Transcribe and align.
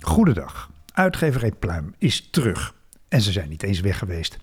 Goedendag. 0.00 0.70
Uitgeverij 0.92 1.52
Pluim 1.52 1.94
is 1.98 2.30
terug. 2.30 2.74
En 3.08 3.20
ze 3.20 3.32
zijn 3.32 3.48
niet 3.48 3.62
eens 3.62 3.80
weg 3.80 3.98
geweest. 3.98 4.38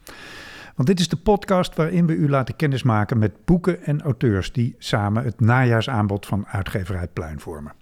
Want 0.76 0.88
dit 0.88 1.00
is 1.00 1.08
de 1.08 1.16
podcast 1.16 1.76
waarin 1.76 2.06
we 2.06 2.14
u 2.14 2.30
laten 2.30 2.56
kennismaken 2.56 3.18
met 3.18 3.46
boeken 3.46 3.84
en 3.84 4.02
auteurs 4.02 4.52
die 4.52 4.76
samen 4.78 5.24
het 5.24 5.40
najaarsaanbod 5.40 6.26
van 6.26 6.48
Uitgeverij 6.48 7.08
Pluim 7.08 7.40
vormen. 7.40 7.74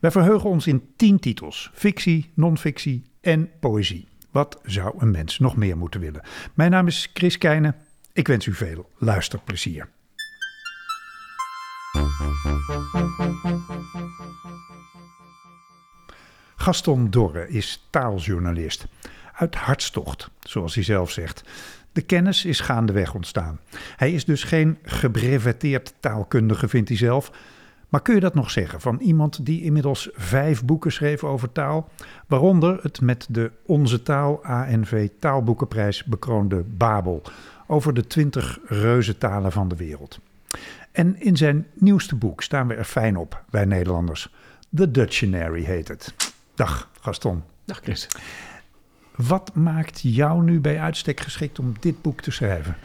Wij 0.00 0.10
verheugen 0.10 0.50
ons 0.50 0.66
in 0.66 0.82
tien 0.96 1.18
titels: 1.18 1.70
fictie, 1.72 2.30
non-fictie 2.34 3.02
en 3.20 3.50
poëzie. 3.60 4.08
Wat 4.30 4.60
zou 4.62 4.94
een 4.98 5.10
mens 5.10 5.38
nog 5.38 5.56
meer 5.56 5.76
moeten 5.76 6.00
willen? 6.00 6.22
Mijn 6.54 6.70
naam 6.70 6.86
is 6.86 7.10
Chris 7.14 7.38
Keijnen. 7.38 7.74
Ik 8.12 8.26
wens 8.26 8.46
u 8.46 8.54
veel 8.54 8.90
luisterplezier. 8.98 9.88
Gaston 16.56 17.10
Dorre 17.10 17.48
is 17.48 17.86
taaljournalist. 17.90 18.86
Uit 19.32 19.54
hartstocht, 19.54 20.30
zoals 20.40 20.74
hij 20.74 20.84
zelf 20.84 21.10
zegt. 21.10 21.42
De 21.98 22.04
kennis 22.04 22.44
is 22.44 22.60
gaandeweg 22.60 23.14
ontstaan. 23.14 23.58
Hij 23.96 24.12
is 24.12 24.24
dus 24.24 24.44
geen 24.44 24.78
gebreveteerd 24.82 25.94
taalkundige, 26.00 26.68
vindt 26.68 26.88
hij 26.88 26.98
zelf. 26.98 27.32
Maar 27.88 28.02
kun 28.02 28.14
je 28.14 28.20
dat 28.20 28.34
nog 28.34 28.50
zeggen 28.50 28.80
van 28.80 28.98
iemand 29.00 29.46
die 29.46 29.62
inmiddels 29.62 30.08
vijf 30.12 30.64
boeken 30.64 30.92
schreef 30.92 31.24
over 31.24 31.52
taal, 31.52 31.88
waaronder 32.26 32.78
het 32.82 33.00
met 33.00 33.26
de 33.30 33.50
Onze 33.66 34.02
Taal 34.02 34.44
ANV 34.44 35.08
Taalboekenprijs 35.18 36.04
bekroonde 36.04 36.62
Babel 36.62 37.22
over 37.66 37.94
de 37.94 38.06
twintig 38.06 38.58
reuzentalen 38.66 39.52
van 39.52 39.68
de 39.68 39.76
wereld. 39.76 40.20
En 40.92 41.20
in 41.20 41.36
zijn 41.36 41.66
nieuwste 41.74 42.14
boek 42.14 42.42
staan 42.42 42.66
we 42.66 42.74
er 42.74 42.84
fijn 42.84 43.16
op, 43.16 43.42
wij 43.50 43.64
Nederlanders. 43.64 44.34
The 44.74 44.90
Dictionary 44.90 45.62
heet 45.62 45.88
het. 45.88 46.14
Dag 46.54 46.90
Gaston. 47.00 47.42
Dag 47.64 47.80
Chris. 47.82 48.08
Wat 49.26 49.54
maakt 49.54 50.00
jou 50.02 50.42
nu 50.42 50.60
bij 50.60 50.80
uitstek 50.80 51.20
geschikt 51.20 51.58
om 51.58 51.74
dit 51.80 52.02
boek 52.02 52.20
te 52.20 52.30
schrijven? 52.30 52.76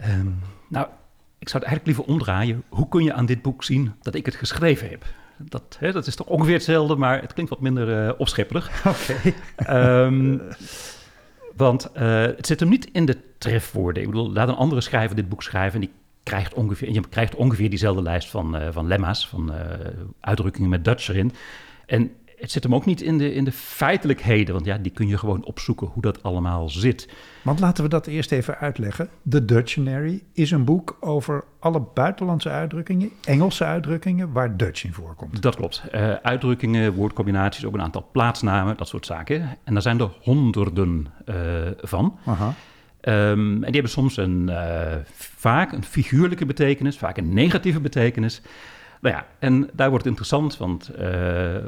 Um, 0.00 0.38
nou, 0.68 0.86
ik 1.38 1.48
zou 1.48 1.62
het 1.64 1.72
eigenlijk 1.72 1.86
liever 1.86 2.04
omdraaien. 2.04 2.62
Hoe 2.68 2.88
kun 2.88 3.04
je 3.04 3.12
aan 3.12 3.26
dit 3.26 3.42
boek 3.42 3.64
zien 3.64 3.92
dat 4.02 4.14
ik 4.14 4.26
het 4.26 4.34
geschreven 4.34 4.88
heb? 4.88 5.04
Dat, 5.38 5.76
hè, 5.78 5.92
dat 5.92 6.06
is 6.06 6.16
toch 6.16 6.26
ongeveer 6.26 6.54
hetzelfde, 6.54 6.96
maar 6.96 7.20
het 7.20 7.32
klinkt 7.32 7.50
wat 7.50 7.60
minder 7.60 8.06
uh, 8.06 8.12
opschepperig. 8.18 8.70
Oké. 8.86 9.34
Okay. 9.56 10.04
um, 10.04 10.42
want 11.56 11.90
uh, 11.96 12.22
het 12.22 12.46
zit 12.46 12.60
hem 12.60 12.68
niet 12.68 12.88
in 12.92 13.04
de 13.04 13.18
trefwoorden. 13.38 14.02
Ik 14.02 14.08
bedoel, 14.08 14.32
laat 14.32 14.48
een 14.48 14.54
andere 14.54 14.80
schrijver 14.80 15.16
dit 15.16 15.28
boek 15.28 15.42
schrijven... 15.42 15.80
en 15.80 15.86
die 15.86 15.94
krijgt 16.22 16.54
ongeveer, 16.54 16.92
je 16.92 17.08
krijgt 17.08 17.34
ongeveer 17.34 17.68
diezelfde 17.68 18.02
lijst 18.02 18.28
van, 18.28 18.56
uh, 18.56 18.68
van 18.70 18.86
lemma's... 18.86 19.28
van 19.28 19.52
uitdrukkingen 20.20 20.70
met 20.70 20.84
Dutch 20.84 21.08
erin. 21.08 21.32
En 21.86 22.10
het 22.42 22.50
zit 22.50 22.62
hem 22.62 22.74
ook 22.74 22.84
niet 22.84 23.00
in 23.00 23.18
de, 23.18 23.34
in 23.34 23.44
de 23.44 23.52
feitelijkheden, 23.52 24.54
want 24.54 24.66
ja, 24.66 24.78
die 24.78 24.92
kun 24.92 25.08
je 25.08 25.18
gewoon 25.18 25.44
opzoeken 25.44 25.86
hoe 25.86 26.02
dat 26.02 26.22
allemaal 26.22 26.68
zit. 26.68 27.08
Want 27.42 27.60
laten 27.60 27.84
we 27.84 27.90
dat 27.90 28.06
eerst 28.06 28.32
even 28.32 28.58
uitleggen. 28.58 29.08
The 29.28 29.44
Dictionary 29.44 30.22
is 30.32 30.50
een 30.50 30.64
boek 30.64 30.96
over 31.00 31.44
alle 31.58 31.82
buitenlandse 31.94 32.48
uitdrukkingen, 32.48 33.10
Engelse 33.24 33.64
uitdrukkingen, 33.64 34.32
waar 34.32 34.56
Dutch 34.56 34.84
in 34.84 34.92
voorkomt. 34.92 35.42
Dat 35.42 35.56
klopt. 35.56 35.82
Uh, 35.94 36.12
uitdrukkingen, 36.12 36.92
woordcombinaties, 36.94 37.64
ook 37.64 37.74
een 37.74 37.82
aantal 37.82 38.08
plaatsnamen, 38.12 38.76
dat 38.76 38.88
soort 38.88 39.06
zaken. 39.06 39.56
En 39.64 39.72
daar 39.72 39.82
zijn 39.82 40.00
er 40.00 40.10
honderden 40.20 41.06
uh, 41.26 41.36
van. 41.76 42.18
Aha. 42.24 42.54
Um, 43.04 43.54
en 43.54 43.60
die 43.60 43.72
hebben 43.72 43.90
soms 43.90 44.16
een, 44.16 44.48
uh, 44.48 44.94
vaak 45.14 45.72
een 45.72 45.84
figuurlijke 45.84 46.46
betekenis, 46.46 46.98
vaak 46.98 47.16
een 47.16 47.34
negatieve 47.34 47.80
betekenis. 47.80 48.42
Nou 49.02 49.14
ja, 49.14 49.26
en 49.38 49.70
daar 49.72 49.88
wordt 49.88 50.04
het 50.04 50.12
interessant, 50.12 50.56
want 50.56 50.90
uh, 50.94 50.98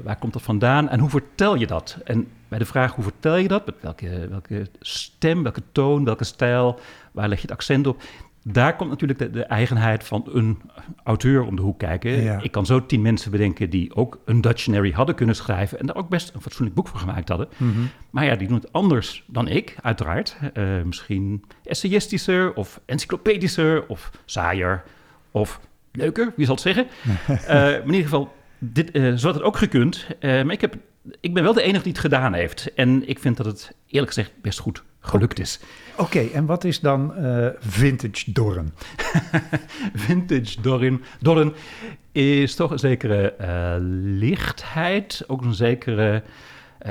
waar 0.05 0.17
komt 0.19 0.33
dat 0.33 0.43
vandaan 0.43 0.89
en 0.89 1.01
hoe 1.01 1.09
vertel 1.11 1.55
je 1.55 1.67
dat? 1.67 1.99
En 2.05 2.29
bij 2.49 2.59
de 2.59 2.65
vraag 2.65 2.95
hoe 2.95 3.05
vertel 3.05 3.37
je 3.37 3.49
dat, 3.49 3.67
met 3.67 3.75
welke, 3.81 4.29
welke 4.29 4.67
stem, 4.81 5.43
welke 5.43 5.63
toon, 5.73 6.05
welke 6.05 6.25
stijl, 6.25 6.79
waar 7.13 7.29
leg 7.29 7.37
je 7.37 7.47
het 7.47 7.57
accent 7.57 7.87
op? 7.87 8.03
Daar 8.43 8.77
komt 8.77 8.91
natuurlijk 8.91 9.19
de, 9.19 9.31
de 9.31 9.45
eigenheid 9.45 10.05
van 10.05 10.29
een 10.33 10.61
auteur 11.05 11.43
om 11.43 11.57
de 11.57 11.63
hoek 11.63 11.79
kijken. 11.79 12.23
Ja. 12.23 12.43
Ik 12.43 12.51
kan 12.51 12.67
zo 12.67 12.87
tien 12.87 13.03
mensen 13.03 13.31
bedenken 13.31 13.71
die 13.71 13.95
ook 13.95 14.19
een 14.25 14.41
Dictionary 14.41 14.91
hadden 14.91 15.15
kunnen 15.15 15.37
schrijven... 15.37 15.79
en 15.79 15.87
daar 15.87 15.97
ook 15.97 16.09
best 16.09 16.35
een 16.35 16.41
fatsoenlijk 16.41 16.77
boek 16.77 16.89
voor 16.89 17.01
gemaakt 17.01 17.29
hadden. 17.29 17.49
Mm 17.57 17.73
-hmm. 17.73 17.89
Maar 18.11 18.25
ja, 18.25 18.37
die 18.37 18.49
doen 18.49 18.57
het 18.57 18.73
anders 18.73 19.25
dan 19.27 19.49
ik, 19.49 19.77
uiteraard. 19.83 20.37
Uh, 20.55 20.83
misschien 20.83 21.45
essayistischer 21.65 22.55
of 22.55 22.81
encyclopedischer 22.85 23.87
of 23.87 24.11
saaier 24.25 24.83
of 25.31 25.61
leuker, 25.95 26.33
wie 26.37 26.47
zal 26.47 26.55
het 26.55 26.65
zeggen. 26.65 26.87
uh, 27.07 27.29
maar 27.49 27.81
in 27.81 27.87
ieder 27.87 28.03
geval, 28.03 28.33
dit, 28.59 28.97
uh, 28.97 29.15
zo 29.15 29.27
had 29.27 29.35
het 29.35 29.45
ook 29.45 29.57
gekund. 29.57 30.07
Uh, 30.21 30.43
maar 30.43 30.53
ik, 30.53 30.61
heb, 30.61 30.77
ik 31.21 31.35
ben 31.35 31.43
wel 31.43 31.53
de 31.53 31.63
enige 31.63 31.83
die 31.83 31.93
het 31.93 32.01
gedaan 32.01 32.33
heeft. 32.33 32.75
En 32.75 33.09
ik 33.09 33.19
vind 33.19 33.37
dat 33.37 33.47
het 33.47 33.75
eerlijk 33.87 34.13
gezegd 34.13 34.33
best 34.41 34.59
goed 34.59 34.83
gelukt 35.01 35.39
is. 35.39 35.61
Oké, 35.93 36.03
okay, 36.03 36.31
en 36.33 36.47
wat 36.47 36.65
is 36.65 36.81
dan 36.81 37.15
vintage 37.59 38.33
Dorren? 38.33 38.75
vintage 39.95 40.61
Dorren, 40.61 41.03
Dorren 41.21 41.53
is 42.13 42.55
toch 42.55 42.71
een 42.71 42.79
zekere 42.79 43.35
lichtheid, 44.19 45.25
ook 45.27 45.43
een 45.43 45.55
zekere... 45.55 46.23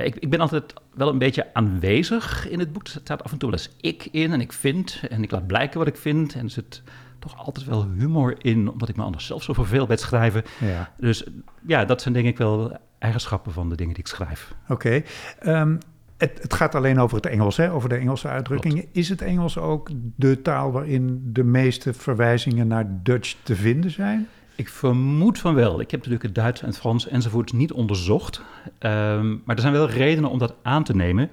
Ik, 0.03 0.15
ik, 0.15 0.29
ben 0.29 0.39
altijd 0.39 0.73
wel 0.93 1.09
een 1.09 1.17
beetje 1.17 1.53
aanwezig 1.53 2.49
in 2.49 2.59
het 2.59 2.73
boek. 2.73 2.83
Er 2.83 2.89
staat 2.89 3.23
af 3.23 3.31
en 3.31 3.37
toe 3.37 3.49
wel 3.49 3.59
eens 3.59 3.75
ik 3.81 4.07
in 4.11 4.33
en 4.33 4.41
ik 4.41 4.53
vind 4.53 5.01
en 5.09 5.23
ik 5.23 5.31
laat 5.31 5.47
blijken 5.47 5.79
wat 5.79 5.87
ik 5.87 5.97
vind. 5.97 6.33
En 6.33 6.43
er 6.43 6.49
zit 6.49 6.81
toch 7.23 7.45
altijd 7.45 7.65
wel 7.65 7.87
humor 7.97 8.35
in, 8.45 8.69
omdat 8.69 8.89
ik 8.89 8.95
me 8.95 9.03
anders 9.03 9.25
zelf 9.25 9.43
zo 9.43 9.53
verveel 9.53 9.85
bij 9.85 9.95
het 9.95 10.03
schrijven. 10.03 10.43
Ja. 10.59 10.91
Dus 10.97 11.23
ja, 11.67 11.85
dat 11.85 12.01
zijn 12.01 12.13
denk 12.13 12.27
ik 12.27 12.37
wel 12.37 12.77
eigenschappen 12.99 13.51
van 13.51 13.69
de 13.69 13.75
dingen 13.75 13.93
die 13.93 14.03
ik 14.03 14.09
schrijf. 14.09 14.53
Oké. 14.67 15.03
Okay. 15.41 15.61
Um, 15.61 15.77
het, 16.17 16.39
het, 16.41 16.53
gaat 16.53 16.75
alleen 16.75 16.99
over 16.99 17.15
het 17.15 17.25
Engels, 17.25 17.57
hè? 17.57 17.71
over 17.71 17.89
de 17.89 17.95
Engelse 17.95 18.27
uitdrukkingen. 18.27 18.77
Klopt. 18.77 18.97
Is 18.97 19.09
het 19.09 19.21
Engels 19.21 19.57
ook 19.57 19.89
de 20.15 20.41
taal 20.41 20.71
waarin 20.71 21.21
de 21.33 21.43
meeste 21.43 21.93
verwijzingen 21.93 22.67
naar 22.67 22.85
Dutch 23.03 23.35
te 23.43 23.55
vinden 23.55 23.91
zijn? 23.91 24.27
Ik 24.55 24.69
vermoed 24.69 25.39
van 25.39 25.55
wel. 25.55 25.79
Ik 25.79 25.91
heb 25.91 25.99
natuurlijk 25.99 26.23
het 26.23 26.35
Duits 26.35 26.61
en 26.61 26.67
het 26.67 26.77
Frans 26.77 27.07
enzovoort 27.07 27.53
niet 27.53 27.71
onderzocht. 27.71 28.41
Um, 28.79 29.41
maar 29.45 29.55
er 29.55 29.61
zijn 29.61 29.73
wel 29.73 29.89
redenen 29.89 30.29
om 30.29 30.37
dat 30.39 30.55
aan 30.61 30.83
te 30.83 30.95
nemen. 30.95 31.29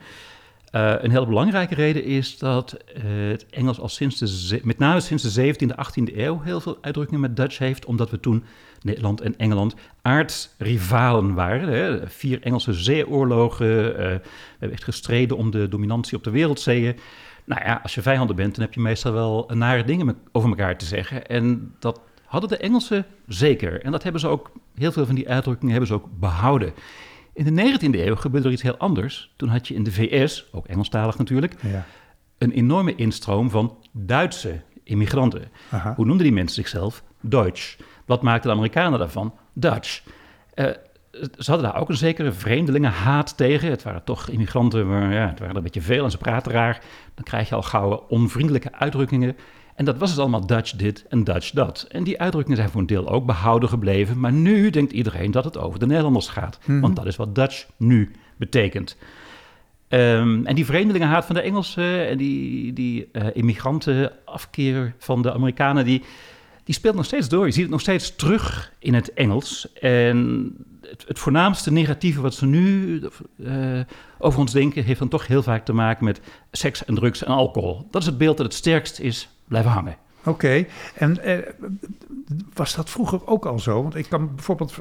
Uh, 0.73 0.95
een 0.99 1.11
heel 1.11 1.27
belangrijke 1.27 1.75
reden 1.75 2.05
is 2.05 2.39
dat 2.39 2.77
uh, 2.97 3.31
het 3.31 3.47
Engels 3.47 3.81
al 3.81 3.89
sinds 3.89 4.19
de, 4.49 4.61
met 4.63 4.79
name 4.79 5.01
sinds 5.01 5.35
de 5.35 5.55
17e, 5.55 5.67
18e 5.67 6.17
eeuw 6.17 6.41
heel 6.41 6.61
veel 6.61 6.79
uitdrukkingen 6.81 7.21
met 7.21 7.37
Dutch 7.37 7.59
heeft, 7.59 7.85
omdat 7.85 8.11
we 8.11 8.21
toen 8.21 8.45
Nederland 8.81 9.21
en 9.21 9.37
Engeland 9.37 9.75
aardsrivalen 10.03 11.35
waren. 11.35 11.69
Hè? 11.69 12.09
Vier 12.09 12.43
Engelse 12.43 12.73
zeeoorlogen, 12.73 13.67
uh, 13.67 13.97
we 13.97 14.21
hebben 14.59 14.73
echt 14.73 14.85
gestreden 14.85 15.37
om 15.37 15.51
de 15.51 15.69
dominantie 15.69 16.17
op 16.17 16.25
de 16.25 16.31
wereldzeeën. 16.31 16.97
Nou 17.45 17.65
ja, 17.65 17.81
als 17.83 17.95
je 17.95 18.03
vijanden 18.03 18.37
bent, 18.37 18.55
dan 18.55 18.65
heb 18.65 18.75
je 18.75 18.81
meestal 18.81 19.13
wel 19.13 19.51
nare 19.55 19.85
dingen 19.85 20.17
over 20.33 20.49
elkaar 20.49 20.79
te 20.79 20.85
zeggen. 20.85 21.27
En 21.27 21.75
dat 21.79 22.01
hadden 22.25 22.49
de 22.49 22.57
Engelsen 22.57 23.07
zeker. 23.27 23.83
En 23.83 23.91
dat 23.91 24.03
hebben 24.03 24.21
ze 24.21 24.29
ook, 24.29 24.51
heel 24.75 24.93
veel 24.93 25.07
van 25.07 25.15
die 25.15 25.29
uitdrukkingen 25.29 25.71
hebben 25.71 25.89
ze 25.89 25.95
ook 25.95 26.09
behouden. 26.19 26.73
In 27.41 27.55
de 27.55 27.79
19e 27.79 27.99
eeuw 27.99 28.17
gebeurde 28.17 28.47
er 28.47 28.53
iets 28.53 28.63
heel 28.63 28.77
anders. 28.77 29.33
Toen 29.37 29.49
had 29.49 29.69
je 29.69 29.75
in 29.75 29.83
de 29.83 29.93
VS, 29.93 30.47
ook 30.53 30.67
Engelstalig 30.67 31.19
natuurlijk, 31.19 31.55
ja. 31.63 31.85
een 32.39 32.51
enorme 32.51 32.95
instroom 32.95 33.51
van 33.51 33.77
Duitse 33.93 34.61
immigranten. 34.85 35.49
Aha. 35.71 35.95
Hoe 35.95 36.05
noemden 36.05 36.25
die 36.25 36.35
mensen 36.35 36.55
zichzelf? 36.55 37.03
Deutsch. 37.21 37.79
Wat 38.07 38.23
maakten 38.23 38.51
de 38.51 38.57
Amerikanen 38.57 38.99
daarvan? 38.99 39.35
Dutch. 39.53 40.03
Uh, 40.55 40.67
ze 41.13 41.51
hadden 41.51 41.71
daar 41.71 41.81
ook 41.81 41.89
een 41.89 41.97
zekere 41.97 42.33
vreemdelingenhaat 42.33 43.37
tegen. 43.37 43.71
Het 43.71 43.83
waren 43.83 44.05
toch 44.05 44.29
immigranten, 44.29 44.89
maar 44.89 45.13
ja, 45.13 45.29
het 45.29 45.39
waren 45.39 45.51
er 45.51 45.57
een 45.57 45.63
beetje 45.63 45.83
veel 45.83 46.05
en 46.05 46.11
ze 46.11 46.19
praten 46.19 46.53
raar. 46.53 46.83
Dan 47.15 47.25
krijg 47.25 47.49
je 47.49 47.55
al 47.55 47.63
gauw 47.63 48.05
onvriendelijke 48.09 48.73
uitdrukkingen. 48.73 49.37
En 49.81 49.87
dat 49.87 49.99
was 49.99 50.11
dus 50.11 50.19
allemaal 50.19 50.47
Dutch 50.47 50.73
dit 50.73 51.05
en 51.09 51.25
Dutch 51.25 51.51
dat. 51.51 51.87
En 51.91 52.05
die 52.05 52.21
uitdrukkingen 52.21 52.59
zijn 52.59 52.71
voor 52.71 52.81
een 52.81 52.87
deel 52.87 53.09
ook 53.09 53.27
behouden 53.27 53.69
gebleven. 53.69 54.21
Maar 54.21 54.33
nu 54.33 54.71
denkt 54.71 54.93
iedereen 54.93 55.31
dat 55.31 55.45
het 55.45 55.59
over 55.59 55.79
de 55.79 55.87
Nederlanders 55.87 56.29
gaat. 56.29 56.59
Mhm. 56.65 56.81
Want 56.81 56.97
dat 56.97 57.07
is 57.07 57.17
wat 57.17 57.35
Dutch 57.35 57.67
nu 57.77 58.11
betekent. 58.37 58.97
Um, 59.89 60.47
en 60.47 60.55
die 60.55 60.65
vreemdelingenhaat 60.65 61.25
van 61.25 61.35
de 61.35 61.41
Engelsen 61.41 62.09
en 62.09 62.19
die, 62.19 62.73
die 62.73 63.09
uh, 63.13 63.27
immigrantenafkeer 63.33 64.95
van 64.99 65.23
de 65.23 65.33
Amerikanen, 65.33 65.85
die, 65.85 66.03
die 66.65 66.75
speelt 66.75 66.95
nog 66.95 67.05
steeds 67.05 67.29
door. 67.29 67.47
Je 67.47 67.53
ziet 67.53 67.63
het 67.63 67.71
nog 67.71 67.81
steeds 67.81 68.17
terug 68.17 68.73
in 68.79 68.95
het 68.95 69.13
Engels. 69.13 69.73
En 69.73 70.51
het, 70.81 71.05
het 71.09 71.19
voornaamste 71.19 71.73
negatieve 71.73 72.21
wat 72.21 72.35
ze 72.35 72.47
nu 72.47 73.01
uh, 73.37 73.81
over 74.19 74.41
ons 74.41 74.53
denken, 74.53 74.85
heeft 74.85 74.99
dan 74.99 75.09
toch 75.09 75.27
heel 75.27 75.43
vaak 75.43 75.65
te 75.65 75.73
maken 75.73 76.05
met 76.05 76.21
seks 76.53 76.85
en 76.85 76.95
drugs 76.95 77.25
en 77.25 77.33
alcohol. 77.33 77.87
Dat 77.91 78.01
is 78.01 78.09
het 78.09 78.19
beeld 78.19 78.37
dat 78.37 78.47
het 78.47 78.55
sterkst 78.55 78.99
is 78.99 79.29
blijven 79.51 79.71
hangen. 79.71 79.97
Oké, 80.25 80.67
en 80.95 81.25
eh, 81.25 81.39
was 82.55 82.75
dat 82.75 82.91
vroeger 82.91 83.27
ook 83.27 83.47
al 83.47 83.59
zo? 83.59 83.83
Want 83.83 83.95
ik 83.95 84.09
kan 84.09 84.35
bijvoorbeeld, 84.35 84.75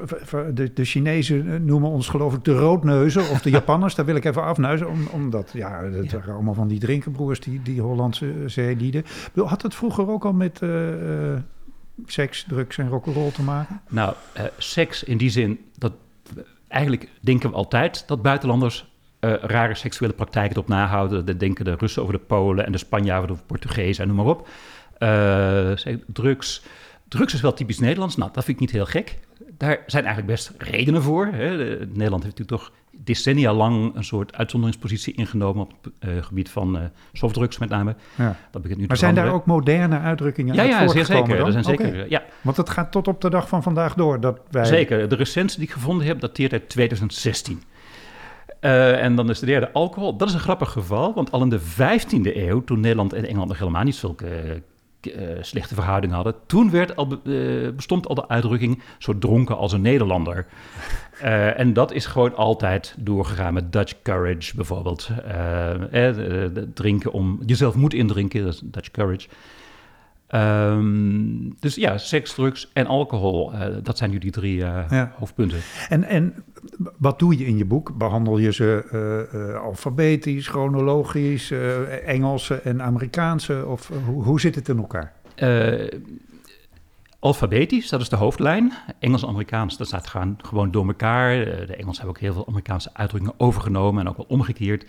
de, 0.53 0.73
de 0.73 0.85
Chinezen 0.85 1.65
noemen 1.65 1.89
ons 1.89 2.07
geloof 2.09 2.33
ik 2.33 2.43
de 2.43 2.57
roodneuzen 2.57 3.29
of 3.29 3.41
de 3.41 3.49
Japanners. 3.59 3.95
daar 3.95 4.05
wil 4.05 4.15
ik 4.15 4.25
even 4.25 4.43
afnuizen, 4.43 4.89
om, 4.89 5.07
omdat 5.11 5.51
ja, 5.53 5.83
het 5.83 6.11
waren 6.11 6.33
allemaal 6.33 6.53
van 6.53 6.67
die 6.67 6.79
drinkenbroers, 6.79 7.39
die, 7.39 7.61
die 7.61 7.81
Hollandse 7.81 8.33
zeelieden. 8.45 9.05
Had 9.35 9.61
het 9.61 9.75
vroeger 9.75 10.09
ook 10.09 10.25
al 10.25 10.33
met 10.33 10.61
uh, 10.61 10.69
seks, 12.05 12.45
drugs 12.47 12.77
en 12.77 12.89
rock'n'roll 12.89 13.31
te 13.31 13.43
maken? 13.43 13.81
Nou, 13.89 14.13
uh, 14.37 14.43
seks 14.57 15.03
in 15.03 15.17
die 15.17 15.29
zin, 15.29 15.59
dat 15.77 15.93
eigenlijk 16.67 17.09
denken 17.21 17.49
we 17.49 17.55
altijd 17.55 18.03
dat 18.07 18.21
buitenlanders 18.21 18.88
uh, 19.19 19.33
rare 19.41 19.75
seksuele 19.75 20.13
praktijken 20.13 20.55
erop 20.55 20.67
nahouden. 20.67 21.25
Dat 21.25 21.39
denken 21.39 21.65
de 21.65 21.75
Russen 21.75 22.01
over 22.01 22.13
de 22.13 22.19
Polen 22.19 22.65
en 22.65 22.71
de 22.71 22.77
Spanjaarden 22.77 23.29
over 23.29 23.41
de 23.41 23.53
Portugezen 23.53 24.01
en 24.03 24.15
noem 24.15 24.25
maar 24.25 24.35
op. 24.35 24.47
Uh, 24.99 25.95
drugs. 26.07 26.63
Drugs 27.07 27.33
is 27.33 27.41
wel 27.41 27.53
typisch 27.53 27.79
Nederlands. 27.79 28.15
Nou, 28.15 28.31
dat 28.33 28.43
vind 28.43 28.57
ik 28.57 28.61
niet 28.61 28.71
heel 28.71 28.85
gek. 28.85 29.19
Daar 29.57 29.83
zijn 29.85 30.05
eigenlijk 30.05 30.33
best 30.33 30.51
redenen 30.57 31.01
voor. 31.01 31.25
Hè. 31.25 31.57
Nederland 31.85 32.23
heeft 32.23 32.37
natuurlijk 32.37 32.49
toch 32.49 32.71
decennia 33.03 33.53
lang 33.53 33.95
een 33.95 34.03
soort 34.03 34.35
uitzonderingspositie 34.35 35.13
ingenomen 35.13 35.63
op 35.63 35.73
het 35.81 36.09
uh, 36.09 36.23
gebied 36.23 36.49
van 36.49 36.75
uh, 36.75 36.81
softdrugs 37.13 37.57
met 37.57 37.69
name. 37.69 37.95
Ja. 38.15 38.35
Dat 38.51 38.61
begint 38.61 38.79
nu 38.79 38.87
maar 38.87 38.97
zijn 38.97 39.15
daar 39.15 39.31
ook 39.31 39.45
moderne 39.45 39.99
uitdrukkingen 39.99 40.55
ja, 40.55 40.61
uit 40.61 40.71
ja, 40.71 40.87
zeer 40.87 41.05
zeker. 41.05 41.37
Dan? 41.37 41.45
Er 41.45 41.51
zijn 41.51 41.63
zeker 41.63 42.09
ja. 42.09 42.23
Want 42.41 42.57
het 42.57 42.69
gaat 42.69 42.91
tot 42.91 43.07
op 43.07 43.21
de 43.21 43.29
dag 43.29 43.47
van 43.47 43.63
vandaag 43.63 43.93
door. 43.93 44.19
Dat 44.19 44.39
wij... 44.49 44.65
Zeker. 44.65 45.09
De 45.09 45.15
recentste 45.15 45.59
die 45.59 45.67
ik 45.67 45.73
gevonden 45.73 46.07
heb 46.07 46.19
dateert 46.19 46.51
uit 46.51 46.69
2016. 46.69 47.61
Uh, 48.61 49.03
en 49.03 49.15
dan 49.15 49.29
is 49.29 49.39
de 49.39 49.45
derde 49.45 49.71
alcohol. 49.71 50.15
Dat 50.15 50.27
is 50.27 50.33
een 50.33 50.39
grappig 50.39 50.71
geval, 50.71 51.13
want 51.13 51.31
al 51.31 51.41
in 51.41 51.49
de 51.49 51.59
15e 51.59 52.35
eeuw, 52.35 52.63
toen 52.63 52.79
Nederland 52.79 53.13
en 53.13 53.25
Engeland 53.25 53.47
nog 53.47 53.57
helemaal 53.57 53.83
niet 53.83 53.95
zulke 53.95 54.61
uh, 55.01 55.13
slechte 55.41 55.73
verhoudingen 55.73 56.15
hadden, 56.15 56.35
toen 56.45 56.71
werd 56.71 56.95
al, 56.95 57.19
uh, 57.23 57.69
bestond 57.69 58.07
al 58.07 58.15
de 58.15 58.27
uitdrukking 58.27 58.81
zo 58.97 59.17
dronken 59.17 59.57
als 59.57 59.71
een 59.73 59.81
Nederlander. 59.81 60.45
en 61.55 61.73
dat 61.73 61.91
is 61.91 62.05
gewoon 62.05 62.35
altijd 62.35 62.95
doorgegaan 62.97 63.53
met 63.53 63.71
Dutch 63.71 63.93
courage 64.03 64.55
bijvoorbeeld. 64.55 65.09
drinken 66.73 67.11
om 67.11 67.39
jezelf 67.45 67.75
moet 67.75 67.93
indrinken, 67.93 68.43
dat 68.43 68.53
is 68.53 68.61
Dutch 68.63 68.91
courage. 68.91 69.27
Um, 70.35 71.55
dus 71.59 71.75
ja, 71.75 71.97
seks, 71.97 72.33
drugs 72.33 72.69
en 72.73 72.85
alcohol, 72.85 73.53
uh, 73.53 73.65
dat 73.83 73.97
zijn 73.97 74.09
nu 74.09 74.17
die 74.17 74.31
drie 74.31 74.57
uh, 74.57 74.83
ja. 74.89 75.13
hoofdpunten. 75.17 75.59
En, 75.89 76.03
en 76.03 76.43
wat 76.97 77.19
doe 77.19 77.37
je 77.37 77.45
in 77.45 77.57
je 77.57 77.65
boek? 77.65 77.97
Behandel 77.97 78.37
je 78.37 78.53
ze 78.53 78.85
uh, 79.33 79.61
alfabetisch, 79.61 80.47
chronologisch, 80.47 81.51
Engelse 82.05 82.55
en 82.61 82.81
Amerikaanse? 82.81 83.65
Of 83.65 83.91
hoe, 84.05 84.23
hoe 84.23 84.39
zit 84.39 84.55
het 84.55 84.69
in 84.69 84.77
elkaar? 84.77 85.13
alfabetisch, 87.19 87.89
dat 87.89 88.01
is 88.01 88.09
de 88.09 88.15
hoofdlijn. 88.15 88.73
Engels-Amerikaans, 88.99 89.77
dat 89.77 89.87
staat 89.87 90.07
gewoon 90.37 90.71
door 90.71 90.87
elkaar. 90.87 91.45
de 91.45 91.75
Engelsen 91.75 92.03
hebben 92.03 92.09
ook 92.09 92.19
heel 92.19 92.33
veel 92.33 92.47
Amerikaanse 92.47 92.89
uitdrukkingen 92.93 93.39
overgenomen 93.39 94.01
en 94.01 94.09
ook 94.09 94.17
wel 94.17 94.25
omgekeerd. 94.29 94.85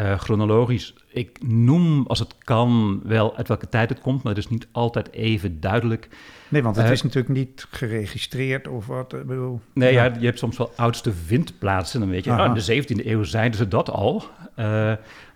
Uh, 0.00 0.18
chronologisch, 0.18 0.94
ik 1.08 1.38
noem 1.42 2.06
als 2.06 2.18
het 2.18 2.34
kan 2.38 3.00
wel 3.04 3.36
uit 3.36 3.48
welke 3.48 3.68
tijd 3.68 3.88
het 3.88 4.00
komt, 4.00 4.22
maar 4.22 4.34
het 4.34 4.44
is 4.44 4.50
niet 4.50 4.66
altijd 4.72 5.12
even 5.12 5.60
duidelijk. 5.60 6.08
Nee, 6.48 6.62
want 6.62 6.76
het 6.76 6.86
uh, 6.86 6.92
is 6.92 7.02
natuurlijk 7.02 7.34
niet 7.34 7.66
geregistreerd 7.70 8.68
of 8.68 8.86
wat. 8.86 9.12
Ik 9.12 9.26
bedoel, 9.26 9.60
nee, 9.72 9.92
ja. 9.92 10.04
ja. 10.04 10.14
je 10.18 10.26
hebt 10.26 10.38
soms 10.38 10.56
wel 10.56 10.72
oudste 10.76 11.12
vindplaatsen. 11.12 12.00
Dan 12.00 12.08
weet 12.08 12.24
je, 12.24 12.30
oh, 12.30 12.44
in 12.44 12.54
de 12.54 12.82
17e 12.82 13.06
eeuw 13.06 13.22
zeiden 13.22 13.58
ze 13.58 13.68
dat 13.68 13.90
al. 13.90 14.22
Uh, 14.58 14.64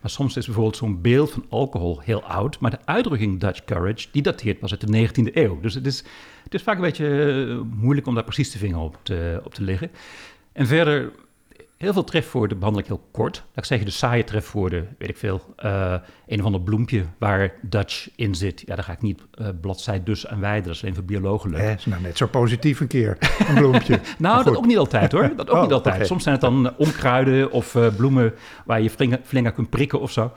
maar 0.00 0.10
soms 0.10 0.36
is 0.36 0.44
bijvoorbeeld 0.44 0.76
zo'n 0.76 1.00
beeld 1.00 1.30
van 1.30 1.44
alcohol 1.48 2.00
heel 2.00 2.22
oud. 2.22 2.60
Maar 2.60 2.70
de 2.70 2.84
uitdrukking 2.84 3.40
Dutch 3.40 3.64
courage, 3.64 4.08
die 4.12 4.22
dateert 4.22 4.58
pas 4.58 4.70
uit 4.70 4.86
de 4.86 5.08
19e 5.08 5.34
eeuw. 5.34 5.60
Dus 5.60 5.74
het 5.74 5.86
is, 5.86 6.04
het 6.44 6.54
is 6.54 6.62
vaak 6.62 6.76
een 6.76 6.82
beetje 6.82 7.66
moeilijk 7.70 8.06
om 8.06 8.14
daar 8.14 8.24
precies 8.24 8.50
de 8.50 8.58
vinger 8.58 8.78
op 8.78 8.98
te, 9.02 9.40
op 9.44 9.54
te 9.54 9.62
leggen. 9.62 9.90
En 10.52 10.66
verder 10.66 11.12
Heel 11.78 11.92
veel 11.92 12.04
trefwoorden 12.04 12.58
behandel 12.58 12.82
ik 12.82 12.88
heel 12.88 13.08
kort. 13.10 13.36
Laat 13.36 13.56
ik 13.56 13.64
zeggen, 13.64 13.86
de 13.86 13.92
saaie 13.92 14.24
trefwoorden, 14.24 14.96
weet 14.98 15.08
ik 15.08 15.16
veel. 15.16 15.54
Uh, 15.64 15.94
een 16.26 16.38
of 16.38 16.44
ander 16.44 16.60
bloempje 16.60 17.04
waar 17.18 17.52
Dutch 17.62 18.08
in 18.16 18.34
zit. 18.34 18.62
Ja, 18.66 18.74
daar 18.74 18.84
ga 18.84 18.92
ik 18.92 19.02
niet 19.02 19.22
uh, 19.34 19.48
bladzij 19.60 20.02
dus 20.02 20.26
aan 20.26 20.40
wijden. 20.40 20.64
Dat 20.64 20.74
is 20.74 20.82
alleen 20.82 20.94
voor 20.94 21.04
biologen 21.04 21.50
leuk. 21.50 21.60
Eh, 21.60 21.72
is 21.72 21.86
nou 21.86 22.02
net 22.02 22.16
zo 22.16 22.26
positief 22.26 22.80
een 22.80 22.86
keer, 22.86 23.18
een 23.48 23.54
bloempje. 23.54 24.00
nou, 24.18 24.44
dat 24.44 24.56
ook 24.56 24.66
niet 24.66 24.78
altijd 24.78 25.12
hoor. 25.12 25.32
Dat 25.36 25.50
ook 25.50 25.56
oh, 25.56 25.62
niet 25.62 25.72
altijd. 25.72 25.94
Okay. 25.94 26.06
Soms 26.06 26.22
zijn 26.22 26.34
het 26.34 26.44
dan 26.44 26.76
onkruiden 26.76 27.50
of 27.50 27.74
uh, 27.74 27.86
bloemen 27.96 28.34
waar 28.64 28.80
je 28.80 28.90
flinker 29.22 29.52
kunt 29.52 29.70
prikken 29.70 30.00
of 30.00 30.10
zo. 30.12 30.32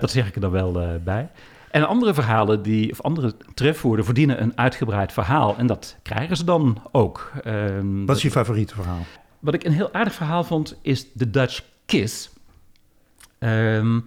dat 0.00 0.10
zeg 0.10 0.28
ik 0.28 0.34
er 0.34 0.40
dan 0.40 0.50
wel 0.50 1.00
bij. 1.04 1.30
En 1.70 1.88
andere 1.88 2.14
verhalen, 2.14 2.62
die, 2.62 2.90
of 2.90 3.00
andere 3.00 3.34
trefwoorden, 3.54 4.04
verdienen 4.04 4.42
een 4.42 4.52
uitgebreid 4.58 5.12
verhaal. 5.12 5.56
En 5.56 5.66
dat 5.66 5.96
krijgen 6.02 6.36
ze 6.36 6.44
dan 6.44 6.82
ook. 6.90 7.32
Ehm, 7.44 8.04
Wat 8.04 8.16
is 8.16 8.22
je 8.22 8.30
favoriete 8.30 8.74
verhaal? 8.74 9.06
Wat 9.42 9.54
ik 9.54 9.64
een 9.64 9.72
heel 9.72 9.92
aardig 9.92 10.14
verhaal 10.14 10.44
vond, 10.44 10.78
is 10.82 11.12
de 11.12 11.30
Dutch 11.30 11.62
Kiss. 11.86 12.30
Um, 13.38 14.04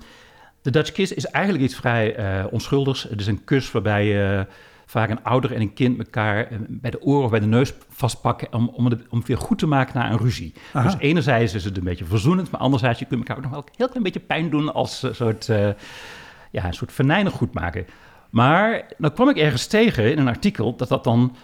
de 0.62 0.72
Dutch 0.72 0.92
Kiss 0.92 1.14
is 1.14 1.26
eigenlijk 1.26 1.64
iets 1.64 1.76
vrij 1.76 2.20
uh, 2.20 2.46
onschuldigs. 2.52 3.04
Het 3.04 3.20
is 3.20 3.28
een 3.28 3.44
kus 3.44 3.72
waarbij 3.72 4.06
je 4.06 4.48
vaak 4.86 5.10
een 5.10 5.24
ouder 5.24 5.54
en 5.54 5.62
een 5.62 5.74
kind 5.74 5.98
elkaar 5.98 6.48
eh, 6.48 6.58
bij 6.68 6.92
de 6.92 7.02
oren 7.02 7.24
of 7.24 7.30
bij 7.30 7.40
de 7.40 7.46
neus 7.46 7.74
vastpakken 7.90 8.54
om, 8.54 8.70
om, 8.70 8.86
het, 8.86 9.02
om 9.10 9.18
het 9.18 9.28
weer 9.28 9.38
goed 9.38 9.58
te 9.58 9.68
maken 9.68 10.00
na 10.00 10.12
een 10.12 10.18
ruzie. 10.18 10.54
Aha. 10.74 10.86
Dus 10.86 11.00
enerzijds 11.00 11.54
is 11.54 11.64
het 11.64 11.78
een 11.78 11.84
beetje 11.84 12.06
verzoenend, 12.06 12.52
maar 12.52 12.62
anderzijds 12.62 13.00
je 13.00 13.06
kunt 13.06 13.20
elkaar 13.20 13.38
ook 13.38 13.44
nog 13.44 13.52
wel 13.52 13.62
een 13.62 13.74
heel 13.76 13.88
klein 13.88 14.04
beetje 14.04 14.20
pijn 14.20 14.50
doen 14.50 14.74
als 14.74 15.04
een 15.04 15.16
soort, 15.16 15.48
uh, 15.48 15.70
ja, 16.52 16.66
een 16.66 16.74
soort 16.74 16.92
venijnig 16.92 17.34
goed 17.34 17.54
maken. 17.54 17.86
Maar 18.30 18.86
dan 18.98 19.14
kwam 19.14 19.30
ik 19.30 19.38
ergens 19.38 19.68
tegen 19.68 20.12
in 20.12 20.18
een 20.18 20.28
artikel 20.28 20.76
dat 20.76 20.88
dat 20.90 21.04
dan 21.04 21.36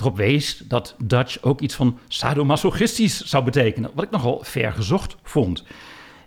erop 0.00 0.16
wees 0.16 0.58
dat 0.58 0.94
Dutch 0.98 1.42
ook 1.42 1.60
iets 1.60 1.74
van 1.74 1.98
sadomasochistisch 2.08 3.24
zou 3.24 3.44
betekenen, 3.44 3.90
wat 3.94 4.04
ik 4.04 4.10
nogal 4.10 4.40
vergezocht 4.42 5.16
vond. 5.22 5.64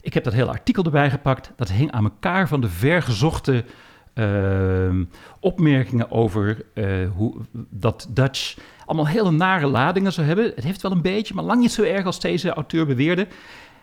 Ik 0.02 0.14
heb 0.14 0.24
dat 0.24 0.34
hele 0.34 0.50
artikel 0.50 0.84
erbij 0.84 1.10
gepakt. 1.10 1.52
Dat 1.56 1.72
hing 1.72 1.92
aan 1.92 2.04
elkaar 2.04 2.48
van 2.48 2.62
de 2.62 2.70
vergezochte 2.70 3.66
uh, 4.14 5.06
opmerkingen 5.40 6.12
over 6.12 6.66
uh, 6.74 7.10
hoe 7.16 7.36
dat 7.70 8.08
Dutch 8.10 8.58
allemaal 8.86 9.08
hele 9.08 9.32
nare 9.32 9.68
ladingen 9.68 10.14
zou 10.14 10.28
hebben. 10.28 10.52
Het 10.56 10.64
heeft 10.64 10.82
wel 10.82 10.92
een 10.92 11.02
beetje, 11.02 11.34
maar 11.34 11.44
lang 11.44 11.62
niet 11.62 11.72
zo 11.72 11.84
erg 11.84 12.06
als 12.06 12.20
deze 12.20 12.54
auteur 12.54 12.86
beweerde. 12.86 13.28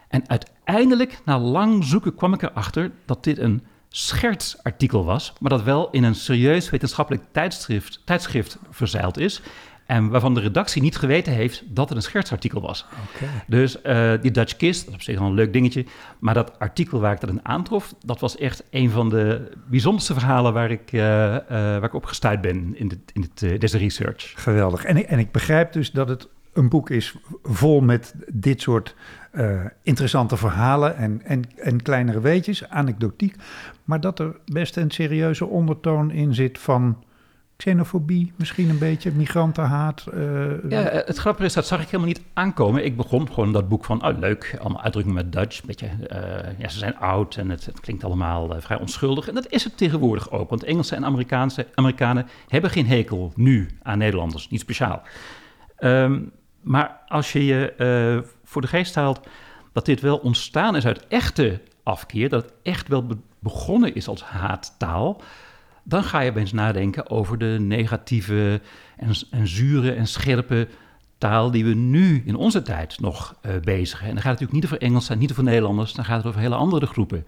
En 0.08 0.29
uiteindelijk, 0.29 1.20
na 1.25 1.38
lang 1.38 1.85
zoeken, 1.85 2.14
kwam 2.14 2.35
ik 2.35 2.43
erachter 2.43 2.90
dat 3.05 3.25
dit 3.25 3.38
een 3.38 3.62
schertsartikel 3.88 5.05
was, 5.05 5.32
maar 5.40 5.50
dat 5.50 5.62
wel 5.62 5.90
in 5.90 6.05
een 6.05 6.14
serieus 6.14 6.70
wetenschappelijk 6.70 7.25
tijdschrift, 7.33 8.02
tijdschrift 8.04 8.59
verzeild 8.71 9.18
is. 9.18 9.42
En 9.88 10.09
waarvan 10.09 10.35
de 10.35 10.40
redactie 10.40 10.83
niet 10.83 10.97
geweten 10.97 11.33
heeft 11.33 11.62
dat 11.66 11.88
het 11.88 11.97
een 11.97 12.02
schertsartikel 12.02 12.61
was. 12.61 12.87
Okay. 13.16 13.28
Dus 13.47 13.76
uh, 13.85 14.12
die 14.21 14.30
Dutch 14.30 14.57
Kiss, 14.57 14.80
dat 14.80 14.88
is 14.88 14.95
op 14.95 15.02
zich 15.02 15.18
wel 15.18 15.28
een 15.28 15.35
leuk 15.35 15.52
dingetje. 15.52 15.85
Maar 16.18 16.35
dat 16.35 16.59
artikel 16.59 17.00
waar 17.00 17.12
ik 17.12 17.21
dat 17.21 17.30
in 17.30 17.45
aantrof, 17.45 17.95
dat 18.04 18.21
was 18.21 18.37
echt 18.37 18.64
een 18.71 18.90
van 18.90 19.09
de 19.09 19.50
bijzonderste 19.66 20.12
verhalen 20.12 20.52
waar 20.52 20.71
ik, 20.71 20.92
uh, 20.92 21.02
uh, 21.02 21.38
waar 21.49 21.85
ik 21.85 21.95
op 21.95 22.04
gestuurd 22.04 22.40
ben 22.40 22.76
in, 22.76 22.88
dit, 22.88 22.99
in 23.12 23.21
dit, 23.35 23.61
deze 23.61 23.78
research. 23.78 24.33
Geweldig. 24.37 24.85
En 24.85 24.97
ik, 24.97 25.07
en 25.07 25.18
ik 25.18 25.33
begrijp 25.33 25.73
dus 25.73 25.90
dat 25.90 26.09
het 26.09 26.28
een 26.52 26.68
boek 26.68 26.90
is 26.90 27.16
vol 27.42 27.80
met 27.80 28.14
dit 28.33 28.61
soort 28.61 28.95
interessante 29.83 30.37
verhalen 30.37 30.97
en, 30.97 31.21
en, 31.25 31.42
en 31.57 31.83
kleinere 31.83 32.21
weetjes, 32.21 32.68
anekdotiek. 32.68 33.35
Maar 33.85 34.00
dat 34.00 34.18
er 34.18 34.37
best 34.45 34.76
een 34.76 34.90
serieuze 34.90 35.47
ondertoon 35.47 36.11
in 36.11 36.35
zit 36.35 36.59
van 36.59 36.97
xenofobie, 37.59 38.33
misschien 38.37 38.69
een 38.69 38.79
beetje, 38.79 39.12
migrantenhaat. 39.12 40.07
Uh, 40.15 40.71
ja, 40.71 40.83
het 40.83 41.17
grappige 41.17 41.47
is, 41.47 41.53
dat 41.53 41.67
zag 41.67 41.81
ik 41.81 41.87
helemaal 41.87 42.07
niet 42.07 42.23
aankomen. 42.33 42.85
Ik 42.85 42.97
begon 42.97 43.33
gewoon 43.33 43.53
dat 43.53 43.69
boek 43.69 43.85
van, 43.85 44.07
oh 44.07 44.19
leuk, 44.19 44.57
allemaal 44.61 44.83
uitdrukkingen 44.83 45.23
met 45.23 45.33
Dutch. 45.33 45.65
Beetje, 45.65 45.87
uh, 45.87 46.59
ja, 46.59 46.69
ze 46.69 46.79
zijn 46.79 46.99
oud 46.99 47.37
en 47.37 47.50
het, 47.50 47.67
het 47.67 47.81
klinkt 47.81 48.05
allemaal 48.05 48.55
uh, 48.55 48.61
vrij 48.61 48.79
onschuldig. 48.79 49.29
En 49.29 49.35
dat 49.35 49.49
is 49.49 49.65
het 49.65 49.77
tegenwoordig 49.77 50.31
ook, 50.31 50.50
want 50.50 50.65
Engelsen 50.65 50.97
en 50.97 51.05
Amerikaanse, 51.05 51.67
Amerikanen 51.75 52.27
hebben 52.49 52.71
geen 52.71 52.87
hekel 52.87 53.33
nu 53.35 53.69
aan 53.83 53.99
Nederlanders, 53.99 54.49
niet 54.49 54.61
speciaal. 54.61 55.03
Um, 55.79 56.33
maar 56.61 57.00
als 57.09 57.33
je 57.33 57.45
je 57.45 58.25
voor 58.45 58.62
de 58.62 58.69
geest 58.69 58.95
haalt 58.95 59.21
dat 59.73 59.85
dit 59.85 60.00
wel 60.00 60.17
ontstaan 60.17 60.77
is 60.77 60.87
uit 60.87 61.07
echte 61.07 61.61
afkeer, 61.83 62.29
dat 62.29 62.43
het 62.43 62.53
echt 62.62 62.88
wel 62.88 63.07
be 63.07 63.17
begonnen 63.38 63.95
is 63.95 64.09
als 64.09 64.23
haattaal 64.23 65.21
dan 65.88 66.04
ga 66.04 66.21
je 66.21 66.30
opeens 66.30 66.52
nadenken 66.52 67.11
over 67.11 67.38
de 67.38 67.57
negatieve 67.61 68.61
en, 68.97 69.11
en 69.30 69.49
zure 69.49 69.92
en 69.92 70.07
scherpe 70.07 70.68
taal 71.18 71.50
die 71.50 71.64
we 71.64 71.75
nu 71.75 72.23
in 72.26 72.37
onze 72.37 72.62
tijd 72.62 73.00
nog 73.00 73.37
uh, 73.47 73.52
bezigen. 73.62 74.07
En 74.07 74.14
dan 74.14 74.23
gaat 74.23 74.30
het 74.30 74.40
natuurlijk 74.40 74.52
niet 74.52 74.64
over 74.64 74.80
Engelsen, 74.80 75.18
niet 75.18 75.30
over 75.30 75.42
Nederlanders, 75.42 75.92
dan 75.92 76.04
gaat 76.04 76.16
het 76.16 76.26
over 76.26 76.40
hele 76.40 76.54
andere 76.54 76.87
groepen. 76.87 77.26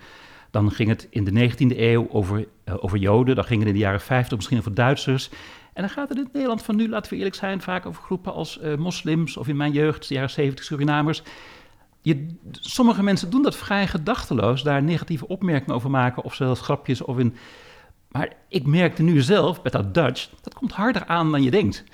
Dan 0.51 0.71
ging 0.71 0.89
het 0.89 1.07
in 1.11 1.25
de 1.25 1.51
19e 1.51 1.79
eeuw 1.79 2.09
over, 2.11 2.39
uh, 2.39 2.75
over 2.81 2.99
Joden, 2.99 3.35
dan 3.35 3.45
ging 3.45 3.59
het 3.59 3.69
in 3.69 3.75
de 3.75 3.81
jaren 3.81 4.01
50 4.01 4.37
misschien 4.37 4.59
over 4.59 4.75
Duitsers. 4.75 5.31
En 5.73 5.83
dan 5.83 5.91
gaat 5.91 6.09
het 6.09 6.19
in 6.19 6.25
het 6.25 6.33
Nederland 6.33 6.63
van 6.63 6.77
nu, 6.77 6.89
laten 6.89 7.11
we 7.11 7.17
eerlijk 7.17 7.37
zijn, 7.37 7.61
vaak 7.61 7.87
over 7.87 8.03
groepen 8.03 8.33
als 8.33 8.59
uh, 8.63 8.77
moslims 8.77 9.37
of 9.37 9.49
in 9.49 9.57
mijn 9.57 9.73
jeugd, 9.73 10.09
de 10.09 10.15
jaren 10.15 10.31
70 10.31 10.65
Surinamers. 10.65 11.23
Je, 12.03 12.37
sommige 12.51 13.03
mensen 13.03 13.31
doen 13.31 13.43
dat 13.43 13.57
vrij 13.57 13.87
gedachteloos, 13.87 14.63
daar 14.63 14.83
negatieve 14.83 15.29
opmerkingen 15.29 15.75
over 15.75 15.91
maken 15.91 16.25
of 16.25 16.35
zelfs 16.35 16.61
grapjes 16.61 17.03
of 17.03 17.19
in 17.19 17.35
Maar 18.11 18.33
ik 18.49 18.67
merkte 18.67 19.03
nu 19.03 19.21
zelf 19.21 19.63
met 19.63 19.73
dat 19.73 19.95
Dutch, 19.95 20.29
dat 20.41 20.55
komt 20.55 20.73
harder 20.73 21.07
aan 21.07 21.31
dan 21.31 21.43
je 21.43 21.51
denkt. 21.51 21.85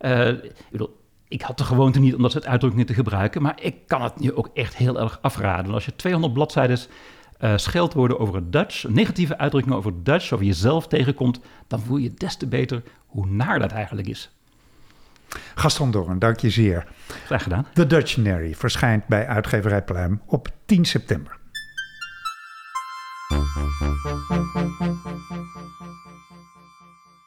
Uh, 0.00 0.28
ik, 0.28 0.52
bedoel, 0.70 0.96
ik 1.28 1.42
had 1.42 1.58
de 1.58 1.64
gewoonte 1.64 2.00
niet 2.00 2.14
om 2.14 2.22
dat 2.22 2.32
soort 2.32 2.46
uitdrukkingen 2.46 2.86
te 2.86 2.94
gebruiken, 2.94 3.42
maar 3.42 3.58
ik 3.60 3.74
kan 3.86 4.02
het 4.02 4.20
nu 4.20 4.34
ook 4.34 4.50
echt 4.54 4.76
heel 4.76 5.00
erg 5.00 5.18
afraden. 5.22 5.74
Als 5.74 5.84
je 5.84 5.96
200 5.96 6.32
bladzijden 6.32 6.78
uh, 7.40 7.56
scheldwoorden 7.56 8.18
over 8.18 8.34
het 8.34 8.52
Dutch, 8.52 8.88
negatieve 8.88 9.38
uitdrukkingen 9.38 9.78
over 9.78 9.92
het 9.92 10.04
Dutch, 10.04 10.32
over 10.32 10.46
jezelf 10.46 10.86
tegenkomt, 10.86 11.40
dan 11.66 11.80
voel 11.80 11.96
je 11.96 12.14
des 12.14 12.36
te 12.36 12.46
beter 12.46 12.82
hoe 13.06 13.26
naar 13.26 13.58
dat 13.58 13.72
eigenlijk 13.72 14.08
is. 14.08 14.30
Gaston 15.54 15.90
Doorn, 15.90 16.18
dank 16.18 16.40
je 16.40 16.50
zeer. 16.50 16.86
Graag 17.24 17.42
gedaan. 17.42 17.66
The 17.72 17.86
Dutctionary 17.86 18.54
verschijnt 18.54 19.06
bij 19.06 19.26
uitgeverij 19.26 19.82
Pluim 19.82 20.20
op 20.26 20.48
10 20.66 20.84
september. 20.84 21.38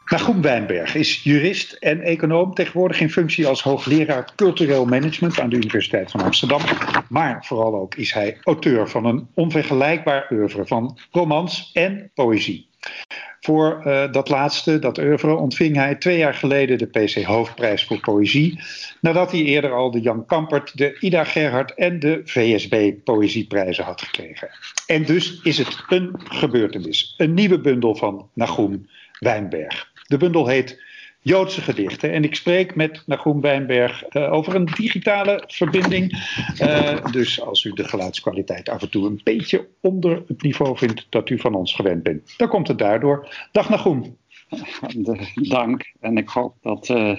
Nagoem 0.06 0.42
Wijnberg 0.42 0.96
is 0.96 1.24
jurist 1.24 1.74
en 1.74 2.02
econoom, 2.02 2.54
tegenwoordig 2.54 3.00
in 3.00 3.12
functie 3.12 3.48
als 3.48 3.64
hoogleraar 3.64 4.32
cultureel 4.36 4.86
management 4.86 5.40
aan 5.40 5.50
de 5.50 5.56
Universiteit 5.56 6.12
van 6.12 6.22
Amsterdam. 6.22 6.62
Maar 7.10 7.46
vooral 7.46 7.76
ook 7.76 7.96
is 7.96 8.14
hij 8.14 8.38
auteur 8.44 8.90
van 8.90 9.06
een 9.06 9.28
onvergelijkbaar 9.34 10.28
oeuvre 10.32 10.66
van 10.66 11.00
romans 11.12 11.72
en 11.74 12.12
poëzie. 12.14 12.70
Voor 13.40 13.84
uh, 13.86 14.12
dat 14.12 14.30
laatste, 14.30 14.80
dat 14.80 14.98
oeuvre, 14.98 15.36
ontving 15.36 15.76
hij 15.76 15.96
twee 15.96 16.18
jaar 16.18 16.34
geleden 16.34 16.78
de 16.78 16.86
PC 16.86 17.24
Hoofdprijs 17.24 17.86
voor 17.86 18.00
Poëzie. 18.00 18.60
Nadat 19.02 19.32
hij 19.32 19.42
eerder 19.42 19.74
al 19.74 19.92
de 19.92 20.02
Jan 20.02 20.26
Kampert, 20.26 20.78
de 20.78 20.98
Ida 21.00 21.24
Gerhard 21.24 21.74
en 21.74 22.00
de 22.00 22.22
VSB 22.24 22.92
Poëzieprijzen 23.04 23.84
had 23.84 24.02
gekregen. 24.02 24.50
En 24.88 25.04
dus 25.04 25.40
is 25.44 25.58
het 25.58 25.84
een 25.88 26.12
gebeurtenis. 26.24 27.14
Een 27.18 27.34
nieuwe 27.34 27.60
bundel 27.60 27.96
van 27.96 28.30
Nagoem 28.34 28.88
Wijnberg. 29.20 29.92
De 30.08 30.18
bundel 30.18 30.48
heet 30.48 30.82
Joodse 31.28 31.62
gedichten. 31.62 32.12
En 32.12 32.24
ik 32.24 32.36
spreek 32.36 32.76
met 32.76 33.04
Nagoem 33.06 33.42
Wijnberg 33.42 34.04
uh, 34.16 34.34
over 34.34 34.56
een 34.56 34.66
digitale 34.66 35.44
verbinding. 35.48 36.12
Uh, 36.62 37.06
dus 37.12 37.42
als 37.42 37.64
u 37.64 37.72
de 37.74 37.88
geluidskwaliteit 37.88 38.70
af 38.70 38.82
en 38.82 38.90
toe 38.90 39.06
een 39.06 39.22
beetje 39.24 39.68
onder 39.82 40.24
het 40.28 40.42
niveau 40.42 40.78
vindt 40.78 41.06
dat 41.10 41.30
u 41.30 41.40
van 41.40 41.56
ons 41.56 41.74
gewend 41.74 42.04
bent, 42.04 42.34
dan 42.38 42.48
komt 42.48 42.68
het 42.68 42.78
daardoor. 42.78 43.48
Dag 43.52 43.70
Nagoem. 43.70 44.18
Dank. 45.50 45.94
En 46.00 46.18
ik 46.18 46.30
hoop 46.30 46.56
dat 46.62 46.90
uh, 46.90 47.18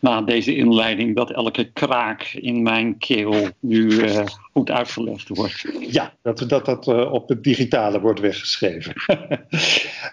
na 0.00 0.22
deze 0.22 0.56
inleiding 0.56 1.16
dat 1.16 1.30
elke 1.30 1.70
kraak 1.72 2.22
in 2.22 2.62
mijn 2.62 2.98
keel 2.98 3.48
nu 3.60 3.90
uh, 3.90 4.26
goed 4.52 4.70
uitgelegd 4.70 5.28
wordt. 5.28 5.66
Ja, 5.80 6.14
dat 6.22 6.44
dat, 6.48 6.64
dat 6.64 6.86
uh, 6.86 7.12
op 7.12 7.28
het 7.28 7.44
digitale 7.44 8.00
wordt 8.00 8.20
weggeschreven. 8.20 8.94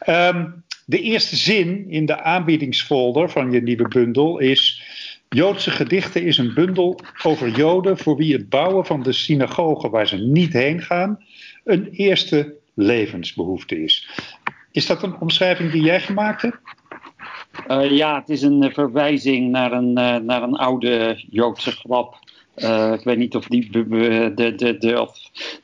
um, 0.07 0.63
De 0.89 1.01
eerste 1.01 1.35
zin 1.35 1.85
in 1.89 2.05
de 2.05 2.21
aanbiedingsfolder 2.21 3.29
van 3.29 3.51
je 3.51 3.61
nieuwe 3.61 3.87
bundel 3.87 4.39
is... 4.39 4.81
Joodse 5.29 5.71
gedichten 5.71 6.23
is 6.23 6.37
een 6.37 6.53
bundel 6.53 6.99
over 7.23 7.49
Joden 7.49 7.97
voor 7.97 8.15
wie 8.15 8.33
het 8.33 8.49
bouwen 8.49 8.85
van 8.85 9.03
de 9.03 9.11
synagoge 9.11 9.89
waar 9.89 10.07
ze 10.07 10.17
niet 10.17 10.53
heen 10.53 10.81
gaan 10.81 11.23
een 11.63 11.89
eerste 11.91 12.55
levensbehoefte 12.73 13.83
is. 13.83 14.09
Is 14.71 14.85
dat 14.85 15.03
een 15.03 15.19
omschrijving 15.19 15.71
die 15.71 15.81
jij 15.81 16.01
gemaakt 16.01 16.41
hebt? 16.41 16.59
Uh, 17.67 17.91
ja, 17.91 18.19
het 18.19 18.29
is 18.29 18.41
een 18.41 18.71
verwijzing 18.73 19.51
naar 19.51 19.71
een, 19.71 19.89
uh, 19.89 20.15
naar 20.15 20.43
een 20.43 20.55
oude 20.55 21.23
Joodse 21.29 21.71
grap 21.71 22.19
uh, 22.63 22.93
ik 22.93 23.03
weet 23.03 23.17
niet 23.17 23.35
of 23.35 23.47
die 23.47 23.71
de, 23.71 24.31
de, 24.35 24.55
de, 24.55 25.11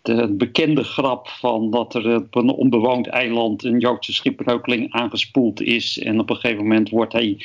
de, 0.01 0.33
bekende 0.33 0.83
grap 0.83 1.27
van 1.27 1.71
dat 1.71 1.93
er 1.93 2.15
op 2.15 2.35
een 2.35 2.49
onbewoond 2.49 3.07
eiland 3.07 3.63
een 3.63 3.79
Joodse 3.79 4.13
schipbreukeling 4.13 4.91
aangespoeld 4.91 5.61
is. 5.61 5.99
En 5.99 6.19
op 6.19 6.29
een 6.29 6.35
gegeven 6.35 6.63
moment 6.63 6.89
wordt 6.89 7.13
hij, 7.13 7.37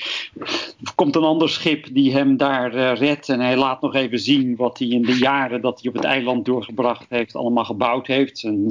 komt 0.94 1.16
een 1.16 1.22
ander 1.22 1.48
schip 1.48 1.86
die 1.92 2.12
hem 2.12 2.36
daar 2.36 2.74
uh, 2.74 2.92
redt. 2.94 3.28
En 3.28 3.40
hij 3.40 3.56
laat 3.56 3.80
nog 3.80 3.94
even 3.94 4.18
zien 4.18 4.56
wat 4.56 4.78
hij 4.78 4.88
in 4.88 5.02
de 5.02 5.18
jaren 5.18 5.60
dat 5.60 5.80
hij 5.80 5.88
op 5.90 5.96
het 5.96 6.04
eiland 6.04 6.44
doorgebracht 6.44 7.06
heeft 7.08 7.36
allemaal 7.36 7.64
gebouwd 7.64 8.06
heeft. 8.06 8.38
Zijn, 8.38 8.70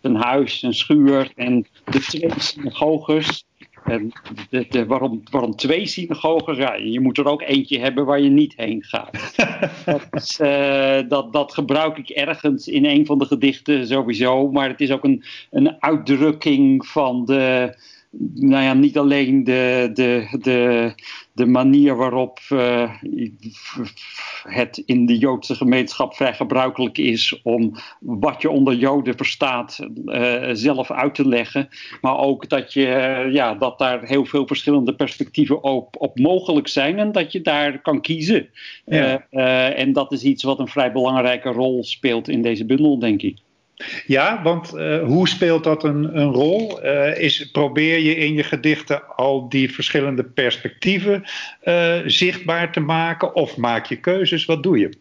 zijn, 0.00 0.16
huis, 0.16 0.58
zijn 0.58 0.74
schuur 0.74 1.32
en 1.36 1.66
de 1.84 2.00
twee 2.00 2.32
synagoges. 2.36 3.44
En 3.84 4.12
de, 4.50 4.86
waarom, 4.86 5.22
waarom 5.30 5.56
twee 5.56 5.86
synagogen? 5.86 6.56
Ja, 6.56 6.74
je 6.74 7.00
moet 7.00 7.18
er 7.18 7.26
ook 7.26 7.42
eentje 7.42 7.78
hebben 7.78 8.04
waar 8.04 8.20
je 8.20 8.30
niet 8.30 8.52
heen 8.56 8.82
gaat. 8.82 9.10
Dat, 9.84 10.38
uh, 10.42 11.08
dat, 11.08 11.32
dat, 11.32 11.54
gebruik 11.54 11.98
ik 11.98 12.08
ergens 12.08 12.66
in 12.66 12.84
een 12.84 13.06
van 13.06 13.18
de 13.18 13.24
gedichten 13.24 13.86
sowieso. 13.86 14.50
Maar 14.50 14.68
het 14.68 14.80
is 14.80 14.90
ook 14.90 15.04
een, 15.04 15.24
een 15.50 15.82
uitdrukking 15.82 16.86
van 16.86 17.24
de, 17.24 17.74
nou 18.34 18.62
ja, 18.62 18.74
niet 18.74 18.98
alleen 18.98 19.44
de, 19.44 19.90
de, 19.92 20.38
de, 20.42 20.92
de 21.32 21.46
manier 21.46 21.96
waarop 21.96 22.38
uh, 22.52 22.90
het 24.42 24.82
in 24.86 25.06
de 25.06 25.18
Joodse 25.18 25.54
gemeenschap 25.54 26.14
vrij 26.14 26.34
gebruikelijk 26.34 26.98
is 26.98 27.40
om 27.42 27.74
wat 28.00 28.42
je 28.42 28.50
onder 28.50 28.74
Joden 28.74 29.16
verstaat 29.16 29.88
uh, 30.04 30.48
zelf 30.52 30.90
uit 30.90 31.14
te 31.14 31.28
leggen. 31.28 31.68
Maar 32.00 32.18
ook 32.18 32.48
dat, 32.48 32.72
je, 32.72 32.86
uh, 33.26 33.32
ja, 33.32 33.54
dat 33.54 33.78
daar 33.78 34.04
heel 34.04 34.24
veel 34.24 34.46
verschillende 34.46 34.94
perspectieven 34.94 35.62
op, 35.62 35.96
op 35.98 36.18
mogelijk 36.18 36.68
zijn 36.68 36.98
en 36.98 37.12
dat 37.12 37.32
je 37.32 37.40
daar 37.40 37.82
kan 37.82 38.00
kiezen. 38.00 38.48
Ja. 38.84 39.26
en 39.70 39.92
dat 39.92 40.12
is 40.12 40.22
iets 40.22 40.42
wat 40.42 40.58
een 40.58 40.68
vrij 40.68 40.92
belangrijke 40.92 41.48
rol 41.48 41.84
speelt 41.84 42.28
in 42.28 42.42
deze 42.42 42.64
bundel, 42.64 42.98
denk 42.98 43.22
ik. 43.22 43.38
Ja, 44.06 44.42
want 44.42 44.74
uh, 44.74 45.04
hoe 45.04 45.28
speelt 45.28 45.64
dat 45.64 45.84
een, 45.84 46.18
een 46.18 46.32
rol? 46.32 46.84
Uh, 46.84 47.18
is, 47.18 47.50
probeer 47.50 47.98
je 47.98 48.16
in 48.16 48.34
je 48.34 48.42
gedichten 48.42 49.16
al 49.16 49.48
die 49.48 49.72
verschillende 49.72 50.24
perspectieven 50.24 51.24
uh, 51.64 51.98
zichtbaar 52.06 52.72
te 52.72 52.80
maken 52.80 53.34
of 53.34 53.56
maak 53.56 53.86
je 53.86 53.96
keuzes? 53.96 54.44
Wat 54.44 54.62
doe 54.62 54.78
je? 54.78 54.92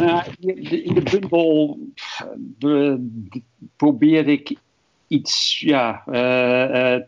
Nou, 0.00 0.22
in 0.40 0.94
de 0.94 1.02
bundel 1.10 1.78
probeer 3.76 4.28
ik 4.28 4.54
iets 5.08 5.60
ja, 5.60 6.02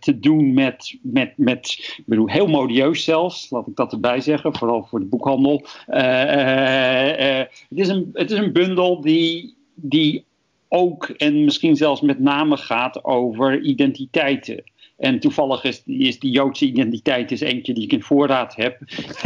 te 0.00 0.18
doen 0.20 0.54
met, 0.54 0.98
met, 1.02 1.32
met 1.36 1.94
ik 1.96 2.04
bedoel, 2.06 2.28
heel 2.28 2.46
modieus 2.46 3.04
zelfs, 3.04 3.50
laat 3.50 3.66
ik 3.66 3.76
dat 3.76 3.92
erbij 3.92 4.20
zeggen, 4.20 4.54
vooral 4.54 4.86
voor 4.90 4.98
de 4.98 5.06
boekhandel. 5.06 5.66
het, 5.86 7.48
is 7.68 7.88
een, 7.88 8.10
het 8.12 8.30
is 8.30 8.38
een 8.38 8.52
bundel 8.52 9.00
die, 9.00 9.54
die 9.74 10.24
ook 10.68 11.04
en 11.08 11.44
misschien 11.44 11.76
zelfs 11.76 12.00
met 12.00 12.18
name 12.18 12.56
gaat 12.56 13.04
over 13.04 13.60
identiteiten. 13.60 14.62
En 14.96 15.20
toevallig 15.20 15.64
is, 15.64 15.82
is 15.86 16.18
die 16.18 16.30
Joodse 16.30 16.64
identiteit 16.64 17.30
is 17.30 17.40
eentje 17.40 17.74
die 17.74 17.84
ik 17.84 17.92
in 17.92 18.02
voorraad 18.02 18.56
heb. 18.56 18.78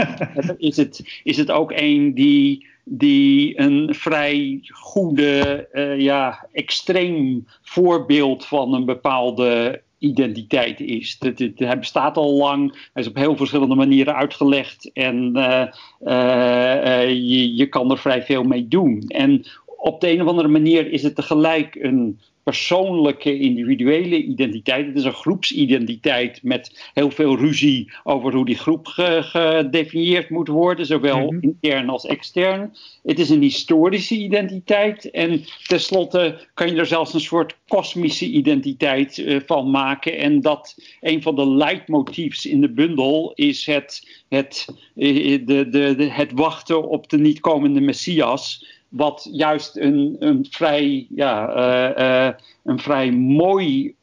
is, 0.59 0.77
het, 0.77 1.21
is 1.23 1.37
het 1.37 1.51
ook 1.51 1.73
een 1.75 2.15
die, 2.15 2.67
die 2.85 3.61
een 3.61 3.95
vrij 3.95 4.61
goede, 4.63 5.69
uh, 5.73 6.01
ja, 6.01 6.47
extreem 6.53 7.47
voorbeeld 7.63 8.47
van 8.47 8.75
een 8.75 8.85
bepaalde 8.85 9.83
identiteit 10.03 10.81
is. 10.81 11.17
Het, 11.19 11.39
het, 11.39 11.59
hij 11.59 11.79
bestaat 11.79 12.17
al 12.17 12.33
lang, 12.33 12.89
hij 12.93 13.03
is 13.03 13.09
op 13.09 13.17
heel 13.17 13.37
verschillende 13.37 13.75
manieren 13.75 14.15
uitgelegd 14.15 14.93
en 14.93 15.33
uh, 15.37 15.67
uh, 16.01 17.09
je, 17.09 17.55
je 17.55 17.67
kan 17.67 17.91
er 17.91 17.99
vrij 17.99 18.23
veel 18.23 18.43
mee 18.43 18.69
doen. 18.69 19.05
En 19.09 19.45
op 19.83 20.01
de 20.01 20.11
een 20.11 20.23
of 20.23 20.29
andere 20.29 20.49
manier 20.49 20.93
is 20.93 21.03
het 21.03 21.15
tegelijk 21.15 21.75
een 21.75 22.21
persoonlijke, 22.43 23.39
individuele 23.39 24.23
identiteit. 24.23 24.87
Het 24.87 24.97
is 24.97 25.05
een 25.05 25.13
groepsidentiteit 25.13 26.43
met 26.43 26.91
heel 26.95 27.11
veel 27.11 27.37
ruzie 27.37 27.93
over 28.05 28.35
hoe 28.35 28.45
die 28.45 28.59
groep 28.59 28.87
gedefinieerd 28.87 30.31
moet 30.31 30.49
worden, 30.49 30.87
zowel 30.87 31.19
mm 31.19 31.29
-hmm. 31.29 31.41
intern 31.41 31.89
als 31.89 32.07
extern. 32.07 32.77
Het 33.03 33.19
is 33.19 33.31
een 33.31 33.43
historische 33.43 34.17
identiteit 34.17 35.11
en 35.11 35.45
tenslotte 35.67 36.47
kan 36.55 36.71
je 36.71 36.77
er 36.77 36.87
zelfs 36.87 37.15
een 37.15 37.21
soort 37.21 37.57
kosmische 37.69 38.27
identiteit 38.27 39.19
uh, 39.19 39.41
van 39.47 39.71
maken. 39.71 40.19
En 40.19 40.41
dat 40.41 40.77
een 41.01 41.23
van 41.23 41.35
de 41.35 41.49
leidmotiefs 41.49 42.47
in 42.47 42.61
de 42.61 42.73
bundel 42.73 43.33
is 43.35 43.67
het, 43.67 44.23
het, 44.29 44.69
de, 44.95 45.43
de, 45.45 45.95
de, 45.97 46.11
het 46.11 46.33
wachten 46.33 46.89
op 46.89 47.09
de 47.09 47.19
niet 47.19 47.41
komende 47.41 47.81
Messias 47.81 48.71
wat 48.93 49.29
juist 49.33 49.77
een, 49.77 50.17
een, 50.19 50.47
vrij, 50.51 51.07
ja, 51.15 51.57
uh, 51.57 52.29
uh, 52.29 52.35
een 52.65 52.79
vrij 52.79 53.13
mooi 53.13 53.95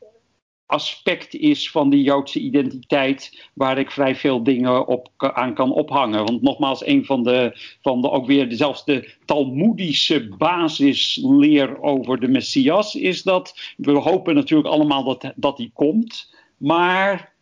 aspect 0.66 1.34
is 1.34 1.72
van 1.72 1.90
de 1.90 2.02
Joodse 2.02 2.40
identiteit, 2.40 3.50
waar 3.54 3.78
ik 3.78 3.92
vrij 3.92 4.16
veel 4.16 4.44
dingen 4.44 4.88
op, 4.88 5.10
aan 5.18 5.54
kan 5.54 5.72
ophangen. 5.72 6.26
Want 6.26 6.42
nogmaals, 6.42 6.86
een 6.86 7.06
van 7.06 7.24
de, 7.24 7.52
van 7.82 8.02
de 8.02 8.10
ook 8.10 8.26
weer 8.26 8.48
zelfs 8.50 8.86
de 8.86 9.14
Talmoedische 9.26 10.28
basisleer 10.38 11.82
over 11.82 12.20
de 12.20 12.28
Messias 12.28 12.96
is 12.96 13.24
dat, 13.24 13.74
we 13.78 13.92
hopen 13.92 14.36
natuurlijk 14.36 14.70
allemaal 14.70 15.04
dat, 15.04 15.34
dat 15.36 15.58
die 15.58 15.72
komt, 15.74 16.34
maar 16.58 17.34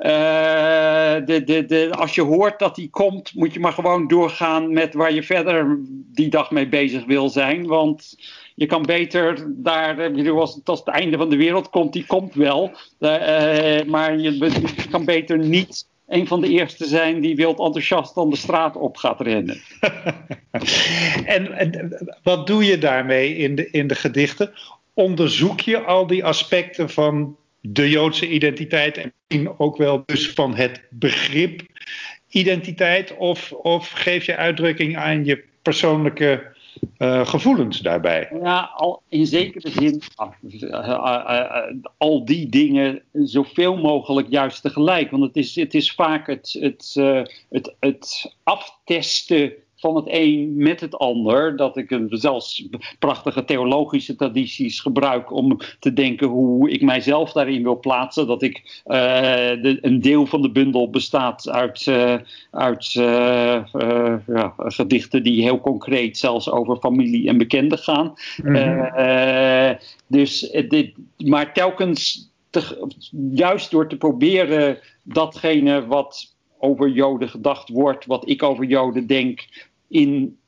de, 0.00 1.42
de, 1.44 1.64
de, 1.64 1.90
als 1.90 2.14
je 2.14 2.22
hoort 2.22 2.58
dat 2.58 2.74
die 2.74 2.90
komt, 2.90 3.34
moet 3.34 3.52
je 3.54 3.60
maar 3.60 3.72
gewoon 3.72 4.08
doorgaan 4.08 4.72
met 4.72 4.94
waar 4.94 5.12
je 5.12 5.22
verder 5.22 5.78
die 6.12 6.28
dag 6.28 6.50
mee 6.50 6.68
bezig 6.68 7.04
wil 7.04 7.28
zijn. 7.28 7.66
Want 7.66 8.16
je 8.54 8.66
kan 8.66 8.82
beter 8.82 9.46
daar, 9.48 10.30
als, 10.30 10.60
als 10.64 10.78
het 10.78 10.88
einde 10.88 11.16
van 11.16 11.30
de 11.30 11.36
wereld 11.36 11.70
komt, 11.70 11.92
die 11.92 12.06
komt 12.06 12.34
wel. 12.34 12.70
maar 13.86 14.18
je, 14.18 14.38
je 14.38 14.88
kan 14.90 15.04
beter 15.04 15.38
niet 15.38 15.88
een 16.10 16.26
van 16.26 16.40
de 16.40 16.48
eerste 16.48 16.86
zijn 16.86 17.20
die 17.20 17.36
wild 17.36 17.58
enthousiast 17.58 18.14
dan 18.14 18.30
de 18.30 18.36
straat 18.36 18.76
op 18.76 18.96
gaat 18.96 19.20
rennen. 19.20 19.60
en, 21.24 21.52
en, 21.52 21.98
wat 22.22 22.46
doe 22.46 22.64
je 22.64 22.78
daarmee 22.78 23.36
in 23.36 23.54
de, 23.54 23.70
in 23.70 23.86
de 23.86 23.94
gedichten? 23.94 24.52
Onderzoek 24.94 25.60
je 25.60 25.80
al 25.80 26.06
die 26.06 26.24
aspecten 26.24 26.90
van 26.90 27.36
de 27.60 27.90
Joodse 27.90 28.28
identiteit 28.28 28.96
en 28.96 29.12
misschien 29.28 29.58
ook 29.58 29.76
wel 29.76 30.02
dus 30.06 30.30
van 30.30 30.54
het 30.54 30.82
begrip 30.90 31.62
identiteit? 32.28 33.16
Of, 33.16 33.52
of 33.52 33.90
geef 33.90 34.26
je 34.26 34.36
uitdrukking 34.36 34.96
aan 34.96 35.24
je 35.24 35.44
persoonlijke 35.62 36.58
uh, 36.98 37.26
gevoelens 37.26 37.80
daarbij? 37.80 38.28
Ja, 38.42 38.70
al, 38.74 39.02
in 39.08 39.26
zekere 39.26 39.70
zin 39.70 40.02
uh, 40.60 40.88
uh, 40.88 41.62
al 41.96 42.24
die 42.24 42.48
dingen 42.48 43.02
zoveel 43.12 43.76
mogelijk 43.76 44.28
juist 44.30 44.62
tegelijk. 44.62 45.10
Want 45.10 45.22
het 45.22 45.36
is, 45.36 45.54
het 45.54 45.74
is 45.74 45.92
vaak 45.92 46.26
het, 46.26 46.56
het, 46.60 46.94
het, 47.48 47.74
het 47.80 48.34
aftesten 48.42 49.52
van 49.80 49.96
het 49.96 50.04
een 50.08 50.52
met 50.56 50.80
het 50.80 50.98
ander. 50.98 51.56
Dat 51.56 51.76
ik 51.76 51.98
zelfs 52.08 52.68
prachtige 52.98 53.44
theologische 53.44 54.16
tradities 54.16 54.80
gebruik 54.80 55.32
om 55.32 55.58
te 55.78 55.92
denken 55.92 56.28
hoe 56.28 56.70
ik 56.70 56.82
mijzelf 56.82 57.32
daarin 57.32 57.62
wil 57.62 57.78
plaatsen. 57.78 58.26
Dat 58.26 58.42
ik 58.42 58.82
uh, 58.86 58.94
de, 59.62 59.78
een 59.80 60.00
deel 60.00 60.26
van 60.26 60.42
de 60.42 60.50
bundel 60.50 60.90
bestaat 60.90 61.48
uit, 61.48 61.86
uh, 61.86 62.14
uit 62.50 62.94
uh, 62.94 63.62
ja, 64.26 64.54
gedichten 64.56 65.22
die 65.22 65.42
heel 65.42 65.60
concreet 65.60 66.18
zelfs 66.18 66.50
over 66.50 66.76
familie 66.76 67.28
en 67.28 67.38
bekenden 67.38 67.78
gaan. 67.78 68.12
Mm 68.42 68.88
dus 70.06 70.50
dit, 70.68 70.92
maar 71.16 71.52
telkens 71.52 72.30
te, 72.50 72.88
juist 73.32 73.70
door 73.70 73.88
te 73.88 73.96
proberen 73.96 74.78
datgene 75.02 75.86
wat 75.86 76.34
over 76.58 76.88
Joden 76.88 77.28
gedacht 77.28 77.68
wordt, 77.68 78.06
wat 78.06 78.28
ik 78.28 78.42
over 78.42 78.64
Joden 78.64 79.06
denk, 79.06 79.68
in 79.90 80.38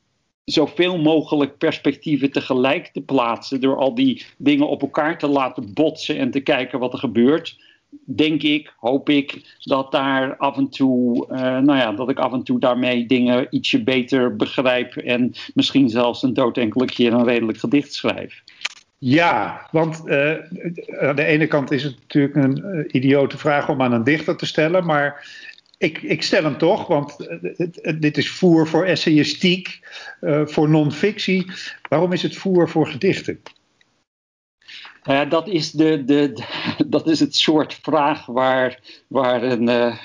zoveel 0.45 0.99
mogelijk 0.99 1.59
perspectieven 1.59 2.33
tegelijk 2.33 2.87
te 2.87 3.01
plaatsen. 3.01 3.61
Door 3.61 3.77
al 3.77 3.95
die 3.95 4.25
dingen 4.37 4.69
op 4.69 4.83
elkaar 4.83 5.19
te 5.19 5.29
laten 5.29 5.73
botsen 5.73 6.19
en 6.19 6.31
te 6.31 6.41
kijken 6.41 6.79
wat 6.79 6.93
er 6.93 6.99
gebeurt. 6.99 7.61
Denk 8.05 8.43
ik, 8.43 8.75
hoop 8.77 9.09
ik, 9.09 9.57
dat 9.59 9.93
daar 9.93 10.37
af 10.37 10.57
en 10.57 10.69
toe, 10.69 11.27
uh, 11.31 11.39
nou 11.39 11.79
ja, 11.79 11.93
dat 11.93 12.11
ik 12.11 12.19
af 12.19 12.33
en 12.33 12.43
toe 12.43 12.59
daarmee 12.61 13.07
dingen 13.07 13.47
ietsje 13.51 13.83
beter 13.83 14.37
begrijp. 14.37 14.97
En 14.97 15.33
misschien 15.55 15.89
zelfs 15.89 16.23
een 16.23 16.35
dood 16.35 16.59
enkele 16.59 16.87
keer 16.87 17.13
een 17.13 17.25
redelijk 17.25 17.59
gedicht 17.59 17.95
schrijf. 17.95 18.43
Ja, 18.99 19.69
want 19.71 20.03
uh, 20.05 20.31
aan 21.01 21.17
de 21.17 21.25
ene 21.25 21.47
kant 21.47 21.71
is 21.71 21.83
het 21.83 21.97
natuurlijk 22.01 22.35
een 22.35 22.63
uh, 22.65 22.85
idiote 22.89 23.39
vraag 23.39 23.69
om 23.69 23.83
aan 23.83 23.93
een 23.93 24.05
dichter 24.05 24.37
te 24.37 24.47
stellen, 24.47 24.87
maar 24.87 25.27
ik, 25.83 26.03
ik 26.03 26.23
stel 26.23 26.43
hem 26.43 26.59
toch, 26.59 26.87
want 26.87 27.17
dit 28.01 28.17
is 28.17 28.31
voer 28.31 28.69
voor 28.69 28.85
essayistiek, 28.85 29.81
uh, 30.21 30.47
voor 30.47 30.69
non-fictie. 30.69 31.51
Waarom 31.89 32.13
is 32.13 32.23
het 32.23 32.37
voer 32.37 32.69
voor 32.69 32.87
gedichten? 32.87 33.43
Uh, 35.05 35.31
dat, 35.31 35.49
is 35.49 35.71
de, 35.71 36.05
de, 36.05 36.45
dat 36.87 37.07
is 37.07 37.21
het 37.21 37.37
soort 37.37 37.75
vraag 37.75 38.27
waar, 38.27 38.81
waar 39.07 39.43
een, 39.43 39.69
uh, 39.69 39.97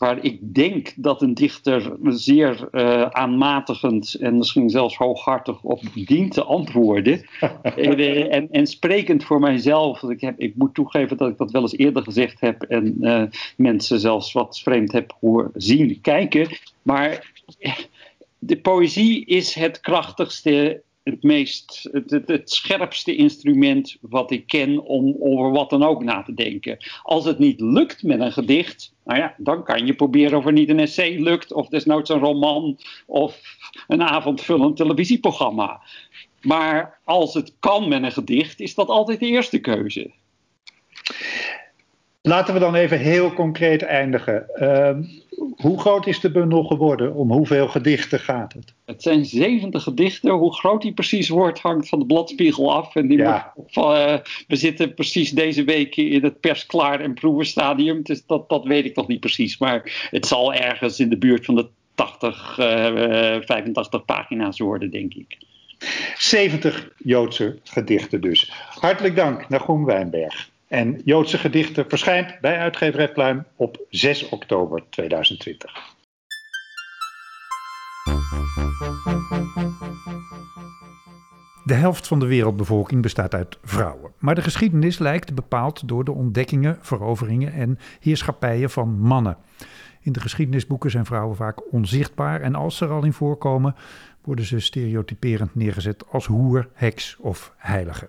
waar 0.00 0.24
ik 0.24 0.54
denk 0.54 0.92
dat 0.96 1.22
een 1.22 1.34
dichter 1.34 1.96
zeer 2.04 2.68
uh, 2.72 3.02
aanmatigend 3.02 4.14
en 4.14 4.36
misschien 4.36 4.70
zelfs 4.70 4.96
hooghartig 4.96 5.62
op 5.62 5.80
dient 5.94 6.32
te 6.32 6.44
antwoorden. 6.44 7.26
en, 7.62 7.98
eh, 7.98 8.34
en, 8.34 8.50
en, 8.50 8.66
sprekend 8.66 9.24
voor 9.24 9.40
mijzelf, 9.40 10.02
ik, 10.02 10.20
heb, 10.20 10.38
ik 10.38 10.54
moet 10.56 10.74
toegeven 10.74 11.16
dat 11.16 11.28
ik 11.28 11.38
dat 11.38 11.50
wel 11.50 11.62
eens 11.62 11.76
eerder 11.76 12.02
gezegd 12.02 12.40
heb 12.40 12.62
en 12.62 12.96
uh, 13.00 13.22
mensen 13.56 14.00
zelfs 14.00 14.32
wat 14.32 14.60
vreemd 14.60 14.92
heb 14.92 15.16
horen 15.20 15.50
zien 15.54 16.00
kijken. 16.00 16.48
Maar 16.82 17.32
de 18.38 18.56
poëzie 18.56 19.24
is 19.24 19.54
het 19.54 19.80
krachtigste 19.80 20.82
het 21.02 21.22
meest, 21.22 21.88
het, 22.26 22.50
scherpste 22.50 23.16
instrument 23.16 23.96
wat 24.00 24.30
ik 24.30 24.46
ken 24.46 24.82
om 24.82 25.16
over 25.20 25.50
wat 25.50 25.70
dan 25.70 25.82
ook 25.82 26.04
na 26.04 26.22
te 26.22 26.34
denken. 26.34 26.78
Als 27.02 27.24
het 27.24 27.38
niet 27.38 27.60
lukt 27.60 28.02
met 28.02 28.20
een 28.20 28.32
gedicht, 28.32 28.94
nou 29.04 29.18
ja, 29.18 29.34
dan 29.36 29.64
kan 29.64 29.86
je 29.86 29.94
proberen 29.94 30.38
of 30.38 30.46
er 30.46 30.52
niet 30.52 30.68
een 30.68 30.80
essay 30.80 31.18
lukt, 31.18 31.52
of 31.52 31.68
desnoods 31.68 32.10
een 32.10 32.18
roman, 32.18 32.78
of 33.06 33.40
een 33.88 34.02
avondvullend 34.02 34.76
televisieprogramma. 34.76 35.80
Maar 36.40 37.00
als 37.04 37.34
het 37.34 37.54
kan 37.60 37.88
met 37.88 38.02
een 38.02 38.12
gedicht, 38.12 38.60
is 38.60 38.74
dat 38.74 38.88
altijd 38.88 39.20
de 39.20 39.26
eerste 39.26 39.58
keuze. 39.58 40.10
Laten 42.22 42.54
we 42.54 42.60
dan 42.60 42.74
even 42.74 42.98
heel 42.98 43.32
concreet 43.32 43.82
eindigen. 43.82 44.46
Uh, 44.54 44.96
hoe 45.56 45.80
groot 45.80 46.06
is 46.06 46.20
de 46.20 46.30
bundel 46.30 46.64
geworden? 46.64 47.14
Om 47.14 47.32
hoeveel 47.32 47.68
gedichten 47.68 48.20
gaat 48.20 48.52
het? 48.52 48.74
Het 48.84 49.02
zijn 49.02 49.24
70 49.24 49.82
gedichten. 49.82 50.32
Hoe 50.32 50.54
groot 50.54 50.82
die 50.82 50.92
precies 50.92 51.28
wordt 51.28 51.60
hangt 51.60 51.88
van 51.88 51.98
de 51.98 52.06
bladspiegel 52.06 52.72
af. 52.74 52.94
En 52.94 53.08
die 53.08 53.18
ja. 53.18 53.52
wordt, 53.54 53.76
uh, 53.76 54.18
we 54.46 54.56
zitten 54.56 54.94
precies 54.94 55.30
deze 55.30 55.64
week 55.64 55.96
in 55.96 56.24
het 56.24 56.40
persklaar 56.40 57.00
en 57.00 57.14
proevenstadium. 57.14 58.02
Dus 58.02 58.26
dat, 58.26 58.48
dat 58.48 58.64
weet 58.64 58.84
ik 58.84 58.96
nog 58.96 59.06
niet 59.06 59.20
precies. 59.20 59.58
Maar 59.58 60.08
het 60.10 60.26
zal 60.26 60.54
ergens 60.54 61.00
in 61.00 61.08
de 61.08 61.18
buurt 61.18 61.44
van 61.44 61.54
de 61.54 61.68
80, 61.94 62.58
uh, 62.58 62.66
85 63.40 64.04
pagina's 64.04 64.58
worden, 64.58 64.90
denk 64.90 65.14
ik. 65.14 65.38
70 66.18 66.92
Joodse 66.96 67.58
gedichten 67.64 68.20
dus. 68.20 68.52
Hartelijk 68.68 69.16
dank, 69.16 69.48
Nagum 69.48 69.84
Wijnberg. 69.84 70.49
En 70.70 71.00
Joodse 71.04 71.38
Gedichten 71.38 71.84
verschijnt 71.88 72.40
bij 72.40 72.58
uitgeverij 72.58 73.12
Pluim 73.12 73.46
op 73.56 73.86
6 73.88 74.28
oktober 74.28 74.82
2020. 74.90 75.72
De 81.64 81.74
helft 81.74 82.06
van 82.06 82.18
de 82.18 82.26
wereldbevolking 82.26 83.02
bestaat 83.02 83.34
uit 83.34 83.58
vrouwen. 83.62 84.12
Maar 84.18 84.34
de 84.34 84.42
geschiedenis 84.42 84.98
lijkt 84.98 85.34
bepaald 85.34 85.88
door 85.88 86.04
de 86.04 86.12
ontdekkingen, 86.12 86.78
veroveringen 86.80 87.52
en 87.52 87.78
heerschappijen 88.00 88.70
van 88.70 89.00
mannen. 89.00 89.36
In 90.00 90.12
de 90.12 90.20
geschiedenisboeken 90.20 90.90
zijn 90.90 91.06
vrouwen 91.06 91.36
vaak 91.36 91.72
onzichtbaar 91.72 92.40
en 92.40 92.54
als 92.54 92.76
ze 92.76 92.84
er 92.84 92.90
al 92.90 93.04
in 93.04 93.12
voorkomen, 93.12 93.74
worden 94.22 94.44
ze 94.44 94.60
stereotyperend 94.60 95.54
neergezet 95.54 96.04
als 96.10 96.26
hoer, 96.26 96.68
heks 96.72 97.16
of 97.20 97.54
heilige. 97.56 98.08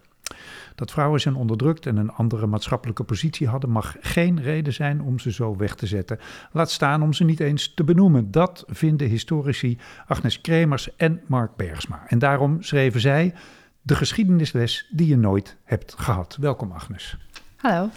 Dat 0.82 0.91
vrouwen 0.91 1.22
zijn 1.22 1.36
onderdrukt 1.36 1.86
en 1.86 1.98
een 1.98 2.12
andere 2.12 2.48
maatschappelijke 2.48 3.04
positie 3.04 3.48
hadden, 3.48 3.70
mag 3.70 3.96
geen 4.00 4.41
reden 4.41 4.74
zijn 4.74 5.02
om 5.02 5.20
ze 5.20 5.32
zo 5.32 5.56
weg 5.56 5.76
te 5.76 5.86
zetten. 5.86 6.20
Laat 6.52 6.72
staan 6.72 7.02
om 7.02 7.13
ze 7.13 7.24
niet 7.24 7.39
eens 7.39 7.74
te 7.74 7.84
benoemen. 7.84 8.32
Dat 8.32 8.63
vinden 8.67 9.08
historici 9.08 9.78
Agnes 10.08 10.41
Kremers 10.41 10.96
en 10.96 11.22
Mark 11.28 11.56
Bergsma. 11.56 12.04
En 12.08 12.20
daarom 12.20 12.62
schreven 12.62 13.02
zij 13.02 13.34
de 13.82 13.96
geschiedenisles 13.96 14.88
die 14.91 15.08
je 15.08 15.17
nooit 15.17 15.58
hebt 15.63 15.96
gehad. 15.98 16.38
Welkom, 16.39 16.72
Agnes. 16.72 17.17
Hallo. 17.56 17.89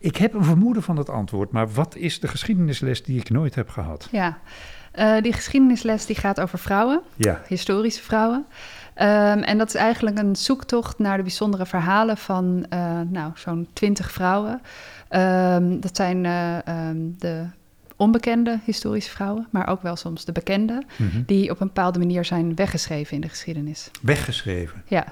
Ik 0.00 0.16
heb 0.16 0.34
een 0.34 0.44
vermoeden 0.44 0.82
van 0.82 0.96
het 0.96 1.08
antwoord, 1.08 1.50
maar 1.50 1.72
wat 1.72 1.96
is 1.96 2.20
de 2.20 2.28
geschiedenisles 2.28 3.02
die 3.02 3.20
ik 3.20 3.30
nooit 3.30 3.54
heb 3.54 3.68
gehad? 3.68 4.08
Ja, 4.10 4.38
uh, 4.94 5.22
die 5.22 5.32
geschiedenisles 5.32 6.06
die 6.06 6.16
gaat 6.16 6.40
over 6.40 6.58
vrouwen, 6.58 7.00
ja. 7.14 7.42
historische 7.46 8.02
vrouwen. 8.02 8.46
Um, 8.98 9.42
en 9.42 9.58
dat 9.58 9.68
is 9.68 9.74
eigenlijk 9.74 10.18
een 10.18 10.36
zoektocht 10.36 10.98
naar 10.98 11.16
de 11.16 11.22
bijzondere 11.22 11.66
verhalen 11.66 12.16
van 12.16 12.66
uh, 12.72 13.00
nou, 13.08 13.32
zo'n 13.34 13.68
twintig 13.72 14.10
vrouwen. 14.10 14.60
Um, 15.10 15.80
dat 15.80 15.96
zijn 15.96 16.24
uh, 16.24 16.56
um, 16.88 17.14
de 17.18 17.44
onbekende 17.96 18.58
historische 18.64 19.10
vrouwen, 19.10 19.46
maar 19.50 19.68
ook 19.68 19.82
wel 19.82 19.96
soms 19.96 20.24
de 20.24 20.32
bekende, 20.32 20.82
mm 20.96 21.08
-hmm. 21.08 21.22
die 21.26 21.50
op 21.50 21.60
een 21.60 21.66
bepaalde 21.66 21.98
manier 21.98 22.24
zijn 22.24 22.54
weggeschreven 22.54 23.14
in 23.14 23.20
de 23.20 23.28
geschiedenis. 23.28 23.90
Weggeschreven? 24.02 24.82
Ja. 24.86 25.04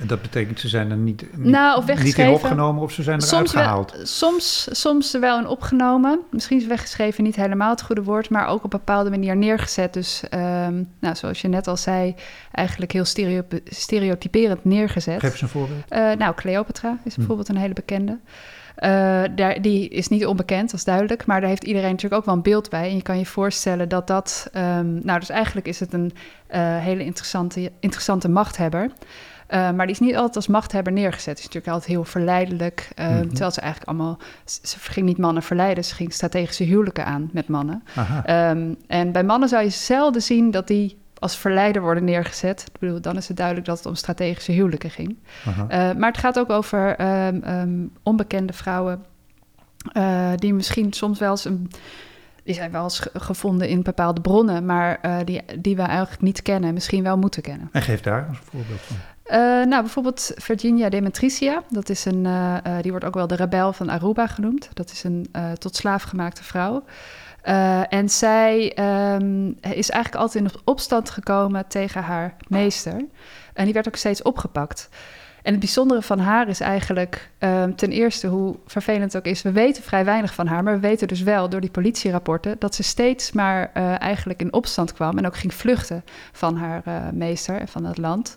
En 0.00 0.06
dat 0.06 0.22
betekent 0.22 0.60
ze 0.60 0.68
zijn 0.68 0.90
er 0.90 0.96
niet, 0.96 1.36
niet, 1.36 1.50
nou, 1.50 1.78
of 1.78 2.02
niet 2.02 2.18
in 2.18 2.28
opgenomen 2.28 2.82
of 2.82 2.92
ze 2.92 3.02
zijn 3.02 3.16
eruit 3.16 3.32
soms 3.32 3.50
gehaald? 3.50 3.92
Wel, 3.92 4.06
soms, 4.06 4.68
soms 4.70 5.14
er 5.14 5.20
wel 5.20 5.38
in 5.38 5.46
opgenomen. 5.46 6.20
Misschien 6.30 6.58
is 6.58 6.66
weggeschreven 6.66 7.24
niet 7.24 7.36
helemaal 7.36 7.70
het 7.70 7.82
goede 7.82 8.02
woord, 8.02 8.30
maar 8.30 8.46
ook 8.46 8.64
op 8.64 8.72
een 8.72 8.78
bepaalde 8.78 9.10
manier 9.10 9.36
neergezet. 9.36 9.92
Dus 9.92 10.22
um, 10.34 10.88
nou, 10.98 11.16
zoals 11.16 11.40
je 11.40 11.48
net 11.48 11.66
al 11.66 11.76
zei, 11.76 12.14
eigenlijk 12.52 12.92
heel 12.92 13.04
stereotyperend 13.64 14.64
neergezet. 14.64 15.20
Geef 15.20 15.30
eens 15.30 15.42
een 15.42 15.48
voorbeeld. 15.48 15.84
Uh, 15.90 16.12
nou, 16.12 16.34
Cleopatra 16.34 16.98
is 17.04 17.16
bijvoorbeeld 17.16 17.48
hm. 17.48 17.54
een 17.54 17.60
hele 17.60 17.74
bekende. 17.74 18.18
Uh, 18.78 18.88
daar, 19.36 19.60
die 19.60 19.88
is 19.88 20.08
niet 20.08 20.26
onbekend, 20.26 20.70
dat 20.70 20.78
is 20.78 20.84
duidelijk. 20.84 21.26
Maar 21.26 21.40
daar 21.40 21.48
heeft 21.48 21.64
iedereen 21.64 21.90
natuurlijk 21.90 22.20
ook 22.20 22.26
wel 22.26 22.34
een 22.34 22.42
beeld 22.42 22.70
bij. 22.70 22.88
En 22.88 22.96
je 22.96 23.02
kan 23.02 23.18
je 23.18 23.26
voorstellen 23.26 23.88
dat 23.88 24.06
dat... 24.06 24.50
Um, 24.54 25.00
nou, 25.02 25.18
dus 25.18 25.28
eigenlijk 25.28 25.66
is 25.66 25.80
het 25.80 25.92
een 25.92 26.12
uh, 26.54 26.76
hele 26.78 27.04
interessante, 27.04 27.72
interessante 27.80 28.28
machthebber... 28.28 28.90
maar 29.48 29.86
die 29.86 29.94
is 29.94 29.98
niet 29.98 30.16
altijd 30.16 30.36
als 30.36 30.46
machthebber 30.46 30.92
neergezet. 30.92 31.38
Is 31.38 31.44
natuurlijk 31.44 31.72
altijd 31.72 31.90
heel 31.90 32.04
verleidelijk. 32.04 32.88
Mm 32.96 33.28
Terwijl 33.28 33.50
ze 33.50 33.60
eigenlijk 33.60 33.90
allemaal. 33.90 34.18
Ze 34.44 34.78
ging 34.78 35.06
niet 35.06 35.18
mannen 35.18 35.42
verleiden, 35.42 35.84
ze 35.84 35.94
ging 35.94 36.12
strategische 36.12 36.64
huwelijken 36.64 37.04
aan 37.04 37.30
met 37.32 37.48
mannen. 37.48 37.82
Um, 38.26 38.76
en 38.86 39.12
bij 39.12 39.24
mannen 39.24 39.48
zou 39.48 39.62
je 39.62 39.70
zelden 39.70 40.22
zien 40.22 40.50
dat 40.50 40.66
die 40.66 40.98
als 41.18 41.36
verleider 41.36 41.82
worden 41.82 42.04
neergezet. 42.04 42.64
Ik 42.72 42.80
bedoel, 42.80 43.00
dan 43.00 43.16
is 43.16 43.28
het 43.28 43.36
duidelijk 43.36 43.66
dat 43.66 43.76
het 43.76 43.86
om 43.86 43.94
strategische 43.94 44.52
huwelijken 44.52 44.90
ging. 44.90 45.16
Uh, 45.46 45.68
maar 45.68 46.10
het 46.10 46.18
gaat 46.18 46.38
ook 46.38 46.50
over 46.50 47.00
um, 47.26 47.42
um, 47.48 47.92
onbekende 48.02 48.52
vrouwen. 48.52 49.04
Uh, 49.96 50.30
die 50.36 50.54
misschien 50.54 50.92
soms 50.92 51.18
wel 51.18 51.30
eens 51.30 51.44
een 51.44 51.70
die 52.42 52.54
zijn 52.54 52.70
wel 52.70 52.82
eens 52.82 53.08
gevonden 53.12 53.68
in 53.68 53.82
bepaalde 53.82 54.20
bronnen, 54.20 54.66
maar 54.66 54.98
uh, 55.02 55.16
die, 55.24 55.42
die 55.58 55.76
we 55.76 55.82
eigenlijk 55.82 56.22
niet 56.22 56.42
kennen, 56.42 56.74
misschien 56.74 57.02
wel 57.02 57.18
moeten 57.18 57.42
kennen. 57.42 57.68
En 57.72 57.82
geef 57.82 58.00
daar 58.00 58.28
een 58.28 58.34
voorbeeld 58.34 58.80
van. 58.80 58.96
Uh, 59.30 59.36
nou, 59.38 59.80
bijvoorbeeld 59.82 60.32
Virginia 60.36 60.88
Demetricia. 60.88 61.62
Dat 61.68 61.88
is 61.88 62.04
een, 62.04 62.24
uh, 62.24 62.56
die 62.80 62.90
wordt 62.90 63.06
ook 63.06 63.14
wel 63.14 63.26
de 63.26 63.34
rebel 63.34 63.72
van 63.72 63.88
Aruba 63.88 64.26
genoemd. 64.26 64.68
Dat 64.72 64.90
is 64.90 65.04
een 65.04 65.26
tot 65.58 65.76
slaaf 65.76 66.02
gemaakte 66.02 66.44
vrouw. 66.44 66.84
en 67.88 68.08
zij 68.08 68.78
um, 69.14 69.48
is 69.60 69.90
eigenlijk 69.90 70.14
altijd 70.14 70.44
in 70.44 70.50
opstand 70.64 71.10
gekomen 71.10 71.66
tegen 71.68 72.02
haar 72.02 72.36
meester. 72.48 73.04
En 73.54 73.64
die 73.64 73.74
werd 73.74 73.88
ook 73.88 73.96
steeds 73.96 74.22
opgepakt. 74.22 74.88
En 75.46 75.52
het 75.52 75.60
bijzondere 75.60 76.02
van 76.02 76.18
haar 76.18 76.48
is 76.48 76.60
eigenlijk 76.60 77.30
um, 77.38 77.76
ten 77.76 77.90
eerste 77.90 78.26
hoe 78.26 78.56
vervelend 78.66 79.16
ook 79.16 79.24
is. 79.24 79.42
We 79.42 79.52
weten 79.52 79.82
vrij 79.82 80.04
weinig 80.04 80.34
van 80.34 80.46
haar, 80.46 80.62
maar 80.62 80.74
we 80.74 80.80
weten 80.80 81.08
dus 81.08 81.22
wel 81.22 81.48
door 81.48 81.60
die 81.60 81.70
politierapporten 81.70 82.56
dat 82.58 82.74
ze 82.74 82.82
steeds 82.82 83.32
maar 83.32 83.70
uh, 83.76 84.00
eigenlijk 84.00 84.40
in 84.40 84.52
opstand 84.52 84.92
kwam 84.92 85.18
en 85.18 85.26
ook 85.26 85.36
ging 85.36 85.54
vluchten 85.54 86.04
van 86.32 86.56
haar 86.56 86.82
uh, 86.88 86.94
meester 87.12 87.60
en 87.60 87.68
van 87.68 87.84
het 87.84 87.98
land. 87.98 88.36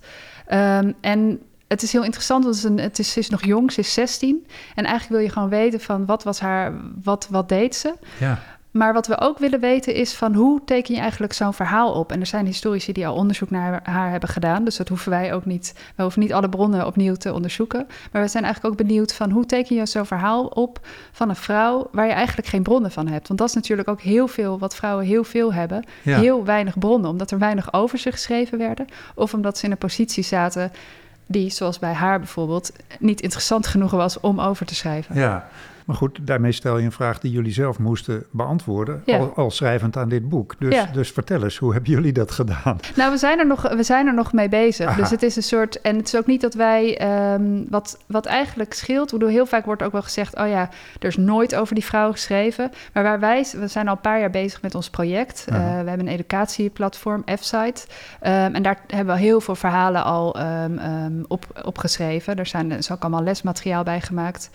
Um, 0.52 0.94
en 1.02 1.42
het 1.68 1.82
is 1.82 1.92
heel 1.92 2.04
interessant, 2.04 2.44
want 2.44 2.82
het 2.82 3.06
ze 3.06 3.20
is 3.20 3.30
nog 3.30 3.46
jong, 3.46 3.72
ze 3.72 3.80
is 3.80 3.94
16. 3.94 4.48
En 4.76 4.86
eigenlijk 4.86 5.10
wil 5.10 5.20
je 5.20 5.34
gewoon 5.34 5.50
weten 5.50 5.80
van 5.80 6.06
wat 6.06 6.24
was 6.24 6.40
haar, 6.40 6.74
wat, 7.04 7.28
wat 7.30 7.50
deed 7.50 7.76
ze. 7.76 7.94
Ja. 8.20 8.40
Maar 8.72 8.94
wat 8.94 9.08
we 9.08 9.20
ook 9.20 9.38
willen 9.38 9.60
weten 9.60 9.94
is 9.94 10.14
van 10.14 10.34
hoe 10.34 10.62
teken 10.66 10.96
je 10.96 11.02
eigenlijk 11.02 11.34
zo'n 11.34 11.54
verhaal 11.54 11.92
op? 11.94 12.12
En 12.12 12.20
er 12.20 12.26
zijn 12.26 12.46
historici 12.46 12.92
die 12.92 13.08
al 13.08 13.16
onderzoek 13.16 13.50
naar 13.50 13.80
haar 13.84 14.12
hebben 14.12 14.30
gedaan. 14.30 14.64
Dus 14.64 14.78
dat 14.78 14.88
hoeven 14.88 15.10
wij 15.10 15.34
ook 15.34 15.46
niet. 15.46 15.74
We 15.96 16.02
hoeven 16.02 16.22
niet 16.22 16.34
alle 16.34 16.50
bronnen 16.50 16.86
opnieuw 16.86 17.16
te 17.16 17.34
onderzoeken. 17.34 17.88
Maar 18.12 18.22
we 18.22 18.28
zijn 18.28 18.44
eigenlijk 18.44 18.74
ook 18.74 18.88
benieuwd 18.88 19.14
van 19.14 19.30
hoe 19.32 19.46
teken 19.46 19.76
je 19.76 19.86
zo'n 19.86 20.06
verhaal 20.06 20.46
op 20.46 20.88
van 21.12 21.30
een 21.30 21.36
vrouw 21.36 21.88
waar 21.92 22.06
je 22.06 22.12
eigenlijk 22.12 22.48
geen 22.48 22.64
bronnen 22.64 22.92
van 22.92 23.08
hebt. 23.08 23.28
Want 23.28 23.40
dat 23.40 23.50
is 23.50 23.56
natuurlijk 23.56 23.90
ook 23.90 24.02
heel 24.02 24.28
veel 24.28 24.60
wat 24.60 24.76
vrouwen 24.76 25.06
heel 25.06 25.24
veel 25.24 25.54
hebben. 25.54 25.84
Heel 26.04 26.46
weinig 26.46 26.80
bronnen, 26.80 27.10
omdat 27.10 27.32
er 27.32 27.40
weinig 27.40 27.74
over 27.74 27.98
ze 27.98 28.12
geschreven 28.12 28.58
werden. 28.58 28.88
Of 29.16 29.34
omdat 29.34 29.58
ze 29.58 29.66
in 29.66 29.72
een 29.72 29.78
positie 29.78 30.24
zaten 30.24 30.72
die, 31.26 31.50
zoals 31.50 31.80
bij 31.80 31.94
haar 31.94 32.20
bijvoorbeeld, 32.20 32.72
niet 33.00 33.22
interessant 33.22 33.68
genoeg 33.68 33.92
was 33.92 34.20
om 34.20 34.40
over 34.40 34.66
te 34.66 34.76
schrijven. 34.76 35.16
Ja, 35.16 35.50
maar 35.90 35.98
goed, 35.98 36.20
daarmee 36.22 36.52
stel 36.52 36.78
je 36.78 36.86
een 36.86 36.92
vraag 36.92 37.20
die 37.20 37.32
jullie 37.32 37.52
zelf 37.52 37.80
moesten 37.80 38.24
beantwoorden, 38.32 39.04
al, 39.06 39.34
al, 39.36 39.52
schrijvend 39.52 39.98
aan 39.98 40.10
dit 40.10 40.30
boek. 40.30 40.56
Dus, 40.60 40.86
dus 40.94 41.12
vertel 41.12 41.44
eens, 41.44 41.58
hoe 41.58 41.74
hebben 41.74 41.92
jullie 41.92 42.12
dat 42.12 42.32
gedaan? 42.32 42.80
Nou, 42.96 43.12
we 43.12 43.18
zijn 43.18 43.40
er 43.40 43.48
nog, 43.48 43.62
we 43.62 43.84
zijn 43.84 44.08
er 44.08 44.14
nog 44.14 44.34
mee 44.34 44.50
bezig. 44.50 44.96
Dus 44.96 45.10
het 45.10 45.24
is 45.24 45.36
een 45.36 45.44
soort, 45.44 45.82
en 45.82 45.98
het 45.98 46.08
is 46.08 46.16
ook 46.16 46.26
niet 46.26 46.42
dat 46.42 46.54
wij, 46.54 47.02
um, 47.34 47.66
wat, 47.70 47.98
wat 48.06 48.26
eigenlijk 48.26 48.74
scheelt, 48.74 49.12
bedoel, 49.12 49.30
heel 49.30 49.46
vaak 49.46 49.66
wordt 49.66 49.84
ook 49.84 49.92
wel 49.92 50.02
gezegd, 50.02 50.36
oh 50.36 50.48
ja, 50.48 50.70
er 51.00 51.08
is 51.08 51.18
nooit 51.18 51.56
over 51.56 51.76
die 51.76 51.86
vrouw 51.86 52.12
geschreven. 52.12 52.72
Maar 52.94 53.04
waar 53.04 53.20
wij, 53.20 53.46
we 53.58 53.68
zijn 53.68 53.88
al 53.88 53.94
een 53.94 54.02
paar 54.02 54.20
jaar 54.20 54.30
bezig 54.30 54.62
met 54.62 54.76
ons 54.76 54.90
project. 54.90 55.46
Uh, 55.50 55.56
we 55.56 55.62
hebben 55.90 56.00
een 56.00 56.14
educatieplatform, 56.14 57.24
F-Site. 57.40 57.86
Um, 58.22 58.56
en 58.56 58.62
daar 58.62 58.80
hebben 58.88 59.16
we 59.16 59.22
heel 59.22 59.42
veel 59.42 59.56
verhalen 59.56 60.04
al 60.04 60.40
um, 60.40 61.26
op, 61.28 61.62
opgeschreven. 61.64 62.36
Er, 62.36 62.46
zijn, 62.46 62.72
er 62.72 62.78
is 62.78 62.92
ook 62.92 63.02
allemaal 63.02 63.24
lesmateriaal 63.24 63.84
bij 63.84 64.02
gemaakt. 64.02 64.50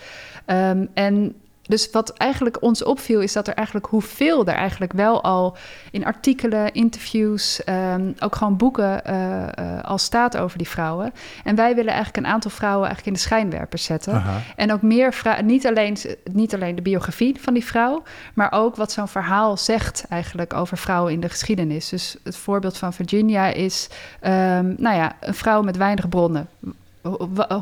en 0.95 1.24
dus 1.67 1.91
wat 1.91 2.11
eigenlijk 2.11 2.63
ons 2.63 2.85
opviel, 2.85 3.21
is 3.21 3.33
dat 3.33 3.49
er 3.49 3.55
eigenlijk 3.55 3.87
hoeveel 3.87 4.47
er 4.47 4.55
eigenlijk 4.55 4.93
wel 4.93 5.23
al 5.23 5.57
in 5.91 6.05
artikelen, 6.05 6.73
interviews, 6.73 7.61
um, 7.67 8.15
ook 8.19 8.37
gewoon 8.37 8.57
boeken 8.57 9.03
uh, 9.07 9.43
uh, 9.59 9.83
al 9.83 9.99
staat 9.99 10.37
over 10.37 10.59
die 10.59 10.69
vrouwen. 10.69 11.13
En 11.45 11.55
wij 11.55 11.75
willen 11.75 11.93
eigenlijk 11.93 12.27
een 12.27 12.33
aantal 12.33 12.51
vrouwen 12.51 12.87
eigenlijk 12.87 13.07
in 13.17 13.23
de 13.23 13.29
schijnwerpers 13.29 13.85
zetten. 13.85 14.13
Aha. 14.13 14.41
En 14.57 14.73
ook 14.73 14.83
meer 14.83 15.23
niet 15.45 15.67
alleen, 15.67 15.97
niet 16.33 16.55
alleen 16.55 16.75
de 16.75 16.83
biografie 16.83 17.37
van 17.41 17.55
die 17.55 17.65
vrouw, 17.65 18.03
maar 18.35 18.53
ook 18.53 18.77
wat 18.77 18.93
zo'n 18.93 19.09
verhaal 19.09 19.57
zegt 19.57 20.05
eigenlijk 20.09 20.55
over 20.55 20.79
vrouwen 20.79 21.13
in 21.13 21.21
de 21.21 21.29
geschiedenis. 21.29 21.89
Dus 21.89 22.17
het 22.23 22.37
voorbeeld 22.37 22.77
van 22.77 22.93
Virginia 22.93 23.47
is, 23.47 23.89
um, 24.21 24.75
nou 24.79 24.97
ja, 24.97 25.17
een 25.21 25.35
vrouw 25.35 25.63
met 25.63 25.77
weinig 25.77 26.09
bronnen 26.09 26.49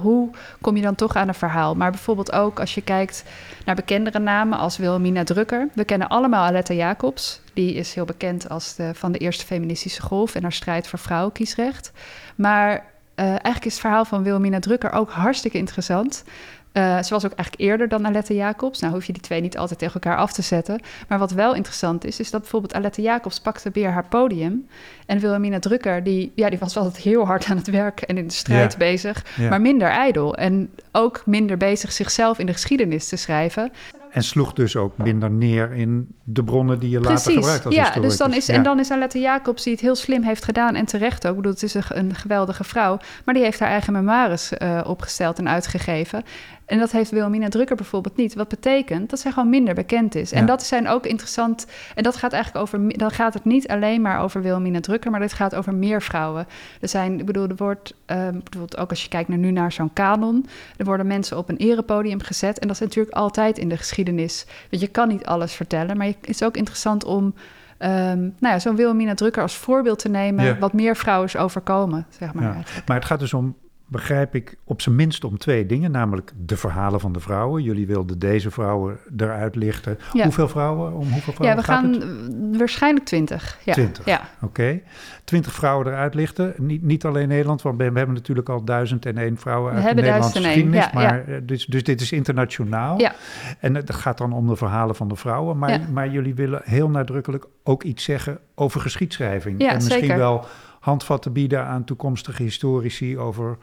hoe 0.01 0.31
kom 0.61 0.77
je 0.77 0.83
dan 0.83 0.95
toch 0.95 1.17
aan 1.17 1.29
een 1.29 1.35
verhaal? 1.35 1.75
Maar 1.75 1.91
bijvoorbeeld 1.91 2.33
ook 2.33 2.61
als 2.61 2.75
je 2.75 2.83
kijkt 2.83 3.25
naar 3.65 3.75
bekendere 3.75 4.19
namen 4.19 4.59
als 4.59 4.77
Wilhelmina 4.77 5.25
Drucker. 5.25 5.69
We 5.75 5.85
kennen 5.85 6.09
allemaal 6.09 6.45
Aletta 6.45 6.75
Jacobs. 6.75 7.41
Die 7.55 7.75
is 7.75 7.95
heel 7.95 8.05
bekend 8.05 8.49
als 8.49 8.75
de, 8.75 8.95
van 8.95 9.13
de 9.13 9.19
eerste 9.19 9.45
feministische 9.45 10.03
golf 10.03 10.35
en 10.35 10.43
haar 10.43 10.53
strijd 10.53 10.87
voor 10.87 10.99
vrouwenkiesrecht. 10.99 11.93
Maar 12.35 12.73
uh, 12.73 13.25
eigenlijk 13.27 13.65
is 13.65 13.73
het 13.73 13.81
verhaal 13.81 14.05
van 14.05 14.23
Wilhelmina 14.23 14.59
Drucker 14.59 14.93
ook 14.93 15.11
hartstikke 15.11 15.59
interessant. 15.59 16.25
Uh, 16.73 17.03
ze 17.03 17.15
was 17.15 17.25
ook 17.25 17.33
eigenlijk 17.33 17.71
eerder 17.71 17.89
dan 17.89 18.07
Alette 18.07 18.35
Jacobs. 18.35 18.81
Nou 18.81 18.93
hoef 18.93 19.05
je 19.05 19.13
die 19.13 19.23
twee 19.23 19.41
niet 19.41 19.59
altijd 19.59 19.79
tegen 19.79 19.95
elkaar 19.95 20.17
af 20.17 20.33
te 20.33 20.43
zetten. 20.43 20.81
Maar 21.09 21.19
wat 21.19 21.31
wel 21.31 21.55
interessant 21.55 22.05
is, 22.05 22.21
is 22.21 22.31
dat 22.31 22.41
bijvoorbeeld 22.41 22.75
Alette 22.75 23.03
Jacobs 23.03 23.41
pakte 23.41 23.71
weer 23.73 23.91
haar 23.91 24.07
podium. 24.09 24.67
En 25.07 25.19
Wilhelmina 25.19 25.59
Drucker, 25.59 26.03
die, 26.03 26.33
ja, 26.35 26.51
die 26.51 26.59
was 26.59 26.77
altijd 26.77 26.97
heel 26.97 27.27
hard 27.27 27.47
aan 27.47 27.57
het 27.57 27.71
werk 27.71 28.01
en 28.01 28.19
in 28.19 28.27
de 28.27 28.33
strijd 28.33 28.79
bezig. 28.79 29.25
Maar 29.49 29.61
minder 29.61 29.89
ijdel. 29.89 30.37
En 30.37 30.71
ook 30.93 31.23
minder 31.27 31.57
bezig 31.57 31.93
zichzelf 31.93 32.39
in 32.39 32.47
de 32.47 32.53
geschiedenis 32.53 33.09
te 33.09 33.17
schrijven. 33.17 33.73
En 34.13 34.23
sloeg 34.23 34.53
dus 34.53 34.77
ook 34.77 34.97
minder 34.97 35.31
neer 35.31 35.73
in 35.73 36.15
de 36.25 36.45
bronnen 36.45 36.79
die 36.79 36.91
je 36.91 37.01
later 37.01 37.33
gebruikt 37.33 37.67
als 37.67 37.75
ja, 37.75 37.91
dus 37.91 38.17
dan 38.17 38.35
is, 38.35 38.49
En 38.49 38.63
dan 38.63 38.79
is 38.79 38.91
Alette 38.91 39.19
Jacobs 39.19 39.63
die 39.63 39.73
het 39.73 39.83
heel 39.83 39.95
slim 39.95 40.23
heeft 40.23 40.45
gedaan 40.45 40.75
en 40.75 40.85
terecht 40.85 41.27
ook. 41.27 41.31
Ik 41.31 41.37
bedoel, 41.37 41.53
het 41.53 41.63
is 41.63 41.75
een, 41.75 41.83
een 41.89 42.15
geweldige 42.15 42.65
vrouw. 42.65 42.99
Maar 43.25 43.35
die 43.35 43.43
heeft 43.43 43.61
haar 43.61 43.69
eigen 43.69 43.93
memoires 43.93 44.53
uh, 44.59 44.81
opgesteld 44.87 45.39
en 45.39 45.49
uitgegeven. 45.49 46.25
En 46.67 46.79
dat 46.79 46.93
heeft 46.93 47.11
Wilhelmina 47.11 47.49
Drucker 47.49 47.77
bijvoorbeeld 47.77 48.17
niet. 48.17 48.35
Wat 48.35 48.49
betekent 48.49 49.11
dat 49.11 49.19
zij 49.19 49.33
gewoon 49.33 49.49
minder 49.49 49.75
bekend 49.75 50.15
is. 50.15 50.33
En 50.33 50.47
dat 50.47 50.63
zijn 50.63 50.89
ook 50.89 51.07
interessant. 51.07 51.67
En 51.95 52.03
dat 52.03 52.17
gaat 52.17 52.33
eigenlijk 52.33 52.65
over. 52.65 52.99
Dan 52.99 53.11
gaat 53.11 53.35
het 53.35 53.45
niet 53.45 53.69
alleen 53.69 54.01
maar 54.01 54.21
over 54.21 54.43
Wilhelmina 54.43 54.81
Drucker, 54.81 55.11
maar 55.11 55.21
dit 55.21 55.33
gaat 55.33 55.55
over 55.55 55.75
meer 55.75 56.03
vrouwen. 56.03 56.47
Er 56.81 56.89
zijn, 56.89 57.19
ik 57.19 57.27
bedoel, 57.27 57.49
er 57.49 57.57
wordt 57.57 57.91
uh, 57.91 58.17
bijvoorbeeld 58.17 58.77
ook 58.77 58.91
als 58.91 59.03
je 59.03 59.09
kijkt 59.09 59.29
naar 59.29 59.39
nu 59.39 59.51
naar 59.51 59.73
zo'n 59.73 59.93
kanon. 59.93 60.47
Er 60.77 60.85
worden 60.85 61.07
mensen 61.07 61.39
op 61.39 61.49
een 61.49 61.57
erepodium 61.57 62.21
gezet. 62.21 62.59
En 62.59 62.67
dat 62.67 62.77
is 62.77 62.83
natuurlijk 62.83 63.17
altijd 63.17 63.59
in 63.59 63.69
de 63.69 63.77
geschiedenis. 63.77 64.47
Want 64.71 64.83
je 64.83 64.89
kan 64.89 65.09
niet 65.09 65.25
alles 65.25 65.53
vertellen. 65.55 65.97
Maar 65.97 66.07
het 66.07 66.17
is 66.21 66.43
ook 66.43 66.57
interessant 66.57 67.05
om. 67.05 67.35
Um, 67.79 68.35
nou 68.39 68.55
ja, 68.55 68.59
zo'n 68.59 68.77
Wilhelmina 68.77 69.15
Drucker 69.15 69.43
als 69.43 69.57
voorbeeld 69.57 69.99
te 69.99 70.09
nemen, 70.09 70.59
wat 70.59 70.73
meer 70.73 70.97
vrouwen 70.97 71.27
is 71.27 71.37
overkomen, 71.37 72.07
zeg 72.09 72.35
maar. 72.35 72.45
Ja. 72.45 72.83
Maar 72.87 72.97
het 72.97 73.05
gaat 73.05 73.19
dus 73.19 73.35
om 73.35 73.57
begrijp 73.93 74.35
ik 74.35 74.57
op 74.65 74.81
zijn 74.81 74.95
minst 74.97 75.25
om 75.25 75.39
twee 75.39 75.67
dingen. 75.67 75.91
Namelijk 75.91 76.33
de 76.37 76.57
verhalen 76.57 77.01
van 77.01 77.13
de 77.13 77.21
vrouwen. 77.21 77.63
Jullie 77.63 77.87
wilden 77.87 78.19
deze 78.19 78.51
vrouwen 78.51 78.99
eruit 79.17 79.57
lichten. 79.57 79.99
Hoeveel 80.11 80.49
vrouwen? 80.49 80.93
Om 80.93 81.11
hoeveel 81.11 81.33
vrouwen 81.33 81.57
Ja, 81.57 81.57
we 81.57 81.73
gaan 81.73 82.59
waarschijnlijk 82.59 83.05
twintig. 83.05 83.59
Ja. 83.65 83.73
Twintig, 83.73 84.05
ja. 84.05 84.21
oké. 84.41 84.81
Twintig 85.25 85.53
vrouwen 85.53 85.87
eruit 85.87 86.15
lichten. 86.15 86.55
Niet, 86.57 86.83
niet 86.83 87.05
alleen 87.05 87.29
Nederland, 87.29 87.63
want 87.63 87.77
we, 87.77 87.83
hebben 87.83 88.13
natuurlijk 88.13 88.49
al 88.49 88.65
duizend 88.65 89.07
en 89.07 89.19
één 89.19 89.37
vrouwen 89.37 89.73
uit 89.73 89.89
de 89.89 89.95
Nederlandse 89.95 90.43
geschiedenis. 90.43 90.85
Ja, 90.85 90.91
maar, 90.95 91.31
ja. 91.31 91.35
Eh, 91.35 91.41
dus, 91.43 91.67
dus 91.67 91.85
dit 91.85 92.01
is 92.01 92.13
internationaal. 92.13 92.99
Ja. 92.99 93.13
En 93.59 93.75
het 93.75 93.95
gaat 93.95 94.19
dan 94.19 94.33
om 94.33 94.49
de 94.49 94.57
verhalen 94.57 94.95
van 94.95 95.09
de 95.09 95.17
vrouwen. 95.17 95.59
Maar, 95.59 95.81
maar 95.93 96.09
jullie 96.09 96.35
willen 96.35 96.61
heel 96.65 96.89
nadrukkelijk 96.89 97.47
ook 97.63 97.83
iets 97.83 98.05
zeggen 98.05 98.39
over 98.55 98.81
geschiedschrijving. 98.81 99.61
En 99.61 99.75
misschien 99.75 99.99
zeker. 100.01 100.17
wel 100.17 100.47
handvatten 100.83 101.33
bieden 101.33 101.67
aan 101.67 101.85
toekomstige 101.85 102.43
historici 102.43 103.19
over 103.19 103.57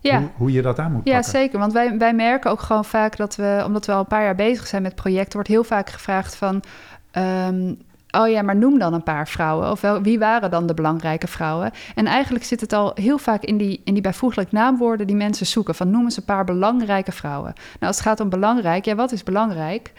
ja. 0.00 0.18
hoe, 0.18 0.28
hoe, 0.36 0.52
je 0.52 0.62
dat 0.62 0.78
aan 0.78 0.92
moet 0.92 1.04
pakken. 1.04 1.22
Ja, 1.22 1.28
zeker. 1.28 1.58
Want 1.58 1.72
wij, 1.72 1.98
wij 1.98 2.14
merken 2.14 2.50
ook 2.50 2.60
gewoon 2.60 2.84
vaak 2.84 3.16
dat 3.16 3.36
we, 3.36 3.62
omdat 3.66 3.86
we 3.86 3.92
al 3.92 4.00
een 4.00 4.06
paar 4.06 4.22
jaar 4.22 4.34
bezig 4.34 4.66
zijn 4.66 4.82
met 4.82 4.94
projecten, 4.94 5.32
wordt 5.32 5.48
heel 5.48 5.64
vaak 5.64 5.90
gevraagd 5.90 6.36
van. 6.36 6.62
Um, 7.46 7.78
oh 8.10 8.28
ja, 8.28 8.42
maar 8.42 8.56
noem 8.56 8.78
dan 8.78 8.94
een 8.94 9.02
paar 9.02 9.28
vrouwen. 9.28 9.70
Of 9.70 9.80
wel, 9.80 10.02
wie 10.02 10.18
waren 10.18 10.50
dan 10.50 10.66
de 10.66 10.74
belangrijke 10.74 11.26
vrouwen? 11.26 11.70
En 11.94 12.06
eigenlijk 12.06 12.44
zit 12.44 12.60
het 12.60 12.72
al 12.72 12.92
heel 12.94 13.18
vaak 13.18 13.42
in 13.42 13.56
die, 13.56 13.80
in 13.84 13.92
die 13.92 14.02
bijvoeglijk 14.02 14.52
naamwoorden 14.52 15.06
die 15.06 15.16
mensen 15.16 15.46
zoeken. 15.46 15.74
Van 15.74 15.90
noem 15.90 16.04
eens 16.04 16.16
een 16.16 16.24
paar 16.24 16.44
belangrijke 16.44 17.12
vrouwen. 17.12 17.52
Nou, 17.54 17.86
als 17.86 17.96
het 17.96 18.06
gaat 18.06 18.20
om 18.20 18.28
belangrijk, 18.28 18.84
ja, 18.84 18.94
wat 18.94 19.12
is 19.12 19.22
belangrijk? 19.22 19.92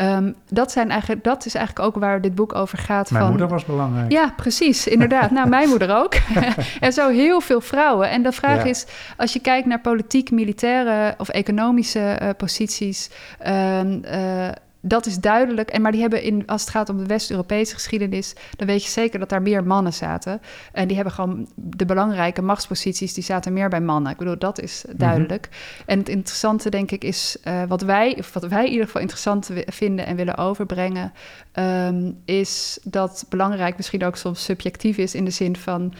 Um, 0.00 0.34
dat, 0.48 0.72
zijn 0.72 0.90
eigenlijk, 0.90 1.24
dat 1.24 1.46
is 1.46 1.54
eigenlijk 1.54 1.86
ook 1.86 2.02
waar 2.02 2.20
dit 2.20 2.34
boek 2.34 2.54
over 2.54 2.78
gaat. 2.78 3.10
Mijn 3.10 3.22
van, 3.22 3.32
moeder 3.32 3.48
was 3.48 3.64
belangrijk. 3.64 4.12
Ja, 4.12 4.32
precies, 4.36 4.86
inderdaad. 4.86 5.30
nou, 5.30 5.48
mijn 5.48 5.68
moeder 5.68 5.96
ook. 5.96 6.14
en 6.80 6.92
zo 6.92 7.08
heel 7.08 7.40
veel 7.40 7.60
vrouwen. 7.60 8.10
En 8.10 8.22
de 8.22 8.32
vraag 8.32 8.64
is, 8.64 8.86
als 9.16 9.32
je 9.32 9.40
kijkt 9.40 9.66
naar 9.66 9.80
politiek, 9.80 10.30
militaire 10.30 11.14
of 11.18 11.28
economische 11.28 12.18
uh, 12.22 12.28
posities... 12.36 13.10
Um, 13.46 14.02
uh, 14.04 14.48
dat 14.86 15.06
is 15.06 15.18
duidelijk. 15.18 15.70
En 15.70 15.82
maar 15.82 15.92
die 15.92 16.00
hebben 16.00 16.22
in, 16.22 16.46
als 16.46 16.60
het 16.60 16.70
gaat 16.70 16.88
om 16.88 16.96
de 16.96 17.06
West-Europese 17.06 17.74
geschiedenis, 17.74 18.34
dan 18.56 18.66
weet 18.66 18.84
je 18.84 18.90
zeker 18.90 19.18
dat 19.18 19.28
daar 19.28 19.42
meer 19.42 19.64
mannen 19.64 19.92
zaten. 19.92 20.40
En 20.72 20.86
die 20.86 20.96
hebben 20.96 21.14
gewoon 21.14 21.48
de 21.54 21.84
belangrijke 21.84 22.42
machtsposities, 22.42 23.14
die 23.14 23.24
zaten 23.24 23.52
meer 23.52 23.68
bij 23.68 23.80
mannen. 23.80 24.12
Ik 24.12 24.18
bedoel, 24.18 24.38
dat 24.38 24.60
is 24.60 24.84
mhm. 24.86 24.96
duidelijk. 24.96 25.48
En 25.86 25.98
het 25.98 26.08
interessante, 26.08 26.70
denk 26.70 26.90
ik, 26.90 27.04
is 27.04 27.36
uh, 27.44 27.62
wat 27.68 27.82
wij, 27.82 28.16
of 28.18 28.32
wat 28.32 28.46
wij 28.46 28.64
in 28.64 28.70
ieder 28.70 28.86
geval 28.86 29.00
interessant 29.00 29.50
vinden 29.66 30.06
en 30.06 30.16
willen 30.16 30.36
overbrengen, 30.36 31.12
um, 31.54 32.20
is 32.24 32.78
dat 32.82 33.26
belangrijk 33.28 33.76
misschien 33.76 34.04
ook 34.04 34.16
soms 34.16 34.44
subjectief 34.44 34.96
is 34.96 35.14
in 35.14 35.24
de 35.24 35.30
zin 35.30 35.56
van 35.56 35.94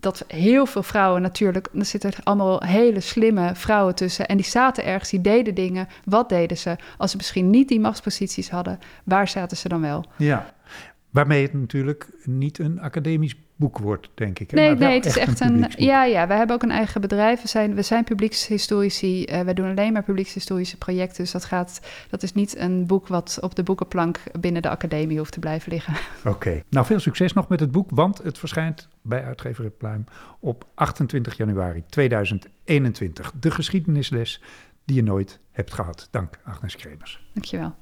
dat 0.00 0.24
heel 0.28 0.66
veel 0.66 0.82
vrouwen 0.82 1.22
natuurlijk, 1.22 1.68
er 1.74 1.84
zitten 1.84 2.12
allemaal 2.22 2.62
hele 2.62 3.00
slimme 3.00 3.54
vrouwen 3.54 3.94
tussen. 3.94 4.26
En 4.28 4.36
die 4.36 4.46
zaten 4.46 4.84
ergens, 4.84 5.10
die 5.10 5.20
deden 5.20 5.54
dingen. 5.54 5.88
Wat 6.04 6.28
deden 6.28 6.56
ze? 6.56 6.76
Als 6.98 7.10
ze 7.10 7.16
misschien 7.16 7.50
niet 7.50 7.68
die 7.68 7.80
machtsposities 7.80 8.50
hadden, 8.50 8.78
waar 9.04 9.28
zaten 9.28 9.56
ze 9.56 9.68
dan 9.68 9.80
wel? 9.80 10.04
Ja, 10.16 10.54
waarmee 11.10 11.42
het 11.42 11.52
natuurlijk 11.52 12.08
niet 12.24 12.58
een 12.58 12.80
academisch 12.80 13.34
boek 13.56 13.78
wordt, 13.78 14.08
denk 14.14 14.38
ik. 14.38 14.52
Nee, 14.52 14.74
nee, 14.74 14.94
het 14.94 15.04
is 15.04 15.18
echt 15.18 15.40
een. 15.40 15.66
ja, 15.76 16.04
ja, 16.04 16.26
we 16.26 16.34
hebben 16.34 16.56
ook 16.56 16.62
een 16.62 16.70
eigen 16.70 17.00
bedrijf. 17.00 17.42
We 17.42 17.48
zijn, 17.48 17.74
we 17.74 17.82
zijn 17.82 18.04
publiekshistorici. 18.04 19.24
Uh, 19.24 19.40
we 19.40 19.54
doen 19.54 19.70
alleen 19.70 19.92
maar 19.92 20.02
publiekshistorische 20.02 20.76
projecten. 20.76 21.22
Dus 21.22 21.32
dat, 21.32 21.44
gaat, 21.44 21.80
dat 22.10 22.22
is 22.22 22.32
niet 22.32 22.56
een 22.56 22.86
boek 22.86 23.08
wat 23.08 23.38
op 23.40 23.54
de 23.54 23.62
boekenplank 23.62 24.22
binnen 24.40 24.62
de 24.62 24.68
academie 24.68 25.18
hoeft 25.18 25.32
te 25.32 25.40
blijven 25.40 25.72
liggen. 25.72 25.94
Oké, 26.24 26.62
nou 26.70 26.86
veel 26.86 27.00
succes 27.00 27.32
nog 27.32 27.48
met 27.48 27.60
het 27.60 27.70
boek, 27.70 27.90
want 27.90 28.22
het 28.22 28.38
verschijnt 28.38 28.88
bij 29.02 29.24
uitgever 29.24 29.70
Pluim 29.70 30.04
op 30.40 30.66
28 30.74 31.36
januari 31.36 31.84
2021. 31.88 33.32
De 33.40 33.50
geschiedenisles 33.50 34.42
die 34.84 34.96
je 34.96 35.02
nooit 35.02 35.40
hebt 35.50 35.74
gehad. 35.74 36.08
Dank, 36.10 36.38
Agnes 36.44 36.76
Kremers. 36.76 37.20
Dankjewel. 37.32 37.74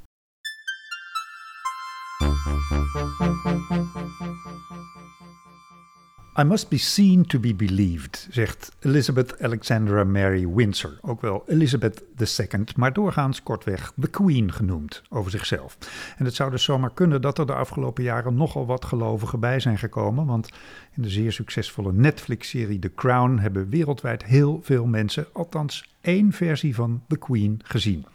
I 6.38 6.42
must 6.42 6.68
be 6.68 6.79
seen 6.79 7.27
to 7.27 7.38
be 7.38 7.55
believed, 7.55 8.29
zegt 8.31 8.73
Elizabeth 8.81 9.42
Alexandra 9.42 10.05
Mary 10.05 10.49
Windsor, 10.49 10.99
ook 11.01 11.20
wel 11.20 11.44
Elizabeth 11.47 12.03
II, 12.18 12.64
maar 12.77 12.92
doorgaans 12.92 13.42
kortweg 13.42 13.92
The 14.01 14.09
Queen 14.09 14.53
genoemd 14.53 15.03
over 15.09 15.31
zichzelf. 15.31 15.79
En 16.16 16.25
het 16.25 16.35
zou 16.35 16.51
dus 16.51 16.64
zomaar 16.64 16.92
kunnen 16.94 17.20
dat 17.20 17.38
er 17.38 17.47
de 17.47 17.55
afgelopen 17.55 18.03
jaren 18.03 18.35
nogal 18.35 18.66
wat 18.66 18.85
gelovigen 18.85 19.40
bij 19.40 19.61
zijn 19.61 19.79
gekomen, 19.79 20.27
want 20.27 20.49
in 20.94 21.03
de 21.03 21.11
zeer 21.11 21.33
succesvolle 21.33 21.92
Netflix-serie 21.92 22.79
The 22.79 22.94
Crown 22.94 23.38
hebben 23.38 23.68
wereldwijd 23.68 24.25
heel 24.25 24.61
veel 24.62 24.87
mensen 24.87 25.27
althans 25.33 25.94
één 26.01 26.33
versie 26.33 26.75
van 26.75 27.03
The 27.09 27.16
Queen 27.16 27.61
gezien. 27.64 28.07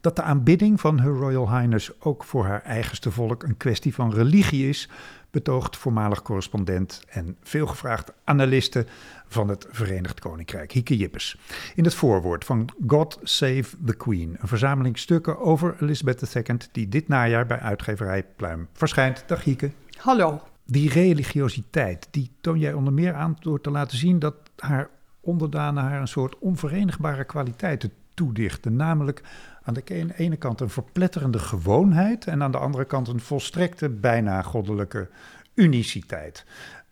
Dat 0.00 0.16
de 0.16 0.22
aanbidding 0.22 0.80
van 0.80 1.00
Her 1.00 1.12
Royal 1.12 1.58
Highness 1.58 1.90
ook 1.98 2.24
voor 2.24 2.46
haar 2.46 2.62
eigenste 2.62 3.10
volk 3.10 3.42
een 3.42 3.56
kwestie 3.56 3.94
van 3.94 4.14
religie 4.14 4.68
is, 4.68 4.88
betoogt 5.30 5.76
voormalig 5.76 6.22
correspondent 6.22 7.02
en 7.08 7.36
veelgevraagd 7.42 8.12
analiste 8.24 8.86
van 9.26 9.48
het 9.48 9.66
Verenigd 9.70 10.20
Koninkrijk, 10.20 10.72
Hieke 10.72 10.96
Jippes. 10.96 11.38
In 11.74 11.84
het 11.84 11.94
voorwoord 11.94 12.44
van 12.44 12.68
God 12.86 13.18
Save 13.22 13.64
the 13.84 13.94
Queen, 13.94 14.36
een 14.40 14.48
verzameling 14.48 14.98
stukken 14.98 15.38
over 15.38 15.76
Elizabeth 15.80 16.34
II 16.34 16.58
die 16.72 16.88
dit 16.88 17.08
najaar 17.08 17.46
bij 17.46 17.58
uitgeverij 17.58 18.26
Pluim 18.36 18.68
verschijnt. 18.72 19.24
Dag 19.26 19.44
Hieke. 19.44 19.70
Hallo. 19.96 20.40
Die 20.66 20.90
religiositeit, 20.90 22.08
die 22.10 22.30
toon 22.40 22.58
jij 22.58 22.72
onder 22.72 22.92
meer 22.92 23.14
aan 23.14 23.36
door 23.40 23.60
te 23.60 23.70
laten 23.70 23.98
zien 23.98 24.18
dat 24.18 24.34
haar 24.56 24.88
onderdanen 25.20 25.82
haar 25.82 26.00
een 26.00 26.08
soort 26.08 26.38
onverenigbare 26.38 27.24
kwaliteiten 27.24 27.92
toedichten, 28.14 28.76
namelijk 28.76 29.22
aan 29.62 29.74
de 29.74 30.14
ene 30.16 30.36
kant 30.36 30.60
een 30.60 30.70
verpletterende 30.70 31.38
gewoonheid 31.38 32.26
en 32.26 32.42
aan 32.42 32.52
de 32.52 32.58
andere 32.58 32.84
kant 32.84 33.08
een 33.08 33.20
volstrekte, 33.20 33.88
bijna 33.88 34.42
goddelijke 34.42 35.08
uniciteit. 35.54 36.44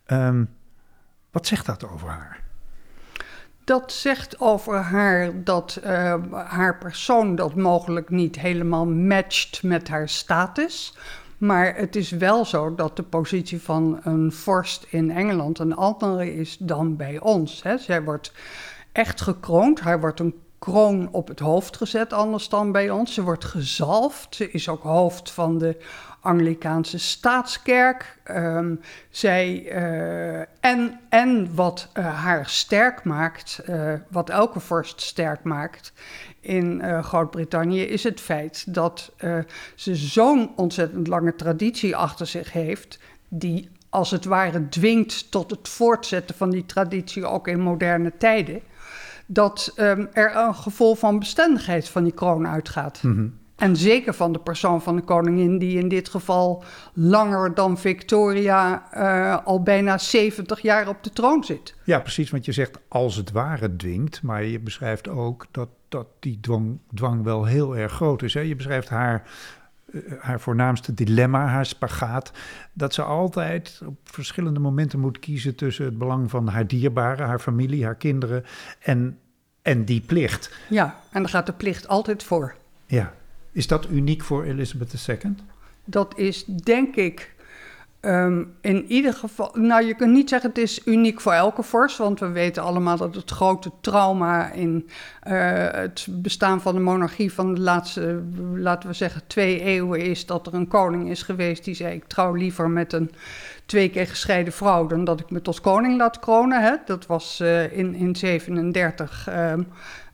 Um, 0.07 0.49
wat 1.31 1.47
zegt 1.47 1.65
dat 1.65 1.87
over 1.87 2.09
haar? 2.09 2.43
Dat 3.63 3.91
zegt 3.91 4.39
over 4.39 4.75
haar 4.75 5.43
dat 5.43 5.81
uh, 5.83 6.15
haar 6.31 6.77
persoon 6.77 7.35
dat 7.35 7.55
mogelijk 7.55 8.09
niet 8.09 8.39
helemaal 8.39 8.85
matcht 8.85 9.63
met 9.63 9.87
haar 9.87 10.09
status. 10.09 10.97
Maar 11.37 11.75
het 11.75 11.95
is 11.95 12.09
wel 12.09 12.45
zo 12.45 12.75
dat 12.75 12.95
de 12.95 13.03
positie 13.03 13.61
van 13.61 13.99
een 14.03 14.31
vorst 14.31 14.85
in 14.89 15.11
Engeland 15.11 15.59
een 15.59 15.75
andere 15.75 16.35
is 16.35 16.57
dan 16.57 16.95
bij 16.95 17.19
ons. 17.19 17.63
Hè. 17.63 17.77
Zij 17.77 18.03
wordt 18.03 18.33
echt 18.91 19.21
gekroond. 19.21 19.81
Hij 19.81 19.99
wordt 19.99 20.19
een 20.19 20.35
kroon 20.59 21.09
op 21.11 21.27
het 21.27 21.39
hoofd 21.39 21.77
gezet, 21.77 22.13
anders 22.13 22.49
dan 22.49 22.71
bij 22.71 22.89
ons. 22.89 23.13
Ze 23.13 23.21
wordt 23.21 23.45
gezalfd. 23.45 24.35
Ze 24.35 24.51
is 24.51 24.69
ook 24.69 24.83
hoofd 24.83 25.31
van 25.31 25.57
de 25.57 25.77
Anglikaanse 26.21 26.99
staatskerk. 26.99 28.19
Um, 28.31 28.79
zij, 29.09 29.63
uh, 29.63 30.39
en, 30.59 30.99
en 31.09 31.55
wat 31.55 31.87
uh, 31.97 32.23
haar 32.23 32.49
sterk 32.49 33.03
maakt, 33.03 33.61
uh, 33.69 33.93
wat 34.09 34.29
elke 34.29 34.59
vorst 34.59 35.01
sterk 35.01 35.43
maakt 35.43 35.93
in 36.39 36.83
Groot-Brittannië, 37.03 37.81
is 37.81 38.03
het 38.03 38.21
feit 38.21 38.73
dat 38.73 39.11
ze 39.75 39.95
zo'n 39.95 40.51
ontzettend 40.55 41.07
lange 41.07 41.35
traditie 41.35 41.95
achter 41.95 42.27
zich 42.27 42.51
heeft, 42.51 42.99
die 43.27 43.69
als 43.89 44.11
het 44.11 44.25
ware 44.25 44.69
dwingt 44.69 45.31
tot 45.31 45.51
het 45.51 45.67
voortzetten 45.67 46.35
van 46.35 46.49
die 46.49 46.65
traditie 46.65 47.25
ook 47.25 47.47
in 47.47 47.59
moderne 47.59 48.11
tijden 48.17 48.61
dat 49.31 49.73
um, 49.75 50.09
er 50.13 50.35
een 50.35 50.55
gevoel 50.55 50.95
van 50.95 51.19
bestendigheid 51.19 51.89
van 51.89 52.03
die 52.03 52.13
kroon 52.13 52.47
uitgaat. 52.47 53.03
Mm 53.03 53.15
-hmm. 53.15 53.37
En 53.59 53.75
zeker 53.75 54.13
van 54.13 54.31
de 54.31 54.39
persoon 54.39 54.81
van 54.81 54.95
de 54.95 55.01
koningin, 55.01 55.57
die 55.57 55.79
in 55.79 55.87
dit 55.87 56.09
geval 56.09 56.63
langer 56.93 57.53
dan 57.53 57.77
Victoria 57.77 58.83
uh, 58.93 59.45
al 59.45 59.63
bijna 59.63 59.97
70 59.97 60.61
jaar 60.61 60.87
op 60.87 61.03
de 61.03 61.09
troon 61.09 61.43
zit. 61.43 61.75
Ja, 61.83 61.99
precies, 61.99 62.29
want 62.29 62.45
je 62.45 62.51
zegt 62.51 62.79
als 62.87 63.15
het 63.15 63.31
ware 63.31 63.75
dwingt, 63.75 64.21
maar 64.21 64.43
je 64.43 64.59
beschrijft 64.59 65.07
ook 65.07 65.45
dat, 65.51 65.69
dat 65.89 66.07
die 66.19 66.39
dwang, 66.41 66.79
dwang 66.93 67.23
wel 67.23 67.45
heel 67.45 67.77
erg 67.77 67.91
groot 67.91 68.21
is. 68.21 68.33
Hè? 68.33 68.39
Je 68.39 68.55
beschrijft 68.55 68.89
haar 68.89 69.23
haar 70.19 70.39
voornaamste 70.39 70.93
dilemma, 70.93 71.45
haar 71.45 71.65
spagaat. 71.65 72.31
Dat 72.73 72.93
ze 72.93 73.01
altijd 73.01 73.81
op 73.85 73.97
verschillende 74.03 74.59
momenten 74.59 74.99
moet 74.99 75.19
kiezen 75.19 75.55
tussen 75.55 75.85
het 75.85 75.97
belang 75.97 76.29
van 76.29 76.47
haar 76.47 76.67
dierbaren, 76.67 77.27
haar 77.27 77.39
familie, 77.39 77.83
haar 77.85 77.95
kinderen 77.95 78.43
en, 78.79 79.19
en 79.61 79.85
die 79.85 80.01
plicht. 80.01 80.57
Ja, 80.69 80.99
en 81.11 81.21
daar 81.21 81.31
gaat 81.31 81.45
de 81.45 81.53
plicht 81.53 81.87
altijd 81.87 82.23
voor. 82.23 82.55
Ja. 82.85 83.13
Is 83.51 83.67
dat 83.67 83.89
uniek 83.89 84.23
voor 84.23 84.43
Elizabeth 84.43 85.07
II? 85.07 85.35
Dat 85.85 86.17
is 86.17 86.45
denk 86.45 86.95
ik 86.95 87.35
Um, 88.01 88.55
in 88.61 88.85
ieder 88.85 89.13
geval, 89.13 89.51
nou 89.53 89.85
je 89.85 89.95
kunt 89.95 90.13
niet 90.13 90.29
zeggen 90.29 90.49
het 90.49 90.57
is 90.57 90.85
uniek 90.85 91.21
voor 91.21 91.33
elke 91.33 91.63
vorst, 91.63 91.97
want 91.97 92.19
we 92.19 92.27
weten 92.27 92.63
allemaal 92.63 92.97
dat 92.97 93.15
het 93.15 93.31
grote 93.31 93.71
trauma 93.81 94.51
in 94.51 94.89
uh, 95.27 95.67
het 95.71 96.07
bestaan 96.09 96.61
van 96.61 96.75
de 96.75 96.81
monarchie 96.81 97.33
van 97.33 97.53
de 97.53 97.61
laatste, 97.61 98.23
laten 98.53 98.89
we 98.89 98.95
zeggen, 98.95 99.21
twee 99.27 99.61
eeuwen 99.61 100.01
is 100.01 100.25
dat 100.25 100.47
er 100.47 100.53
een 100.53 100.67
koning 100.67 101.09
is 101.09 101.21
geweest 101.21 101.63
die 101.63 101.73
zei: 101.73 101.95
Ik 101.95 102.03
trouw 102.07 102.33
liever 102.33 102.69
met 102.69 102.93
een 102.93 103.11
twee 103.69 103.89
keer 103.89 104.07
gescheiden 104.07 104.53
vrouw 104.53 104.87
dan 104.87 105.03
dat 105.03 105.19
ik 105.19 105.29
me 105.29 105.41
tot 105.41 105.61
koning 105.61 105.97
laat 105.97 106.19
kronen. 106.19 106.61
Hè? 106.61 106.75
Dat 106.85 107.05
was 107.05 107.39
uh, 107.41 107.63
in 107.63 107.91
1937 107.91 109.27
um, 109.29 109.67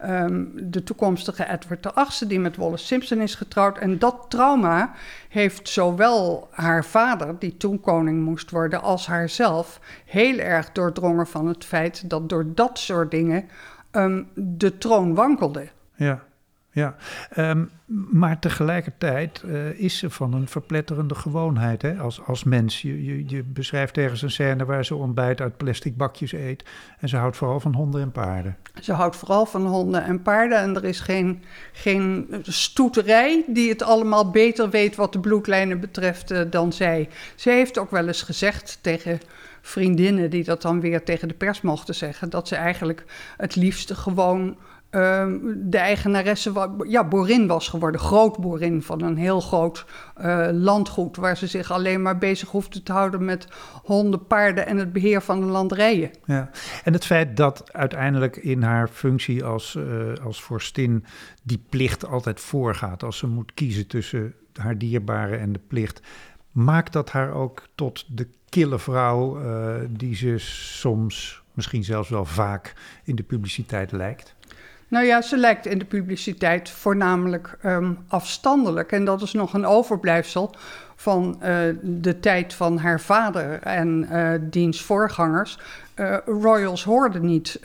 um, 0.10 0.52
de 0.72 0.84
toekomstige 0.84 1.48
Edward 1.50 1.88
VIII, 1.96 2.30
die 2.30 2.40
met 2.40 2.58
Wallace 2.58 2.86
Simpson 2.86 3.22
is 3.22 3.36
getrouwd. 3.36 3.78
En 3.78 4.00
dat 4.00 4.26
trauma 4.30 4.94
heeft 5.30 5.70
zowel 5.70 6.48
haar 6.52 6.86
vader, 6.86 7.36
die 7.40 7.58
toen 7.58 7.80
koning 7.80 8.24
moest 8.24 8.52
worden, 8.52 8.82
als 8.82 9.08
haarzelf 9.08 9.80
heel 10.06 10.38
erg 10.38 10.72
doordrongen 10.72 11.28
van 11.28 11.48
het 11.48 11.66
feit 11.66 12.10
dat 12.10 12.30
door 12.30 12.46
dat 12.54 12.80
soort 12.80 13.12
dingen 13.12 13.46
um, 13.92 14.28
de 14.34 14.78
troon 14.78 15.14
wankelde. 15.14 15.68
Ja 15.96 16.24
ja. 16.76 16.96
Um, 17.38 17.70
maar 18.12 18.40
tegelijkertijd 18.40 19.42
uh, 19.46 19.80
is 19.80 19.98
ze 19.98 20.10
van 20.10 20.34
een 20.34 20.48
verpletterende 20.48 21.16
gewoonheid 21.16 21.82
hè? 21.82 21.98
Als, 21.98 22.22
als 22.26 22.44
mens. 22.44 22.82
Je, 22.82 23.26
je, 23.28 23.44
beschrijft 23.44 23.98
ergens 23.98 24.22
een 24.22 24.32
scène 24.32 24.66
waar 24.66 24.86
ze 24.86 24.96
ontbijt 24.96 25.42
uit 25.42 25.58
plastic 25.58 25.98
bakjes 25.98 26.32
eet. 26.32 26.64
En 27.00 27.10
ze 27.10 27.18
houdt 27.18 27.38
vooral 27.38 27.60
van 27.60 27.74
honden 27.74 28.02
en 28.02 28.12
paarden. 28.12 28.58
Ze 28.82 28.94
houdt 28.94 29.16
vooral 29.16 29.46
van 29.46 29.66
honden 29.66 30.04
en 30.04 30.22
paarden. 30.22 30.60
En 30.60 30.76
er 30.76 30.84
is 30.84 31.00
geen, 31.00 31.44
geen 31.72 32.28
stoeterij 32.42 33.44
die 33.48 33.70
het 33.70 33.84
allemaal 33.84 34.32
beter 34.32 34.70
weet 34.70 34.96
wat 34.96 35.14
de 35.14 35.20
bloedlijnen 35.20 35.80
betreft 35.80 36.32
uh, 36.32 36.42
dan 36.50 36.74
zij. 36.74 37.10
Ze 37.36 37.50
heeft 37.50 37.78
ook 37.78 37.92
wel 37.92 38.08
eens 38.08 38.22
gezegd 38.22 38.80
tegen 38.82 39.20
vriendinnen 39.62 40.30
die 40.30 40.44
dat 40.44 40.62
dan 40.62 40.80
weer 40.80 41.04
tegen 41.04 41.28
de 41.28 41.34
pers 41.34 41.62
mochten 41.62 41.96
zeggen... 41.96 42.30
dat 42.30 42.48
ze 42.48 42.56
eigenlijk 42.56 43.06
het 43.38 43.56
liefste 43.56 43.96
gewoon 43.96 44.58
Ehm, 44.58 44.75
de 45.56 45.78
eigenaresse 45.78 46.52
ja, 46.88 47.08
boerin 47.08 47.48
was 47.48 47.68
geworden, 47.68 48.02
grootboerin 48.02 48.82
van 48.82 49.02
een 49.02 49.18
heel 49.18 49.42
groot 49.42 49.86
uh, 50.22 50.48
landgoed, 50.52 51.16
waar 51.16 51.38
ze 51.38 51.48
zich 51.48 51.72
alleen 51.72 52.02
maar 52.02 52.18
bezig 52.18 52.50
hoefde 52.50 52.84
te 52.84 52.92
houden 52.92 53.26
met 53.26 53.48
honden, 53.84 54.28
paarden 54.28 54.68
en 54.68 54.78
het 54.78 54.94
beheer 54.94 55.22
van 55.22 55.40
de 55.40 55.46
landerijen. 55.46 56.12
Ja. 56.26 56.50
En 56.84 56.94
het 56.94 57.06
feit 57.06 57.38
dat 57.38 57.74
uiteindelijk 57.74 58.36
in 58.36 58.62
haar 58.62 58.88
functie 58.88 59.44
als, 59.44 59.76
uh, 59.76 60.14
als 60.24 60.42
vorstin 60.42 61.06
die 61.44 61.64
plicht 61.70 62.06
altijd 62.06 62.40
voorgaat, 62.40 63.04
als 63.04 63.18
ze 63.18 63.28
moet 63.28 63.54
kiezen 63.54 63.88
tussen 63.88 64.34
haar 64.54 64.78
dierbare 64.78 65.36
en 65.36 65.52
de 65.54 65.62
plicht, 65.68 66.02
maakt 66.52 66.94
dat 66.94 67.12
haar 67.12 67.34
ook 67.34 67.68
tot 67.76 68.06
de 68.10 68.28
kille 68.50 68.80
vrouw 68.80 69.42
uh, 69.42 69.76
die 69.90 70.16
ze 70.16 70.38
soms, 70.38 71.44
misschien 71.54 71.84
zelfs 71.84 72.10
wel 72.10 72.26
vaak 72.26 72.74
in 73.04 73.16
de 73.16 73.24
publiciteit 73.24 73.92
lijkt? 73.92 74.35
Nou 74.96 75.08
ja, 75.08 75.22
ze 75.22 75.38
lijkt 75.38 75.66
in 75.66 75.78
de 75.78 75.86
publiciteit 75.86 76.70
voornamelijk 76.70 77.58
um, 77.66 77.98
afstandelijk. 78.08 78.92
En 78.92 79.06
dat 79.06 79.22
is 79.22 79.34
nog 79.34 79.54
een 79.54 79.66
overblijfsel 79.66 80.56
van 81.06 81.40
uh, 81.44 81.58
de 81.82 82.20
tijd 82.20 82.54
van 82.54 82.78
haar 82.78 83.02
vader 83.02 83.60
en 83.62 84.08
uh, 84.12 84.30
diens 84.42 84.82
voorgangers. 84.82 85.60
Uh, 85.96 86.18
royals 86.26 86.84
hoorden 86.84 87.26
niet 87.26 87.60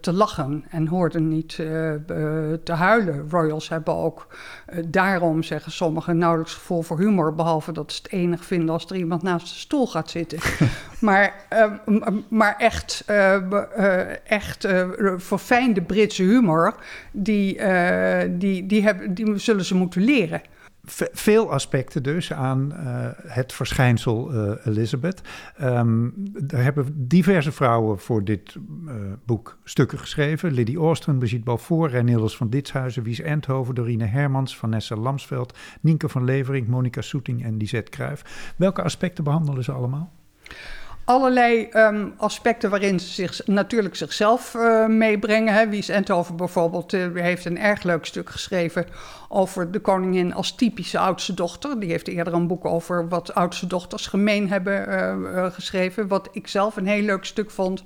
te 0.00 0.12
lachen 0.12 0.64
en 0.70 0.86
hoorden 0.86 1.28
niet 1.28 1.54
te 2.64 2.72
huilen. 2.72 3.26
Royals 3.30 3.68
hebben 3.68 3.94
ook 3.94 4.26
daarom, 4.86 5.42
zeggen 5.42 5.72
sommigen, 5.72 6.18
nauwelijks 6.18 6.54
gevoel 6.54 6.82
voor 6.82 6.98
humor. 6.98 7.34
Behalve 7.34 7.72
dat 7.72 7.92
ze 7.92 8.00
het 8.02 8.12
enig 8.12 8.44
vinden 8.44 8.70
als 8.70 8.86
er 8.86 8.96
iemand 8.96 9.22
naast 9.22 9.48
de 9.48 9.58
stoel 9.58 9.86
gaat 9.86 10.10
zitten. 10.10 10.38
maar, 11.00 11.34
maar 12.28 12.56
echt, 12.58 13.04
echt 14.24 14.68
verfijnde 15.16 15.82
Britse 15.82 16.22
humor, 16.22 16.74
die, 17.12 17.60
die, 18.30 18.66
die, 18.66 18.82
hebben, 18.82 19.14
die 19.14 19.38
zullen 19.38 19.64
ze 19.64 19.74
moeten 19.74 20.02
leren 20.02 20.42
veel 21.12 21.52
aspecten 21.52 22.02
dus 22.02 22.32
aan 22.32 22.72
uh, 22.72 23.08
het 23.26 23.52
verschijnsel 23.52 24.34
uh, 24.34 24.52
Elizabeth. 24.64 25.20
Um, 25.62 26.14
er 26.48 26.62
hebben 26.62 27.08
diverse 27.08 27.52
vrouwen 27.52 27.98
voor 27.98 28.24
dit 28.24 28.54
uh, 28.86 28.94
boek 29.24 29.58
stukken 29.64 29.98
geschreven. 29.98 30.52
Lydie 30.52 30.78
Austin, 30.78 31.18
Brigitte 31.18 31.44
Balfour, 31.44 31.90
Reinildes 31.90 32.36
van 32.36 32.50
Ditshuizen, 32.50 33.02
Wies 33.02 33.20
Endhoven, 33.20 33.74
Dorine 33.74 34.04
Hermans, 34.04 34.56
Vanessa 34.56 34.96
Lamsveld, 34.96 35.58
Nienke 35.80 36.08
van 36.08 36.24
Levering, 36.24 36.68
Monica 36.68 37.00
Soeting 37.00 37.44
en 37.44 37.56
Lisette 37.56 37.90
Kruijf. 37.90 38.54
Welke 38.56 38.82
aspecten 38.82 39.24
behandelen 39.24 39.64
ze 39.64 39.72
allemaal? 39.72 40.12
Allerlei 41.04 41.68
um, 41.72 42.14
aspecten 42.16 42.70
waarin 42.70 43.00
ze 43.00 43.08
zich, 43.08 43.46
natuurlijk 43.46 43.96
zichzelf 43.96 44.54
uh, 44.54 44.86
meebrengen. 44.86 45.54
Hè. 45.54 45.68
Wies 45.68 45.88
Enthoven 45.88 46.36
bijvoorbeeld 46.36 46.92
uh, 46.92 47.14
heeft 47.14 47.44
een 47.44 47.58
erg 47.58 47.82
leuk 47.82 48.04
stuk 48.04 48.30
geschreven 48.30 48.86
over 49.28 49.70
de 49.70 49.78
koningin 49.78 50.34
als 50.34 50.54
typische 50.54 50.98
oudste 50.98 51.34
dochter. 51.34 51.80
Die 51.80 51.90
heeft 51.90 52.08
eerder 52.08 52.32
een 52.32 52.46
boek 52.46 52.64
over 52.64 53.08
wat 53.08 53.34
oudste 53.34 53.66
dochters 53.66 54.06
gemeen 54.06 54.48
hebben 54.48 54.88
uh, 54.88 55.46
geschreven. 55.46 56.08
Wat 56.08 56.28
ik 56.32 56.48
zelf 56.48 56.76
een 56.76 56.86
heel 56.86 57.02
leuk 57.02 57.24
stuk 57.24 57.50
vond 57.50 57.84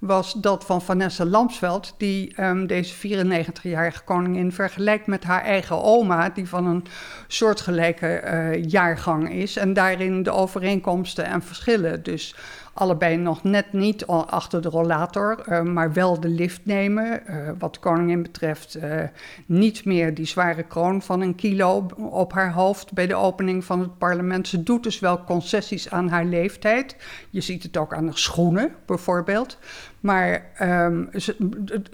was 0.00 0.32
dat 0.32 0.64
van 0.64 0.82
Vanessa 0.82 1.24
Lamsveld, 1.24 1.94
die 1.96 2.42
um, 2.42 2.66
deze 2.66 2.94
94-jarige 2.94 4.04
koningin 4.04 4.52
vergelijkt 4.52 5.06
met 5.06 5.24
haar 5.24 5.42
eigen 5.42 5.82
oma, 5.82 6.28
die 6.28 6.48
van 6.48 6.66
een 6.66 6.84
soortgelijke 7.26 8.22
uh, 8.24 8.64
jaargang 8.64 9.32
is. 9.32 9.56
En 9.56 9.72
daarin 9.72 10.22
de 10.22 10.30
overeenkomsten 10.30 11.24
en 11.24 11.42
verschillen. 11.42 12.02
Dus 12.02 12.34
allebei 12.72 13.16
nog 13.16 13.42
net 13.42 13.72
niet 13.72 14.06
achter 14.06 14.62
de 14.62 14.68
rollator, 14.68 15.44
uh, 15.48 15.62
maar 15.62 15.92
wel 15.92 16.20
de 16.20 16.28
lift 16.28 16.60
nemen. 16.64 17.22
Uh, 17.26 17.50
wat 17.58 17.74
de 17.74 17.80
koningin 17.80 18.22
betreft 18.22 18.78
niet 19.46 19.84
meer 19.84 20.14
die 20.14 20.26
zware 20.26 20.62
kroon 20.62 21.02
van 21.02 21.20
een 21.20 21.34
kilo 21.34 21.86
op 21.96 22.32
haar 22.32 22.52
hoofd 22.52 22.92
bij 22.92 23.06
de 23.06 23.14
opening 23.14 23.64
van 23.64 23.80
het 23.80 23.98
parlement. 23.98 24.48
Ze 24.48 24.62
doet 24.62 24.82
dus 24.82 24.98
wel 24.98 25.24
concessies 25.24 25.90
aan 25.90 26.08
haar 26.08 26.24
leeftijd. 26.24 26.96
Je 27.30 27.40
ziet 27.40 27.62
het 27.62 27.76
ook 27.76 27.94
aan 27.94 28.06
de 28.06 28.16
schoenen 28.16 28.74
bijvoorbeeld. 28.86 29.58
Maar 30.00 30.46
um, 30.62 31.08
ze, 31.16 31.36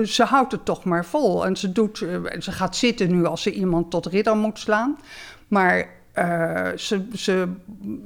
ze, 0.04 0.24
houdt 0.24 0.52
het 0.52 0.64
toch 0.64 0.84
maar 0.84 1.04
vol. 1.04 1.46
En 1.46 1.56
ze, 1.56 1.72
doet, 1.72 1.98
ze 2.38 2.52
gaat 2.52 2.76
zitten 2.76 3.10
nu 3.10 3.24
als 3.24 3.42
ze 3.42 3.52
iemand 3.52 3.90
tot 3.90 4.06
ridder 4.06 4.36
moet 4.36 4.58
slaan. 4.58 4.98
Maar 5.48 5.88
uh, 6.18 6.68
ze, 6.76 7.06
ze, 7.14 7.48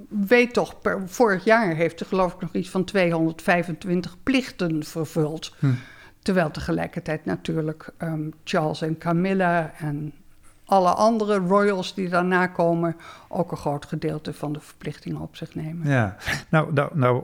weet 0.08 0.52
toch, 0.52 0.80
per, 0.80 1.02
vorig 1.06 1.44
jaar 1.44 1.74
heeft 1.74 1.98
ze 1.98 2.04
geloof 2.04 2.34
ik 2.34 2.40
nog 2.40 2.52
iets 2.52 2.70
van 2.70 2.84
225 2.84 4.16
plichten 4.22 4.84
vervuld. 4.84 5.54
Hm. 5.58 5.66
Terwijl 6.22 6.50
tegelijkertijd 6.50 7.24
natuurlijk 7.24 7.90
um, 7.98 8.32
Charles 8.44 8.82
en 8.82 8.98
Camilla 8.98 9.72
en 9.78 10.12
alle 10.70 10.90
andere 10.90 11.38
royals 11.38 11.94
die 11.94 12.09
daarna 12.09 12.46
komen 12.46 12.96
ook 13.28 13.50
een 13.50 13.56
groot 13.56 13.87
gedeelte 13.87 14.35
van 14.35 14.52
de 14.52 14.61
verplichtingen 14.61 15.20
op 15.20 15.37
zich 15.37 15.54
nemen. 15.54 15.88
Ja, 15.88 16.16
nou, 16.50 16.72
nou, 16.72 16.90
nou 16.94 17.22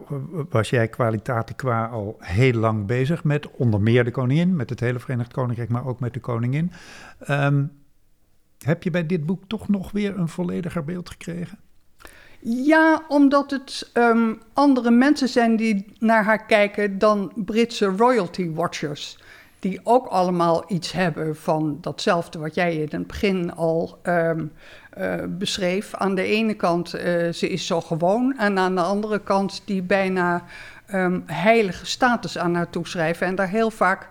was 0.50 0.70
jij 0.70 0.88
kwalitaten 0.88 1.56
qua 1.56 1.86
al 1.86 2.16
heel 2.18 2.52
lang 2.52 2.86
bezig 2.86 3.24
met 3.24 3.50
onder 3.50 3.80
meer 3.80 4.04
de 4.04 4.10
koningin, 4.10 4.56
met 4.56 4.70
het 4.70 4.80
hele 4.80 4.98
Verenigd 4.98 5.32
Koninkrijk, 5.32 5.68
maar 5.68 5.86
ook 5.86 6.00
met 6.00 6.14
de 6.14 6.20
koningin. 6.20 6.72
Um, 7.30 7.72
heb 8.58 8.82
je 8.82 8.90
bij 8.90 9.06
dit 9.06 9.26
boek 9.26 9.42
toch 9.46 9.68
nog 9.68 9.92
weer 9.92 10.18
een 10.18 10.28
vollediger 10.28 10.84
beeld 10.84 11.10
gekregen? 11.10 11.58
Ja, 12.40 13.02
omdat 13.08 13.50
het 13.50 13.90
um, 13.94 14.40
andere 14.52 14.90
mensen 14.90 15.28
zijn 15.28 15.56
die 15.56 15.92
naar 15.98 16.24
haar 16.24 16.46
kijken 16.46 16.98
dan 16.98 17.32
Britse 17.34 17.86
royalty 17.86 18.50
watchers. 18.50 19.18
Die 19.66 19.80
ook 19.82 20.06
allemaal 20.06 20.64
iets 20.66 20.92
hebben 20.92 21.36
van 21.36 21.78
datzelfde 21.80 22.38
wat 22.38 22.54
jij 22.54 22.74
in 22.74 22.88
het 22.90 23.06
begin 23.06 23.54
al 23.54 23.98
um, 24.02 24.52
uh, 24.98 25.14
beschreef. 25.28 25.94
Aan 25.94 26.14
de 26.14 26.22
ene 26.22 26.54
kant, 26.54 26.94
uh, 26.94 27.02
ze 27.32 27.48
is 27.48 27.66
zo 27.66 27.80
gewoon. 27.80 28.38
En 28.38 28.58
aan 28.58 28.74
de 28.74 28.80
andere 28.80 29.18
kant 29.18 29.62
die 29.64 29.82
bijna 29.82 30.44
um, 30.94 31.22
heilige 31.26 31.86
status 31.86 32.38
aan 32.38 32.54
haar 32.54 32.70
toeschrijven. 32.70 33.26
En 33.26 33.34
daar 33.34 33.48
heel 33.48 33.70
vaak 33.70 34.08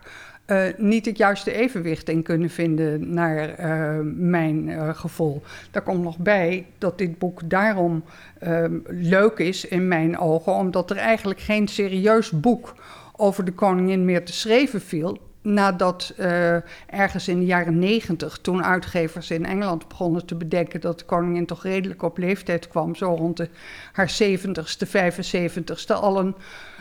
uh, 0.48 0.63
niet 0.78 1.06
het 1.06 1.18
juiste 1.18 1.52
evenwicht 1.52 2.10
in 2.10 2.24
kunnen 2.24 2.50
vinden, 2.50 3.13
naar 3.13 3.60
uh, 3.60 4.00
mijn 4.15 4.96
gevoel. 4.96 5.41
Daar 5.72 5.84
komt 5.84 6.04
nog 6.04 6.18
bij 6.18 6.65
dat 6.78 6.98
dit 6.98 7.18
boek 7.18 7.50
daarom 7.50 8.04
ehm, 8.39 8.78
leuk 8.88 9.38
is 9.38 9.65
in 9.65 9.88
mijn 9.88 10.18
ogen, 10.18 10.54
omdat 10.54 10.89
er 10.89 10.98
eigenlijk 10.98 11.39
geen 11.39 11.68
serieus 11.68 12.32
boek 12.32 12.76
over 13.15 13.46
de 13.46 13.54
koningin 13.54 14.06
meer 14.06 14.26
te 14.26 14.34
schrijven 14.34 14.82
viel 14.82 15.20
nadat 15.45 16.13
uh, 16.19 16.55
ergens 16.88 17.27
in 17.27 17.39
de 17.39 17.45
jaren 17.45 17.79
negentig, 17.79 18.38
toen 18.38 18.63
uitgevers 18.63 19.31
in 19.31 19.45
Engeland 19.45 19.88
begonnen 19.88 20.25
te 20.25 20.36
bedenken 20.36 20.81
dat 20.81 20.99
de 20.99 21.05
koningin 21.05 21.45
toch 21.45 21.63
redelijk 21.63 22.01
op 22.01 22.17
leeftijd 22.17 22.67
kwam, 22.67 22.95
zo 22.95 23.13
rond 23.13 23.38
de, 23.38 23.49
haar 23.91 24.17
70ste, 24.23 24.88
75ste, 24.88 25.93
al 25.93 26.19
een 26.19 26.36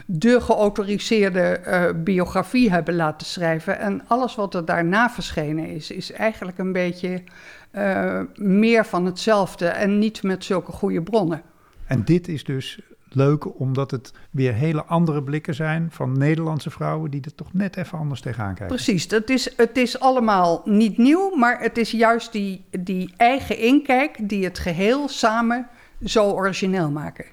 de 0.06 0.40
geautoriseerde 0.40 1.60
uh, 1.66 2.02
biografie 2.02 2.70
hebben 2.70 2.94
laten 2.94 3.26
schrijven. 3.26 3.78
En 3.78 4.02
alles 4.06 4.34
wat 4.34 4.54
er 4.54 4.64
daarna 4.64 5.10
verschenen 5.10 5.66
is, 5.66 5.90
is 5.90 6.12
eigenlijk 6.12 6.58
een 6.58 6.72
beetje 6.72 7.22
uh, 7.72 8.20
meer 8.34 8.86
van 8.86 9.06
hetzelfde 9.06 9.66
en 9.66 9.98
niet 9.98 10.22
met 10.22 10.44
zulke 10.44 10.72
goede 10.72 11.02
bronnen. 11.02 11.42
En 11.86 12.04
dit 12.04 12.28
is 12.28 12.44
dus 12.44 12.80
leuk 13.14 13.58
omdat 13.60 13.90
het 13.90 14.12
weer 14.30 14.54
hele 14.54 14.84
andere 14.84 15.22
blikken 15.22 15.54
zijn 15.54 15.88
van 15.90 16.18
Nederlandse 16.18 16.70
vrouwen 16.70 17.10
die 17.10 17.20
er 17.20 17.34
toch 17.34 17.52
net 17.52 17.76
even 17.76 17.98
anders 17.98 18.20
tegenaan 18.20 18.54
kijken. 18.54 18.74
Precies, 18.74 19.06
het 19.10 19.30
is, 19.30 19.56
het 19.56 19.76
is 19.76 20.00
allemaal 20.00 20.62
niet 20.64 20.98
nieuw, 20.98 21.36
maar 21.36 21.60
het 21.60 21.78
is 21.78 21.90
juist 21.90 22.32
die, 22.32 22.64
die 22.70 23.14
eigen 23.16 23.58
inkijk 23.58 24.28
die 24.28 24.44
het 24.44 24.58
geheel 24.58 25.08
samen 25.08 25.68
zo 26.04 26.30
origineel 26.30 26.90
maken. 26.90 27.24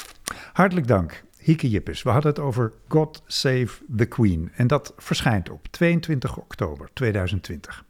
Hartelijk 0.53 0.87
dank. 0.87 1.23
Hieke 1.37 1.69
Jippes, 1.69 2.03
we 2.03 2.09
hadden 2.09 2.31
het 2.31 2.39
over 2.39 2.73
God 2.87 3.23
Save 3.25 3.67
the 3.95 4.05
Queen. 4.05 4.51
En 4.55 4.67
dat 4.67 4.93
verschijnt 4.97 5.49
op 5.49 5.67
22 5.67 6.37
oktober 6.37 6.89
2020. 6.93 7.83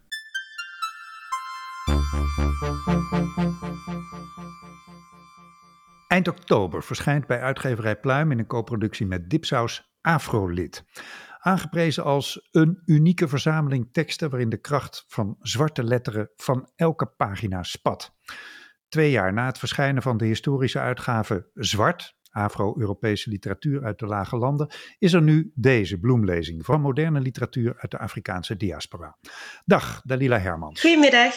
Eind 6.11 6.27
oktober 6.27 6.83
verschijnt 6.83 7.27
bij 7.27 7.41
uitgeverij 7.41 7.99
Pluim 7.99 8.31
in 8.31 8.39
een 8.39 8.47
co-productie 8.47 9.05
met 9.05 9.29
Dipsaus 9.29 9.93
Afrolid. 10.01 10.83
Aangeprezen 11.37 12.03
als 12.03 12.47
een 12.51 12.81
unieke 12.85 13.27
verzameling 13.27 13.89
teksten 13.91 14.29
waarin 14.29 14.49
de 14.49 14.61
kracht 14.61 15.05
van 15.07 15.35
zwarte 15.39 15.83
letteren 15.83 16.31
van 16.35 16.71
elke 16.75 17.05
pagina 17.05 17.63
spat. 17.63 18.15
Twee 18.89 19.11
jaar 19.11 19.33
na 19.33 19.45
het 19.45 19.57
verschijnen 19.57 20.01
van 20.01 20.17
de 20.17 20.25
historische 20.25 20.79
uitgave 20.79 21.49
Zwart, 21.53 22.15
Afro-Europese 22.29 23.29
literatuur 23.29 23.83
uit 23.83 23.99
de 23.99 24.05
lage 24.05 24.37
landen, 24.37 24.73
is 24.97 25.13
er 25.13 25.21
nu 25.21 25.51
deze 25.55 25.99
bloemlezing 25.99 26.65
van 26.65 26.81
moderne 26.81 27.19
literatuur 27.19 27.73
uit 27.77 27.91
de 27.91 27.97
Afrikaanse 27.97 28.57
diaspora. 28.57 29.17
Dag, 29.65 30.01
Dalila 30.01 30.39
Hermans. 30.39 30.81
Goedemiddag. 30.81 31.33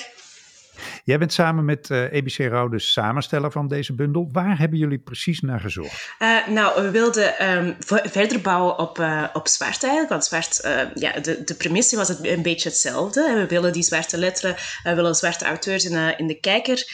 Jij 1.04 1.18
bent 1.18 1.32
samen 1.32 1.64
met 1.64 1.88
uh, 1.90 2.04
eh, 2.04 2.12
EBC 2.12 2.36
Rauw 2.36 2.68
de 2.68 2.78
samensteller 2.78 3.52
van 3.52 3.68
deze 3.68 3.94
bundel. 3.94 4.28
Waar 4.32 4.58
hebben 4.58 4.78
jullie 4.78 4.98
precies 4.98 5.40
naar 5.40 5.60
gezocht? 5.60 6.14
Uh, 6.18 6.46
nou, 6.46 6.82
we 6.82 6.90
wilden 6.90 7.48
um, 7.48 7.76
verder 7.86 8.40
bouwen 8.40 8.78
op, 8.78 8.98
uh, 8.98 9.24
op 9.32 9.48
zwart 9.48 9.82
eigenlijk. 9.82 10.08
Want 10.08 10.24
zwart, 10.24 10.60
ja, 10.94 11.20
de, 11.20 11.44
de 11.44 11.54
premisse 11.54 11.96
was 11.96 12.08
het 12.08 12.26
een 12.26 12.42
beetje 12.42 12.68
hetzelfde. 12.68 13.34
We 13.34 13.46
willen 13.46 13.72
die 13.72 13.82
zwarte 13.82 14.18
letteren, 14.18 14.56
we 14.82 14.94
willen 14.94 15.14
zwarte 15.14 15.44
auteurs 15.44 15.84
in, 15.84 16.18
in 16.18 16.26
de 16.26 16.40
kijker 16.40 16.92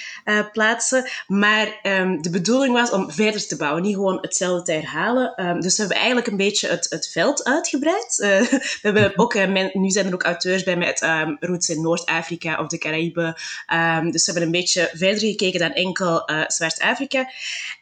plaatsen. 0.52 1.08
Maar 1.26 1.80
um, 1.82 2.22
de 2.22 2.30
bedoeling 2.30 2.72
was 2.72 2.90
om 2.90 3.10
verder 3.10 3.46
te 3.46 3.56
bouwen, 3.56 3.82
niet 3.82 3.94
gewoon 3.94 4.18
hetzelfde 4.20 4.62
te 4.62 4.72
herhalen. 4.72 5.46
Um, 5.46 5.60
dus 5.60 5.76
we 5.76 5.80
hebben 5.80 5.96
eigenlijk 5.96 6.26
een 6.26 6.36
beetje 6.36 6.68
het, 6.68 6.86
het 6.90 7.08
veld 7.12 7.44
uitgebreid. 7.44 8.16
we 8.82 8.82
hebben 8.82 9.12
ook, 9.16 9.34
nu 9.72 9.90
zijn 9.90 10.06
er 10.06 10.14
ook 10.14 10.22
auteurs 10.22 10.62
bij 10.62 10.76
met 10.76 11.06
roots 11.40 11.68
in 11.68 11.82
Noord-Afrika 11.82 12.58
of 12.58 12.66
de 12.66 12.78
Caraïben. 12.78 13.34
Um, 13.72 14.10
dus 14.10 14.26
we 14.26 14.32
hebben 14.32 14.42
een 14.42 14.60
beetje 14.60 14.90
verder 14.92 15.18
gekeken 15.18 15.60
dan 15.60 15.72
enkel 15.72 16.30
uh, 16.30 16.42
Zwart-Afrika. 16.46 17.18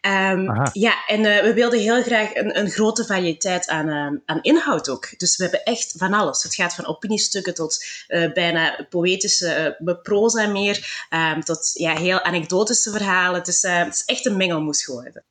Um, 0.01 0.70
ja, 0.72 1.07
en 1.07 1.20
uh, 1.20 1.43
we 1.43 1.53
wilden 1.55 1.80
heel 1.80 2.03
graag 2.03 2.34
een, 2.34 2.59
een 2.59 2.70
grote 2.70 3.05
variëteit 3.05 3.68
aan, 3.68 3.89
uh, 3.89 4.20
aan 4.24 4.43
inhoud 4.43 4.89
ook. 4.89 5.18
Dus 5.18 5.36
we 5.36 5.43
hebben 5.43 5.64
echt 5.64 5.95
van 5.97 6.12
alles. 6.12 6.43
Het 6.43 6.55
gaat 6.55 6.74
van 6.74 6.86
opiniestukken 6.86 7.55
tot 7.55 7.84
uh, 8.09 8.32
bijna 8.32 8.86
poëtische 8.91 9.76
proza 10.03 10.47
meer, 10.47 11.07
um, 11.34 11.41
tot 11.41 11.70
ja, 11.74 11.97
heel 11.97 12.22
anekdotische 12.22 12.91
verhalen. 12.91 13.39
Het 13.39 13.49
is, 13.49 13.62
het 13.62 13.95
is 13.95 14.05
echt 14.05 14.26
een 14.26 14.36
mengelmoes 14.36 14.84
geworden. 14.84 15.24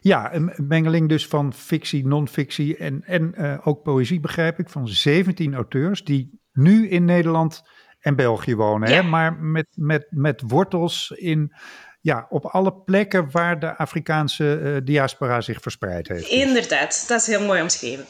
Ja, 0.00 0.34
een 0.34 0.52
mengeling 0.56 1.08
dus 1.08 1.26
van 1.26 1.52
fictie, 1.52 2.06
non-fictie 2.06 2.76
en, 2.76 3.02
en 3.06 3.36
ook 3.64 3.82
poëzie, 3.82 4.20
begrijp 4.20 4.58
ik, 4.58 4.68
van 4.68 4.88
17 4.88 5.54
auteurs 5.54 6.04
die 6.04 6.40
nu 6.52 6.88
in 6.88 7.04
Nederland 7.04 7.62
en 8.00 8.16
België 8.16 8.54
wonen. 8.54 8.88
Hè? 8.88 9.02
Maar 9.02 9.34
met, 9.34 9.66
met, 9.74 10.06
met 10.10 10.42
wortels 10.46 11.10
in, 11.10 11.52
ja, 12.00 12.26
op 12.28 12.44
alle 12.44 12.72
plekken 12.72 13.30
waar 13.30 13.60
de 13.60 13.76
Afrikaanse 13.76 14.60
uh, 14.62 14.76
diaspora 14.84 15.40
zich 15.40 15.60
verspreid 15.60 16.08
heeft. 16.08 16.28
Inderdaad, 16.28 17.04
dat 17.08 17.20
is 17.20 17.26
heel 17.26 17.46
mooi 17.46 17.62
omschreven. 17.62 18.04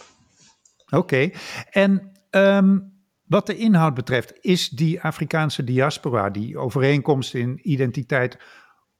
Oké, 0.91 1.31
en 1.71 2.13
ehm, 2.31 2.79
wat 3.27 3.47
de 3.47 3.57
inhoud 3.57 3.95
betreft, 3.95 4.33
is 4.41 4.69
die 4.69 5.01
Afrikaanse 5.01 5.65
diaspora, 5.65 6.31
die 6.31 6.59
overeenkomst 6.59 7.35
in 7.35 7.61
identiteit, 7.63 8.37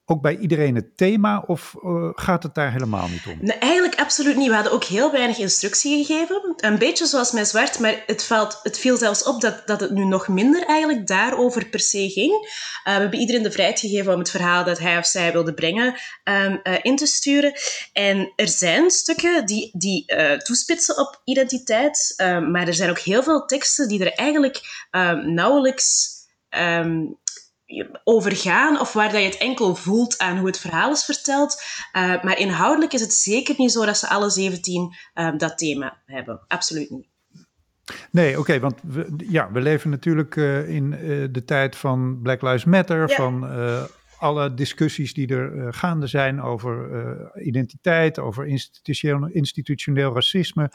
ook 0.05 0.23
bij 0.23 0.37
iedereen 0.37 0.75
het 0.75 0.97
thema 0.97 1.39
of 1.47 1.75
uh, 1.85 2.09
gaat 2.13 2.43
het 2.43 2.55
daar 2.55 2.73
helemaal 2.73 3.09
niet 3.09 3.27
om? 3.27 3.39
Absoluut 4.01 4.37
niet. 4.37 4.49
We 4.49 4.55
hadden 4.55 4.73
ook 4.73 4.85
heel 4.85 5.11
weinig 5.11 5.39
instructie 5.39 6.05
gegeven. 6.05 6.53
Een 6.57 6.79
beetje 6.79 7.07
zoals 7.07 7.33
met 7.33 7.49
Zwart, 7.49 7.79
maar 7.79 8.03
het, 8.07 8.25
valt, 8.25 8.61
het 8.63 8.79
viel 8.79 8.97
zelfs 8.97 9.23
op 9.23 9.41
dat, 9.41 9.67
dat 9.67 9.81
het 9.81 9.91
nu 9.91 10.05
nog 10.05 10.29
minder 10.29 10.65
eigenlijk 10.65 11.07
daarover 11.07 11.67
per 11.67 11.81
se 11.81 12.11
ging. 12.11 12.33
Uh, 12.33 12.95
we 12.95 13.01
hebben 13.01 13.19
iedereen 13.19 13.43
de 13.43 13.53
vrijheid 13.53 13.81
gegeven 13.81 14.13
om 14.13 14.19
het 14.19 14.31
verhaal 14.31 14.65
dat 14.65 14.79
hij 14.79 14.99
of 14.99 15.07
zij 15.07 15.33
wilde 15.33 15.55
brengen 15.55 16.01
um, 16.25 16.61
uh, 16.63 16.75
in 16.83 16.97
te 16.97 17.07
sturen. 17.07 17.53
En 17.93 18.33
er 18.37 18.49
zijn 18.49 18.91
stukken 18.91 19.47
die, 19.47 19.71
die 19.73 20.05
toespitsen 20.43 20.99
op 20.99 21.21
identiteit, 21.25 22.15
um, 22.17 22.51
maar 22.51 22.67
er 22.67 22.75
zijn 22.75 22.91
ook 22.91 22.99
heel 22.99 23.23
veel 23.23 23.45
teksten 23.45 23.89
die 23.89 24.05
er 24.05 24.13
eigenlijk 24.13 24.61
um, 24.91 25.35
nauwelijks 25.35 26.19
overgaan 28.05 28.81
of 28.81 28.93
waar 28.93 29.13
dat 29.13 29.21
je 29.21 29.27
het 29.27 29.37
enkel 29.37 29.75
voelt 29.75 30.19
aan 30.19 30.37
hoe 30.37 30.47
het 30.47 30.59
verhaal 30.59 30.93
is 30.93 31.05
verteld. 31.05 31.63
Uh, 31.97 32.23
maar 32.23 32.39
inhoudelijk 32.39 32.93
is 32.93 33.01
het 33.01 33.13
zeker 33.13 33.55
niet 33.59 33.73
zo 33.73 33.85
dat 33.85 33.99
ze 33.99 34.09
alle 34.09 34.31
17 34.31 34.83
uh, 35.15 35.27
eh, 35.27 35.39
dat 35.39 35.59
thema 35.59 35.97
hebben. 36.07 36.41
Absoluut 36.49 36.91
niet. 36.91 37.09
Nee, 38.11 38.39
oké, 38.39 38.61
want 38.61 38.75
we, 38.83 39.15
ja, 39.17 39.53
we 39.53 39.61
leven 39.61 39.91
natuurlijk 39.91 40.37
uh, 40.37 40.69
in 40.69 40.91
de 41.33 41.45
tijd 41.45 41.77
van 41.77 42.21
Black 42.23 42.43
Lives 42.43 42.65
Matter, 42.65 43.09
ja. 43.09 43.15
van 43.15 43.45
alle 44.21 44.55
discussies 44.55 45.15
die 45.15 45.29
er 45.29 45.53
uh, 45.53 45.67
gaande 45.71 46.07
zijn 46.07 46.43
over 46.43 46.89
uh, 46.91 47.47
identiteit, 47.47 48.19
over 48.19 48.47
institutioneel, 49.33 50.15
racisme. 50.15 50.71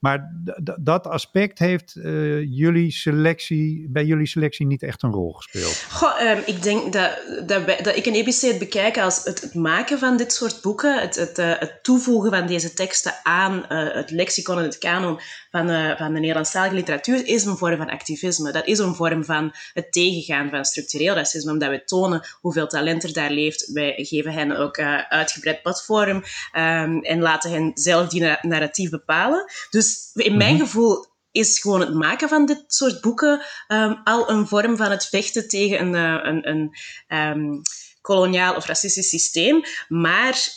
Maar 0.00 0.32
dat 0.80 1.06
aspect 1.06 1.58
heeft 1.58 1.94
uh, 1.96 2.42
jullie 2.42 2.92
selectie, 2.92 3.86
bij 3.90 4.04
jullie 4.04 4.26
selectie 4.26 4.66
niet 4.66 4.82
echt 4.82 5.02
een 5.02 5.12
rol 5.12 5.32
gespeeld. 5.32 5.84
Goh, 5.90 6.20
um, 6.20 6.42
ik 6.46 6.62
denk 6.62 6.92
dat, 6.92 7.18
dat, 7.46 7.66
dat 7.66 7.96
ik 7.96 8.06
een 8.06 8.14
EBC 8.14 8.40
het 8.40 8.58
bekijk 8.58 8.98
als 8.98 9.24
het, 9.24 9.40
het, 9.40 9.54
maken 9.54 9.98
van 9.98 10.16
dit 10.16 10.32
soort 10.32 10.62
boeken, 10.62 11.00
het, 11.00 11.16
het, 11.16 11.36
het 11.36 11.78
toevoegen 11.82 12.30
van 12.30 12.46
deze 12.46 12.72
teksten 12.72 13.14
aan 13.22 13.64
het 13.68 14.10
lexicon 14.10 14.58
en 14.58 14.62
het 14.62 14.78
kanon 14.78 15.20
van, 15.50 15.96
van 15.96 16.12
de 16.14 16.20
Nederlandstalige 16.20 16.74
literatuur, 16.74 17.26
is 17.26 17.44
een 17.44 17.56
vorm 17.56 17.76
van 17.76 17.90
activisme. 17.90 18.52
Dat 18.52 18.66
is 18.66 18.78
een 18.78 18.94
vorm 18.94 19.24
van 19.24 19.54
het 19.72 19.92
tegengaan 19.92 20.50
van 20.50 20.64
structureel 20.64 21.14
racisme, 21.14 21.52
omdat 21.52 21.70
we 21.70 21.84
tonen 21.84 22.26
hoeveel 22.40 22.66
talent 22.66 22.87
er 22.96 23.12
daar 23.12 23.30
leeft. 23.30 23.72
Wij 23.72 23.94
geven 23.96 24.32
hen 24.32 24.56
ook 24.56 24.76
uh, 24.76 24.98
uitgebreid 25.08 25.62
platform 25.62 26.16
um, 26.16 27.02
en 27.02 27.20
laten 27.20 27.50
hen 27.50 27.70
zelf 27.74 28.08
die 28.08 28.36
narratief 28.42 28.90
bepalen. 28.90 29.44
Dus 29.70 30.10
in 30.12 30.36
mijn 30.36 30.54
mhm. 30.54 30.62
gevoel 30.62 31.06
is 31.30 31.60
gewoon 31.60 31.80
het 31.80 31.94
maken 31.94 32.28
van 32.28 32.46
dit 32.46 32.64
soort 32.66 33.00
boeken 33.00 33.42
um, 33.68 34.00
al 34.04 34.30
een 34.30 34.46
vorm 34.46 34.76
van 34.76 34.90
het 34.90 35.06
vechten 35.06 35.48
tegen 35.48 35.80
een, 35.80 35.94
uh, 35.94 36.18
een, 36.22 36.48
een 36.48 36.76
um, 37.18 37.62
koloniaal 38.00 38.54
of 38.54 38.66
racistisch 38.66 39.08
systeem. 39.08 39.62
Maar 39.88 40.56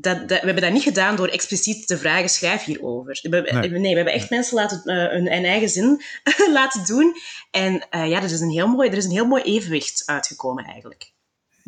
dat, 0.00 0.28
dat, 0.28 0.40
we 0.40 0.46
hebben 0.46 0.62
dat 0.62 0.72
niet 0.72 0.82
gedaan 0.82 1.16
door 1.16 1.28
expliciet 1.28 1.86
te 1.86 1.98
vragen, 1.98 2.28
schrijf 2.28 2.64
hierover. 2.64 3.18
We, 3.22 3.28
nee. 3.28 3.70
nee, 3.70 3.90
we 3.90 3.96
hebben 3.96 4.14
echt 4.14 4.30
mensen 4.30 4.54
laten, 4.54 4.82
uh, 4.84 5.08
hun, 5.08 5.44
eigen 5.44 5.68
zin 5.68 6.02
laten 6.52 6.84
doen. 6.86 7.14
En 7.50 7.74
uh, 7.74 8.08
ja, 8.08 8.18
er 8.18 8.24
is, 8.24 8.40
een 8.40 8.50
heel 8.50 8.68
mooi, 8.68 8.90
er 8.90 8.96
is 8.96 9.04
een 9.04 9.10
heel 9.10 9.26
mooi 9.26 9.42
evenwicht 9.42 10.02
uitgekomen 10.06 10.64
eigenlijk. 10.64 11.12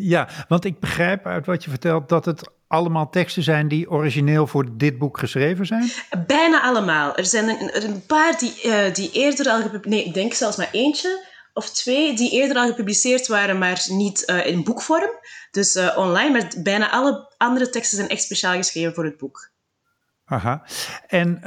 Ja, 0.03 0.29
want 0.49 0.65
ik 0.65 0.81
begrijp 0.81 1.27
uit 1.27 1.47
wat 1.47 1.65
je 1.65 1.71
vertelt 1.71 2.09
dat 2.09 2.25
het 2.25 2.51
allemaal 2.67 3.11
teksten 3.11 3.43
zijn 3.43 3.69
die 3.69 3.91
origineel 3.91 4.47
voor 4.47 4.77
dit 4.77 4.99
boek 4.99 5.19
geschreven 5.19 5.67
zijn? 5.67 5.91
Bijna 6.27 6.63
allemaal. 6.63 7.17
Er 7.17 7.27
zijn 7.27 7.49
een, 7.49 7.83
een 7.83 8.07
paar 8.07 8.39
die, 8.39 8.55
uh, 8.65 8.95
die 8.95 9.11
eerder 9.13 9.47
al 9.47 9.57
gepubliceerd... 9.57 9.95
Nee, 9.95 10.05
ik 10.05 10.15
denk 10.15 10.35
zelfs 10.35 10.57
maar 10.57 10.69
eentje 10.73 11.31
of 11.53 11.71
twee 11.71 12.17
die 12.17 12.31
eerder 12.31 12.57
al 12.57 12.67
gepubliceerd 12.67 13.27
waren, 13.27 13.59
maar 13.59 13.85
niet 13.89 14.23
uh, 14.27 14.47
in 14.47 14.65
boekvorm. 14.65 15.11
Dus 15.51 15.77
uh, 15.77 15.97
online. 15.97 16.31
Maar 16.31 16.53
bijna 16.63 16.91
alle 16.91 17.35
andere 17.37 17.71
teksten 17.71 17.97
zijn 17.97 18.09
echt 18.09 18.23
speciaal 18.23 18.57
geschreven 18.57 18.95
voor 18.95 19.05
het 19.05 19.17
boek. 19.17 19.51
Aha. 20.25 20.63
En 21.07 21.41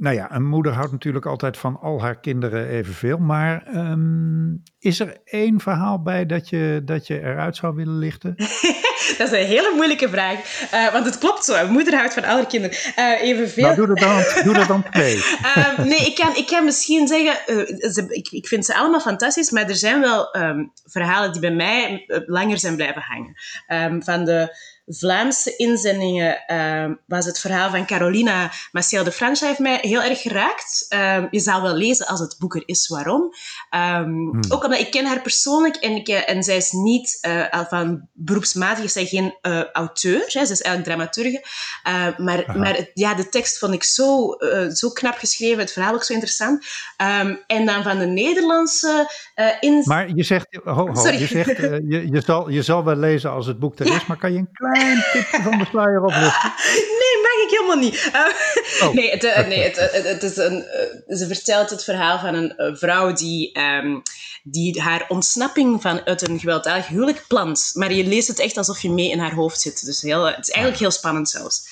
nou 0.00 0.14
ja, 0.14 0.34
een 0.34 0.46
moeder 0.46 0.72
houdt 0.72 0.92
natuurlijk 0.92 1.26
altijd 1.26 1.56
van 1.56 1.80
al 1.80 2.00
haar 2.00 2.20
kinderen 2.20 2.68
evenveel. 2.68 3.18
Maar 3.18 3.76
um, 3.76 4.62
is 4.78 5.00
er 5.00 5.20
één 5.24 5.60
verhaal 5.60 6.02
bij 6.02 6.26
dat 6.26 6.48
je, 6.48 6.82
dat 6.84 7.06
je 7.06 7.20
eruit 7.20 7.56
zou 7.56 7.74
willen 7.74 7.98
lichten? 7.98 8.34
dat 9.18 9.32
is 9.32 9.38
een 9.38 9.46
hele 9.46 9.72
moeilijke 9.74 10.08
vraag. 10.08 10.68
Uh, 10.74 10.92
want 10.92 11.04
het 11.04 11.18
klopt 11.18 11.44
zo, 11.44 11.54
een 11.54 11.72
moeder 11.72 11.94
houdt 11.94 12.14
van 12.14 12.24
al 12.24 12.36
haar 12.36 12.46
kinderen 12.46 12.76
uh, 12.98 13.22
evenveel. 13.22 13.64
Nou, 13.64 13.76
doe 13.76 13.86
dat 13.86 13.98
dan, 13.98 14.44
doe 14.44 14.54
dat 14.54 14.68
dan 14.68 14.84
twee. 14.90 15.16
uh, 15.16 15.78
nee, 15.78 16.06
ik 16.06 16.14
kan, 16.14 16.36
ik 16.36 16.46
kan 16.46 16.64
misschien 16.64 17.06
zeggen, 17.06 17.46
eh, 17.46 17.90
ze, 17.90 18.06
ik, 18.08 18.28
ik 18.30 18.46
vind 18.46 18.64
ze 18.64 18.74
allemaal 18.74 19.00
fantastisch. 19.00 19.50
Maar 19.50 19.68
er 19.68 19.76
zijn 19.76 20.00
wel 20.00 20.36
um, 20.36 20.72
verhalen 20.84 21.32
die 21.32 21.40
bij 21.40 21.54
mij 21.54 22.04
langer 22.26 22.58
zijn 22.58 22.76
blijven 22.76 23.02
hangen. 23.02 23.34
Um, 23.92 24.02
van 24.02 24.24
de 24.24 24.56
Vlaamse 24.92 25.56
inzendingen 25.56 26.44
uh, 26.46 26.96
was 27.06 27.26
het 27.26 27.38
verhaal 27.38 27.70
van 27.70 27.86
Carolina 27.86 28.50
Maciel 28.72 29.04
de 29.04 29.12
Francia 29.12 29.46
heeft 29.46 29.58
mij 29.58 29.78
heel 29.80 30.02
erg 30.02 30.20
geraakt. 30.20 30.86
Uh, 30.88 31.24
je 31.30 31.40
zal 31.40 31.62
wel 31.62 31.74
lezen 31.74 32.06
als 32.06 32.20
het 32.20 32.36
boek 32.38 32.54
er 32.54 32.62
is 32.66 32.88
waarom. 32.88 33.22
Um, 33.22 33.30
hmm. 33.70 34.40
Ook 34.48 34.64
omdat 34.64 34.80
ik 34.80 34.90
ken 34.90 35.06
haar 35.06 35.22
persoonlijk 35.22 35.76
en, 35.76 35.92
ik, 35.92 36.08
en 36.08 36.42
zij 36.42 36.56
is 36.56 36.72
niet 36.72 37.18
uh, 37.28 37.64
van 37.68 38.08
beroepsmatig, 38.12 38.84
is 38.84 38.92
zij 38.92 39.06
geen 39.06 39.34
uh, 39.42 39.62
auteur. 39.72 40.24
Hè, 40.26 40.44
ze 40.46 40.52
is 40.52 40.62
eigenlijk 40.62 40.84
dramaturge. 40.84 41.44
Maar 42.16 42.58
maar 42.58 42.76
het, 42.76 42.90
ja, 42.94 43.14
de 43.14 43.28
tekst 43.28 43.58
vond 43.58 43.74
ik 43.74 43.82
zo, 43.82 44.36
zo 44.72 44.90
knap 44.90 45.14
geschreven, 45.14 45.58
het 45.58 45.72
verhaal 45.72 45.94
ook 45.94 46.04
zo 46.04 46.12
interessant. 46.12 46.66
Um, 47.20 47.38
en 47.46 47.66
dan 47.66 47.82
van 47.82 47.98
de 47.98 48.06
Nederlandse 48.06 49.10
in... 49.60 49.82
Maar 49.84 50.08
je 50.14 50.22
zegt, 50.22 50.58
ho, 50.64 50.72
ho, 50.72 51.08
je, 51.08 51.26
zegt 51.26 51.56
je, 51.56 52.08
je, 52.10 52.22
zal, 52.24 52.48
je 52.48 52.62
zal 52.62 52.84
wel 52.84 52.96
lezen 52.96 53.30
als 53.30 53.46
het 53.46 53.58
boek 53.58 53.78
er 53.78 53.94
is, 53.94 54.06
maar 54.06 54.18
kan 54.18 54.32
je 54.32 54.38
een 54.38 54.52
klein 54.52 54.79
klein 54.80 55.04
tipje 55.12 55.42
van 55.42 55.58
de 55.58 55.64
sluier? 55.70 56.00
Nee, 56.00 57.16
mag 57.22 57.44
ik 57.44 57.50
helemaal 57.50 57.76
niet. 57.76 58.10
Uh, 58.14 58.86
oh. 58.88 58.94
Nee, 58.94 59.10
het, 59.10 59.24
uh, 59.24 59.46
nee 59.46 59.62
het, 59.62 59.76
het, 59.76 60.04
het, 60.04 60.22
is 60.22 60.36
een, 60.36 60.64
uh, 61.08 61.16
ze 61.16 61.26
vertelt 61.26 61.70
het 61.70 61.84
verhaal 61.84 62.18
van 62.18 62.34
een 62.34 62.76
vrouw 62.76 63.12
die, 63.12 63.60
um, 63.60 64.02
die 64.42 64.80
haar 64.80 65.04
ontsnapping 65.08 65.82
van 65.82 66.06
uit 66.06 66.28
een 66.28 66.38
gewelddadig 66.38 66.86
huwelijk 66.86 67.24
plant. 67.28 67.70
Maar 67.74 67.92
je 67.92 68.04
leest 68.04 68.28
het 68.28 68.38
echt 68.38 68.56
alsof 68.56 68.82
je 68.82 68.90
mee 68.90 69.10
in 69.10 69.18
haar 69.18 69.34
hoofd 69.34 69.60
zit. 69.60 69.84
Dus 69.84 70.02
heel, 70.02 70.24
het 70.24 70.48
is 70.48 70.50
eigenlijk 70.50 70.82
heel 70.82 70.90
spannend 70.90 71.28
zelfs. 71.28 71.68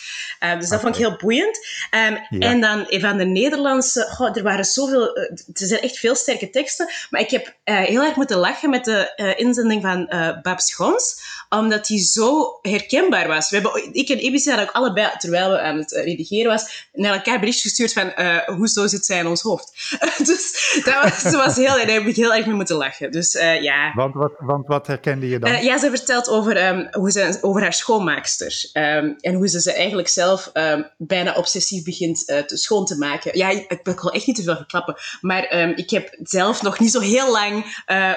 dus 0.59 0.69
dat 0.69 0.81
vond 0.81 0.95
ik 0.95 1.01
heel 1.01 1.17
boeiend. 1.17 1.57
Um, 1.91 2.41
ja. 2.41 2.49
En 2.49 2.61
dan 2.61 2.87
van 2.89 3.17
de 3.17 3.25
Nederlandse... 3.25 4.09
Goh, 4.11 4.37
er 4.37 4.43
waren 4.43 4.65
zoveel... 4.65 5.17
er 5.17 5.43
zijn 5.53 5.81
echt 5.81 5.99
veel 5.99 6.15
sterke 6.15 6.51
teksten. 6.51 6.89
Maar 7.11 7.21
ik 7.21 7.31
heb 7.31 7.55
heel 7.65 8.03
erg 8.03 8.17
moeten 8.17 8.39
lachen 8.39 8.71
met 8.71 8.85
de 8.85 9.35
inzending 9.37 9.83
van 9.83 10.07
Babs 10.43 10.67
Schons 10.67 11.21
omdat 11.49 11.87
die 11.87 11.99
zo 11.99 12.59
herkenbaar 12.63 13.29
was. 13.29 13.51
We 13.51 13.57
hebben, 13.57 13.95
ik 13.95 14.09
en 14.09 14.25
Ibis 14.25 14.47
hadden 14.47 14.65
ook 14.65 14.75
allebei, 14.75 15.11
terwijl 15.19 15.51
we 15.51 15.61
aan 15.61 15.79
het 15.79 15.91
redigeren 15.91 16.51
was, 16.51 16.87
naar 16.93 17.15
elkaar 17.15 17.39
bericht 17.39 17.61
gestuurd 17.61 17.93
van 17.93 18.13
uh, 18.17 18.39
hoezo 18.39 18.87
zit 18.87 19.05
zij 19.05 19.19
in 19.19 19.27
ons 19.27 19.43
hoofd? 19.43 19.73
dus 20.29 20.81
dat 20.85 21.03
was, 21.03 21.35
was 21.35 21.57
heel, 21.57 21.67
daar 21.67 21.91
heb 21.91 22.07
ik 22.07 22.17
heel 22.17 22.35
erg 22.35 22.47
mee 22.47 22.55
moeten 22.55 22.77
lachen. 22.77 23.11
Dus 23.11 23.35
uh, 23.35 23.63
ja. 23.63 23.93
Want 23.95 24.15
wat, 24.15 24.33
want 24.39 24.67
wat 24.67 24.87
herkende 24.87 25.29
je 25.29 25.39
dan? 25.39 25.51
Uh, 25.51 25.63
ja, 25.63 25.79
ze 25.79 25.91
vertelt 25.91 26.29
over, 26.29 26.69
um, 26.69 26.89
hoe 26.91 27.11
ze, 27.11 27.39
over 27.41 27.63
haar 27.63 27.73
schoonmaakster. 27.73 28.71
Um, 28.73 29.17
en 29.21 29.35
hoe 29.35 29.49
ze 29.49 29.61
ze 29.61 29.73
eigenlijk 29.73 30.09
zelf 30.09 30.51
um, 30.55 30.87
bijna 30.97 31.35
obsessief 31.35 31.85
begint 31.85 32.27
te 32.27 32.57
schoon 32.57 32.85
te 32.85 32.99
maken. 32.99 33.39
Ja, 33.39 33.49
ik, 33.49 33.71
ik 33.71 34.01
wil 34.01 34.13
echt 34.13 34.27
niet 34.27 34.37
te 34.37 34.43
veel 34.43 34.57
verklappen. 34.57 34.97
Maar 35.21 35.73
ik 35.77 35.91
heb 35.91 36.17
zelf 36.23 36.63
nog 36.63 36.79
niet 36.79 36.91
zo 36.91 37.01
heel 37.01 37.33
lang 37.33 37.65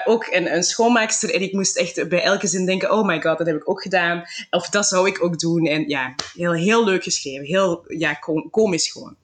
ook 0.06 0.28
een, 0.32 0.56
een 0.56 0.64
schoonmaakster. 0.64 1.34
En 1.34 1.42
ik 1.42 1.54
moest 1.54 1.78
echt 1.78 2.10
bij 2.10 2.24
elke 2.24 2.48
zin 2.48 2.66
denken, 2.66 2.92
oh 2.92 3.06
my 3.06 3.21
god, 3.22 3.38
dat 3.38 3.48
heb 3.48 3.56
ik 3.56 3.70
ook 3.70 3.82
gedaan. 3.82 4.24
Of 4.50 4.70
dat 4.70 4.88
zou 4.88 5.08
ik 5.08 5.24
ook 5.24 5.40
doen. 5.40 5.66
En 5.66 5.88
ja, 5.88 6.16
heel, 6.34 6.54
heel 6.54 6.86
leuk 6.86 7.04
geschreven. 7.04 7.46
Heel 7.46 7.84
ja, 7.88 8.14
komisch 8.52 8.92
gewoon. 8.92 9.16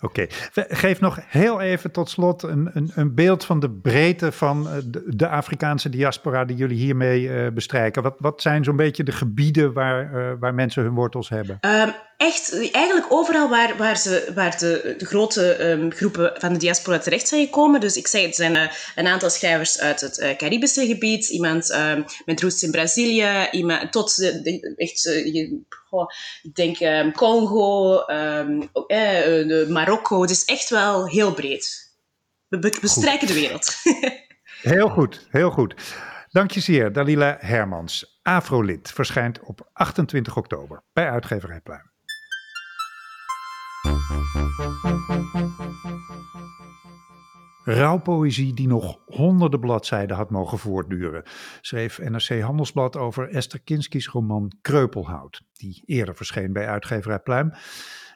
Oké, 0.00 0.26
geef 0.54 1.00
nog 1.00 1.18
heel 1.26 1.60
even 1.60 1.90
tot 1.90 2.10
slot 2.10 2.42
een, 2.42 2.70
een, 2.72 2.90
een, 2.94 3.14
beeld 3.14 3.44
van 3.44 3.60
de 3.60 3.70
breedte 3.70 4.32
van 4.32 4.68
eh, 4.68 4.74
de, 4.84 5.04
de 5.06 5.28
Afrikaanse 5.28 5.88
diaspora 5.88 6.44
die 6.44 6.56
jullie 6.56 6.76
hiermee 6.76 7.22
uh, 7.22 7.48
bestrijken. 7.50 8.02
Wat, 8.02 8.14
wat 8.18 8.42
zijn 8.42 8.64
zo'n 8.64 8.76
beetje 8.76 9.02
de 9.02 9.12
gebieden 9.12 9.72
waar, 9.72 10.14
uh, 10.14 10.32
waar 10.40 10.54
mensen 10.54 10.82
hun 10.82 10.94
wortels 10.94 11.28
hebben? 11.28 11.58
Um, 11.60 11.92
echt, 12.18 12.72
eigenlijk 12.72 13.06
overal 13.12 13.48
waar, 13.48 13.76
waar, 13.76 13.96
ze, 13.96 14.30
waar 14.34 14.58
de, 14.58 14.94
de 14.98 15.04
grote 15.04 15.70
um, 15.70 15.92
groepen 15.92 16.32
van 16.38 16.52
de 16.52 16.58
diaspora 16.58 16.98
terecht 16.98 17.28
zijn 17.28 17.44
gekomen. 17.44 17.80
Dus 17.80 17.96
ik 17.96 18.06
zeg, 18.06 18.22
het 18.22 18.34
zijn 18.34 18.54
uh, 18.54 18.72
een 18.94 19.06
aantal 19.06 19.30
schrijvers 19.30 19.80
uit 19.80 20.00
het 20.00 20.18
uh, 20.18 20.36
Caribische 20.36 20.86
gebied, 20.86 21.28
iemand 21.28 21.70
um, 21.70 22.04
met 22.24 22.40
roots 22.40 22.62
in 22.62 22.70
Brazilië, 22.70 23.48
iemand, 23.50 23.92
tot 23.92 24.16
de, 24.16 24.42
de 24.42 24.74
echt, 24.76 25.06
uh, 25.06 25.52
goh, 25.68 26.08
ik 26.42 26.54
denk 26.54 26.80
um, 26.80 27.12
Congo, 27.12 28.04
Marokko. 29.68 30.20
Het 30.20 30.30
is 30.30 30.44
echt 30.44 30.68
wel 30.68 31.08
heel 31.08 31.34
breed. 31.34 31.92
We, 32.48 32.58
we 32.58 32.78
bestrijken 32.80 33.26
de 33.26 33.34
wereld. 33.34 33.74
heel 34.72 34.88
goed, 34.88 35.26
heel 35.30 35.50
goed. 35.50 35.74
Dank 36.28 36.50
je 36.50 36.60
zeer, 36.60 36.92
Dalila 36.92 37.36
Hermans. 37.40 38.20
Afrolid 38.22 38.92
verschijnt 38.92 39.40
op 39.40 39.68
28 39.72 40.36
oktober 40.36 40.82
bij 40.92 41.10
uitgeverij 41.10 41.60
Pluim. 41.60 41.87
Rouwpoëzie 47.64 48.54
die 48.54 48.66
nog 48.66 48.98
honderden 49.06 49.60
bladzijden 49.60 50.16
had 50.16 50.30
mogen 50.30 50.58
voortduren, 50.58 51.22
schreef 51.60 51.98
NRC 51.98 52.40
Handelsblad 52.40 52.96
over 52.96 53.28
Esther 53.28 53.60
Kinski's 53.60 54.06
roman 54.06 54.52
Kreupelhout, 54.60 55.42
die 55.52 55.82
eerder 55.84 56.14
verscheen 56.14 56.52
bij 56.52 56.68
uitgeverij 56.68 57.18
Pluim. 57.18 57.52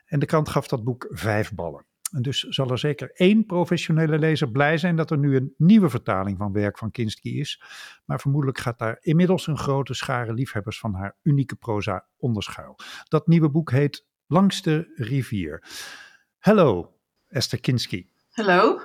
En 0.05 0.19
de 0.19 0.27
krant 0.27 0.49
gaf 0.49 0.69
dat 0.69 0.85
boek 0.85 1.07
vijf 1.11 1.55
ballen. 1.55 1.87
En 2.13 2.23
dus 2.23 2.41
zal 2.41 2.71
er 2.71 2.79
zeker 2.79 3.11
één 3.13 3.47
professionele 3.47 4.19
lezer 4.19 4.51
blij 4.51 4.79
zijn 4.79 4.97
dat 4.97 5.11
er 5.11 5.19
nu 5.19 5.37
een 5.37 5.55
nieuwe 5.57 5.89
vertaling 5.89 6.39
van 6.39 6.53
werk 6.53 6.79
van 6.79 6.91
Kinski 6.91 7.41
is. 7.41 7.63
Maar 8.05 8.21
vermoedelijk 8.21 8.59
gaat 8.59 8.79
daar 8.79 8.99
inmiddels 9.01 9.47
een 9.47 9.59
grote 9.59 9.95
schare 9.95 10.33
liefhebbers 10.33 10.79
van 10.79 10.95
haar 10.95 11.17
unieke 11.23 11.57
proza 11.57 12.07
onderschuil. 12.17 12.79
Dat 13.09 13.27
nieuwe 13.27 13.51
boek 13.51 13.71
heet 13.71 14.07
Langs 14.33 14.63
de 14.63 14.87
rivier. 14.99 15.61
Hello, 16.41 16.89
Esther 17.35 17.59
Kinski. 17.59 18.07
Hello. 18.35 18.81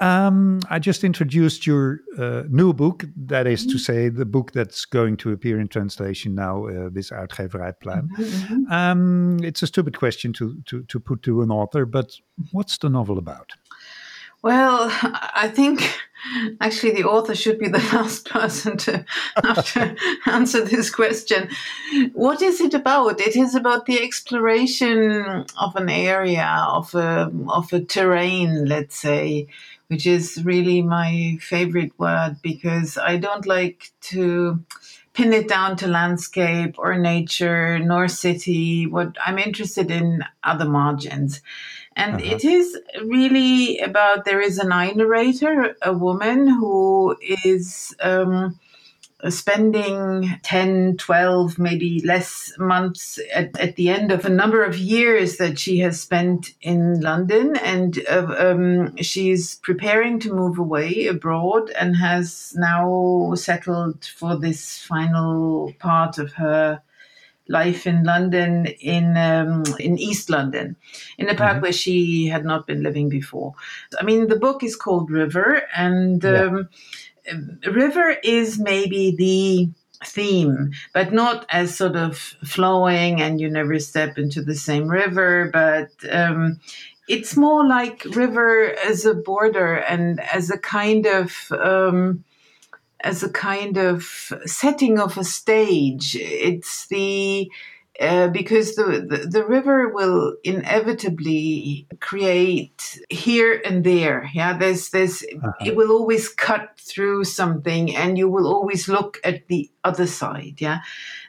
Um, 0.00 0.60
I 0.68 0.80
just 0.80 1.04
introduced 1.04 1.64
your 1.64 2.00
uh, 2.18 2.42
new 2.48 2.72
book. 2.72 3.04
That 3.16 3.46
is 3.46 3.64
to 3.66 3.78
say, 3.78 4.08
the 4.08 4.26
book 4.26 4.50
that's 4.50 4.84
going 4.84 5.16
to 5.18 5.30
appear 5.30 5.60
in 5.60 5.68
translation 5.68 6.34
now 6.34 6.66
uh, 6.66 6.90
with 6.92 7.10
Uitgeverij 7.10 7.74
Pluim. 7.80 8.08
Mm-hmm. 8.08 8.72
Um, 8.72 9.38
it's 9.44 9.62
a 9.62 9.66
stupid 9.68 9.96
question 9.96 10.32
to, 10.32 10.60
to, 10.66 10.82
to 10.82 11.00
put 11.00 11.22
to 11.22 11.42
an 11.42 11.52
author, 11.52 11.86
but 11.86 12.16
what's 12.50 12.78
the 12.78 12.88
novel 12.88 13.16
about? 13.16 13.52
Well, 14.48 14.88
I 15.34 15.52
think 15.52 15.82
actually 16.58 16.92
the 16.92 17.04
author 17.04 17.34
should 17.34 17.58
be 17.58 17.68
the 17.68 17.86
last 17.92 18.30
person 18.30 18.78
to 18.78 19.04
have 19.44 19.62
to 19.74 19.94
answer 20.26 20.64
this 20.64 20.88
question. 20.88 21.50
What 22.14 22.40
is 22.40 22.62
it 22.62 22.72
about? 22.72 23.20
It 23.20 23.36
is 23.36 23.54
about 23.54 23.84
the 23.84 24.00
exploration 24.00 25.44
of 25.60 25.76
an 25.76 25.90
area 25.90 26.46
of 26.66 26.94
a 26.94 27.30
of 27.48 27.70
a 27.74 27.84
terrain, 27.84 28.64
let's 28.64 28.96
say, 28.96 29.48
which 29.88 30.06
is 30.06 30.42
really 30.42 30.80
my 30.80 31.36
favorite 31.42 31.92
word 31.98 32.38
because 32.40 32.96
I 32.96 33.18
don't 33.18 33.44
like 33.44 33.90
to 34.12 34.64
pin 35.12 35.34
it 35.34 35.48
down 35.48 35.76
to 35.76 35.86
landscape 35.88 36.76
or 36.78 36.96
nature 36.96 37.78
nor 37.80 38.08
city. 38.08 38.86
What 38.86 39.14
I'm 39.26 39.38
interested 39.38 39.90
in 39.90 40.24
other 40.42 40.64
margins. 40.64 41.42
And 41.98 42.14
uh-huh. 42.14 42.36
it 42.36 42.44
is 42.44 42.78
really 43.04 43.78
about 43.78 44.24
there 44.24 44.40
is 44.40 44.58
an 44.58 44.72
eye 44.72 44.92
narrator, 44.92 45.76
a 45.82 45.92
woman 45.92 46.46
who 46.46 47.16
is 47.44 47.94
um, 48.00 48.58
spending 49.28 50.38
10, 50.44 50.96
12, 50.98 51.58
maybe 51.58 52.00
less 52.04 52.52
months 52.56 53.18
at, 53.34 53.58
at 53.58 53.74
the 53.74 53.88
end 53.88 54.12
of 54.12 54.24
a 54.24 54.30
number 54.30 54.62
of 54.62 54.78
years 54.78 55.38
that 55.38 55.58
she 55.58 55.80
has 55.80 56.00
spent 56.00 56.54
in 56.62 57.00
London. 57.00 57.56
And 57.56 57.98
uh, 58.08 58.32
um, 58.38 58.96
she's 58.98 59.56
preparing 59.56 60.20
to 60.20 60.32
move 60.32 60.56
away 60.56 61.06
abroad 61.06 61.70
and 61.70 61.96
has 61.96 62.54
now 62.56 63.32
settled 63.34 64.04
for 64.04 64.38
this 64.38 64.78
final 64.78 65.72
part 65.80 66.18
of 66.18 66.32
her 66.34 66.80
life 67.48 67.86
in 67.86 68.04
London, 68.04 68.66
in 68.80 69.16
um, 69.16 69.64
in 69.78 69.98
East 69.98 70.30
London, 70.30 70.76
in 71.18 71.28
a 71.28 71.34
park 71.34 71.54
mm-hmm. 71.54 71.62
where 71.62 71.72
she 71.72 72.26
had 72.26 72.44
not 72.44 72.66
been 72.66 72.82
living 72.82 73.08
before. 73.08 73.54
I 74.00 74.04
mean, 74.04 74.28
the 74.28 74.38
book 74.38 74.62
is 74.62 74.76
called 74.76 75.10
River, 75.10 75.62
and 75.76 76.24
um, 76.24 76.68
yeah. 77.26 77.70
River 77.70 78.16
is 78.22 78.58
maybe 78.58 79.14
the 79.16 79.70
theme, 80.04 80.70
but 80.94 81.12
not 81.12 81.46
as 81.50 81.74
sort 81.74 81.96
of 81.96 82.16
flowing 82.44 83.20
and 83.20 83.40
you 83.40 83.50
never 83.50 83.78
step 83.78 84.18
into 84.18 84.42
the 84.42 84.54
same 84.54 84.88
river, 84.88 85.50
but 85.52 85.90
um, 86.10 86.60
it's 87.08 87.36
more 87.36 87.66
like 87.66 88.04
river 88.14 88.74
as 88.86 89.04
a 89.04 89.14
border 89.14 89.76
and 89.76 90.20
as 90.20 90.50
a 90.50 90.58
kind 90.58 91.06
of 91.06 91.50
um, 91.52 92.24
as 93.00 93.22
a 93.22 93.30
kind 93.30 93.76
of 93.76 94.32
setting 94.44 94.98
of 94.98 95.16
a 95.16 95.24
stage. 95.24 96.16
It's 96.18 96.86
the 96.88 97.50
uh, 98.00 98.28
because 98.28 98.76
the, 98.76 99.04
the, 99.08 99.26
the, 99.26 99.44
river 99.44 99.88
will 99.88 100.36
inevitably 100.44 101.84
create 101.98 103.00
here 103.10 103.60
and 103.64 103.82
there. 103.82 104.30
Yeah, 104.32 104.56
there's 104.56 104.90
there's 104.90 105.22
uh-huh. 105.22 105.52
it 105.66 105.74
will 105.74 105.90
always 105.90 106.28
cut 106.28 106.78
through 106.78 107.24
something, 107.24 107.96
and 107.96 108.16
you 108.16 108.28
will 108.28 108.46
always 108.46 108.88
look 108.88 109.18
at 109.24 109.48
the 109.48 109.68
other 109.82 110.06
side. 110.06 110.56
Yeah, 110.58 110.82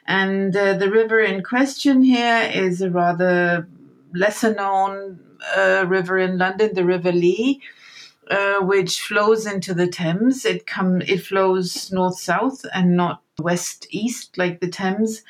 and 0.06 0.54
uh, 0.54 0.74
the 0.74 0.90
river 0.90 1.18
in 1.18 1.42
question 1.42 2.02
here 2.02 2.48
is 2.54 2.82
a 2.82 2.90
rather 2.90 3.66
lesser 4.14 4.54
known 4.54 5.18
uh, 5.56 5.84
river 5.88 6.18
in 6.18 6.38
London, 6.38 6.74
the 6.74 6.84
River 6.84 7.10
Lee 7.10 7.60
uh, 8.30 8.60
which 8.60 9.00
flows 9.00 9.46
into 9.46 9.74
the 9.74 9.88
Thames. 9.88 10.44
It 10.44 10.66
come 10.66 11.02
it 11.02 11.22
flows 11.22 11.90
north 11.92 12.18
south 12.18 12.64
and 12.72 12.96
not 12.96 13.22
west 13.38 13.86
east 13.90 14.38
like 14.38 14.60
the 14.60 14.68
Thames. 14.68 15.22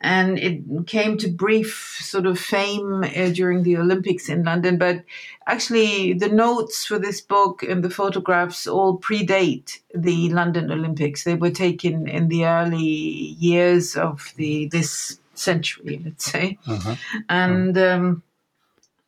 And 0.00 0.38
it 0.38 0.86
came 0.86 1.16
to 1.18 1.30
brief 1.30 1.98
sort 2.02 2.26
of 2.26 2.38
fame 2.38 3.04
uh, 3.04 3.30
during 3.30 3.62
the 3.62 3.78
Olympics 3.78 4.28
in 4.28 4.42
London. 4.42 4.76
But 4.76 5.02
actually, 5.46 6.12
the 6.12 6.28
notes 6.28 6.84
for 6.84 6.98
this 6.98 7.22
book 7.22 7.62
and 7.62 7.82
the 7.82 7.88
photographs 7.88 8.66
all 8.66 8.98
predate 8.98 9.78
the 9.94 10.28
London 10.28 10.70
Olympics. 10.70 11.24
They 11.24 11.36
were 11.36 11.50
taken 11.50 12.06
in 12.06 12.28
the 12.28 12.44
early 12.44 12.82
years 12.82 13.96
of 13.96 14.34
the 14.36 14.66
this 14.66 15.18
century, 15.32 16.02
let's 16.04 16.30
say. 16.30 16.58
Uh-huh. 16.66 16.96
And 17.30 17.78
um, 17.78 18.22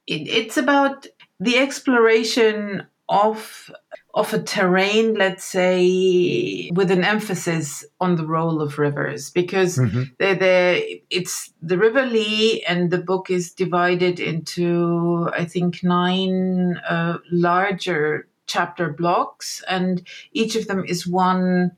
it, 0.07 0.27
it's 0.29 0.57
about 0.57 1.07
the 1.39 1.59
exploration 1.59 2.87
of 3.09 3.71
of 4.15 4.33
a 4.33 4.43
terrain, 4.43 5.13
let's 5.15 5.45
say, 5.45 6.71
with 6.75 6.91
an 6.91 7.05
emphasis 7.05 7.85
on 8.01 8.17
the 8.17 8.27
role 8.27 8.63
of 8.63 8.79
rivers, 8.79 9.31
because 9.31 9.77
mm-hmm. 9.77 10.05
they're, 10.19 10.35
they're, 10.35 10.83
it's 11.11 11.53
the 11.61 11.77
River 11.77 12.07
Lee, 12.07 12.65
and 12.67 12.91
the 12.91 12.99
book 12.99 13.31
is 13.31 13.53
divided 13.53 14.19
into, 14.19 15.29
I 15.35 15.45
think, 15.45 15.85
nine 15.85 16.81
uh, 16.89 17.19
larger 17.31 18.27
chapter 18.47 18.91
blocks, 18.91 19.63
and 19.69 20.07
each 20.33 20.57
of 20.57 20.67
them 20.67 20.83
is 20.87 21.07
one 21.07 21.73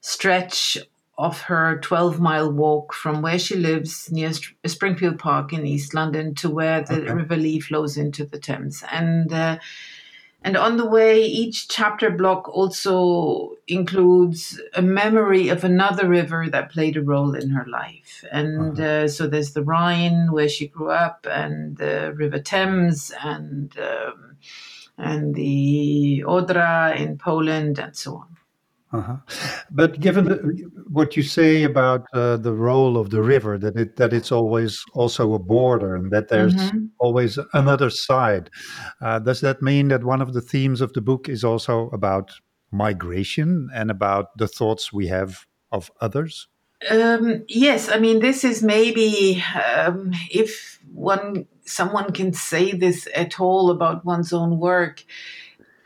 stretch 0.00 0.78
of 1.18 1.42
her 1.42 1.78
12 1.78 2.20
mile 2.20 2.52
walk 2.52 2.92
from 2.92 3.22
where 3.22 3.38
she 3.38 3.56
lives 3.56 4.10
near 4.10 4.32
Springfield 4.66 5.18
Park 5.18 5.52
in 5.52 5.66
East 5.66 5.94
London 5.94 6.34
to 6.34 6.50
where 6.50 6.82
the 6.82 7.02
okay. 7.02 7.12
River 7.12 7.36
Lee 7.36 7.58
flows 7.58 7.96
into 7.96 8.24
the 8.26 8.38
Thames. 8.38 8.84
And 8.90 9.32
uh, 9.32 9.58
And 10.46 10.56
on 10.56 10.76
the 10.76 10.86
way, 10.86 11.24
each 11.24 11.66
chapter 11.66 12.08
block 12.08 12.48
also 12.48 13.56
includes 13.66 14.62
a 14.76 14.80
memory 14.80 15.48
of 15.48 15.64
another 15.64 16.08
river 16.08 16.48
that 16.48 16.70
played 16.70 16.96
a 16.96 17.02
role 17.02 17.34
in 17.34 17.50
her 17.50 17.66
life. 17.66 18.24
And 18.30 18.78
uh-huh. 18.78 18.88
uh, 18.88 19.08
so 19.08 19.26
there's 19.26 19.54
the 19.54 19.64
Rhine, 19.64 20.30
where 20.30 20.48
she 20.48 20.68
grew 20.68 20.92
up, 20.92 21.26
and 21.28 21.76
the 21.78 22.12
River 22.14 22.38
Thames, 22.38 23.10
and 23.24 23.76
um, 23.76 24.36
and 24.96 25.34
the 25.34 26.22
Odra 26.24 26.96
in 26.96 27.18
Poland, 27.18 27.80
and 27.80 27.96
so 27.96 28.14
on. 28.14 28.35
Uh-huh. 28.96 29.16
But 29.70 30.00
given 30.00 30.24
the, 30.24 30.36
what 30.90 31.16
you 31.16 31.22
say 31.22 31.64
about 31.64 32.06
uh, 32.12 32.36
the 32.36 32.52
role 32.52 32.96
of 32.96 33.10
the 33.10 33.22
river, 33.22 33.58
that 33.58 33.76
it 33.76 33.96
that 33.96 34.12
it's 34.12 34.32
always 34.32 34.82
also 34.94 35.34
a 35.34 35.38
border, 35.38 35.94
and 35.94 36.10
that 36.12 36.28
there's 36.28 36.54
mm-hmm. 36.54 36.86
always 36.98 37.38
another 37.52 37.90
side, 37.90 38.50
uh, 39.00 39.18
does 39.18 39.40
that 39.40 39.60
mean 39.60 39.88
that 39.88 40.04
one 40.04 40.22
of 40.22 40.32
the 40.32 40.40
themes 40.40 40.80
of 40.80 40.92
the 40.92 41.02
book 41.02 41.28
is 41.28 41.44
also 41.44 41.90
about 41.90 42.32
migration 42.72 43.68
and 43.74 43.90
about 43.90 44.36
the 44.38 44.48
thoughts 44.48 44.92
we 44.92 45.08
have 45.08 45.46
of 45.72 45.90
others? 46.00 46.48
Um, 46.90 47.44
yes, 47.48 47.90
I 47.90 47.98
mean 47.98 48.20
this 48.20 48.44
is 48.44 48.62
maybe 48.62 49.42
um, 49.76 50.12
if 50.30 50.78
one 50.92 51.46
someone 51.64 52.12
can 52.12 52.32
say 52.32 52.72
this 52.72 53.08
at 53.14 53.40
all 53.40 53.70
about 53.70 54.04
one's 54.04 54.32
own 54.32 54.58
work. 54.58 55.04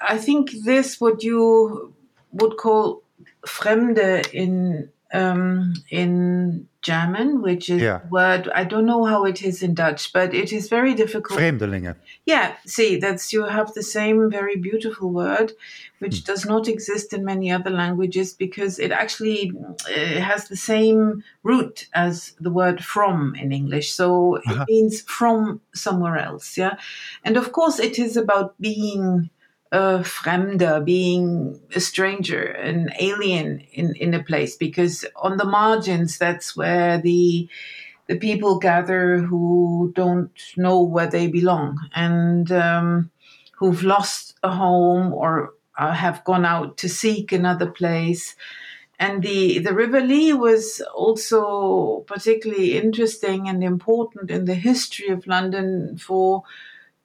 I 0.00 0.18
think 0.18 0.50
this 0.64 1.00
what 1.00 1.22
you 1.22 1.94
would 2.33 2.57
call 2.57 3.03
Fremde 3.47 4.28
in 4.33 4.91
um, 5.12 5.74
in 5.91 6.68
German, 6.83 7.43
which 7.43 7.68
is 7.68 7.83
yeah. 7.83 8.01
word 8.11 8.49
I 8.55 8.64
don't 8.64 8.87
know 8.87 9.05
how 9.05 9.24
it 9.24 9.43
is 9.43 9.62
in 9.62 9.74
Dutch, 9.74 10.12
but 10.12 10.33
it 10.33 10.53
is 10.53 10.68
very 10.68 10.95
difficult. 10.95 11.39
Vreemdelingen. 11.39 11.97
Yeah, 12.24 12.55
see, 12.64 12.97
that's 12.97 13.33
you 13.33 13.45
have 13.45 13.74
the 13.74 13.83
same 13.83 14.31
very 14.31 14.57
beautiful 14.57 15.11
word, 15.11 15.53
which 15.99 16.20
hmm. 16.20 16.24
does 16.24 16.47
not 16.47 16.68
exist 16.68 17.12
in 17.12 17.24
many 17.24 17.53
other 17.53 17.70
languages 17.70 18.33
because 18.33 18.78
it 18.78 18.93
actually 18.93 19.53
uh, 19.89 20.20
has 20.20 20.49
the 20.49 20.57
same 20.57 21.22
root 21.43 21.89
as 21.93 22.35
the 22.41 22.51
word 22.51 22.83
from 22.83 23.35
in 23.35 23.53
English. 23.53 23.93
So 23.93 24.37
uh-huh. 24.37 24.62
it 24.62 24.72
means 24.72 25.03
from 25.03 25.61
somewhere 25.74 26.16
else. 26.16 26.57
Yeah, 26.57 26.76
and 27.24 27.37
of 27.37 27.53
course 27.53 27.78
it 27.78 27.99
is 27.99 28.16
about 28.16 28.55
being 28.61 29.28
a 29.72 30.02
fremde, 30.02 30.84
being 30.84 31.60
a 31.74 31.80
stranger, 31.80 32.42
an 32.42 32.90
alien 32.98 33.60
in, 33.72 33.94
in 33.94 34.14
a 34.14 34.22
place, 34.22 34.56
because 34.56 35.04
on 35.16 35.36
the 35.36 35.44
margins, 35.44 36.18
that's 36.18 36.56
where 36.56 36.98
the 36.98 37.48
the 38.08 38.18
people 38.18 38.58
gather 38.58 39.18
who 39.18 39.92
don't 39.94 40.32
know 40.56 40.82
where 40.82 41.06
they 41.06 41.28
belong 41.28 41.78
and 41.94 42.50
um, 42.50 43.08
who've 43.52 43.84
lost 43.84 44.36
a 44.42 44.50
home 44.50 45.14
or 45.14 45.54
uh, 45.78 45.92
have 45.92 46.24
gone 46.24 46.44
out 46.44 46.76
to 46.78 46.88
seek 46.88 47.30
another 47.30 47.70
place. 47.70 48.34
And 48.98 49.22
the, 49.22 49.60
the 49.60 49.72
River 49.72 50.00
Lee 50.00 50.32
was 50.32 50.82
also 50.92 52.00
particularly 52.08 52.76
interesting 52.76 53.48
and 53.48 53.62
important 53.62 54.28
in 54.28 54.44
the 54.44 54.56
history 54.56 55.08
of 55.08 55.28
London 55.28 55.96
for 55.96 56.42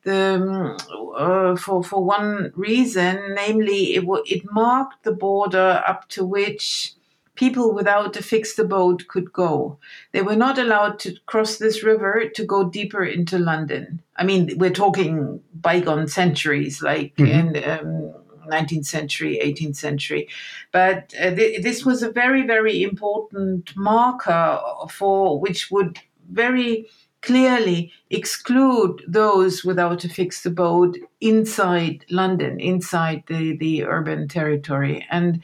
the, 0.06 0.78
uh, 1.18 1.56
for 1.58 1.84
for 1.84 2.04
one 2.04 2.54
reason, 2.56 3.36
namely, 3.36 3.96
it 3.96 4.06
it 4.26 4.44
marked 4.52 5.04
the 5.04 5.12
border 5.12 5.84
up 5.86 6.08
to 6.10 6.24
which 6.24 6.94
people 7.36 7.74
without 7.74 8.16
a 8.16 8.24
fixed 8.24 8.58
abode 8.60 9.08
could 9.08 9.34
go. 9.34 9.78
They 10.14 10.22
were 10.22 10.38
not 10.38 10.58
allowed 10.58 11.00
to 11.00 11.18
cross 11.26 11.58
this 11.58 11.84
river 11.84 12.30
to 12.34 12.46
go 12.46 12.70
deeper 12.70 13.04
into 13.04 13.38
London. 13.38 14.02
I 14.16 14.24
mean, 14.24 14.58
we're 14.58 14.70
talking 14.70 15.42
bygone 15.54 16.08
centuries, 16.08 16.82
like 16.82 17.16
mm-hmm. 17.16 17.56
in. 17.56 17.70
Um, 17.70 18.14
19th 18.46 18.86
century, 18.86 19.40
18th 19.44 19.76
century. 19.76 20.30
But 20.72 21.16
uh, 21.20 21.34
th- 21.34 21.64
this 21.64 21.84
was 21.84 22.04
a 22.04 22.12
very, 22.12 22.46
very 22.46 22.84
important 22.84 23.76
marker 23.76 24.60
for 24.92 25.40
which 25.40 25.72
would 25.72 25.98
very 26.32 26.88
clearly 27.26 27.92
exclude 28.12 29.04
those 29.08 29.66
without 29.66 30.06
a 30.06 30.10
fixed 30.10 30.46
abode 30.46 31.00
inside 31.20 32.06
London, 32.10 32.60
inside 32.60 33.24
the, 33.28 33.58
the 33.58 33.84
urban 33.84 34.28
territory. 34.28 35.06
And 35.10 35.44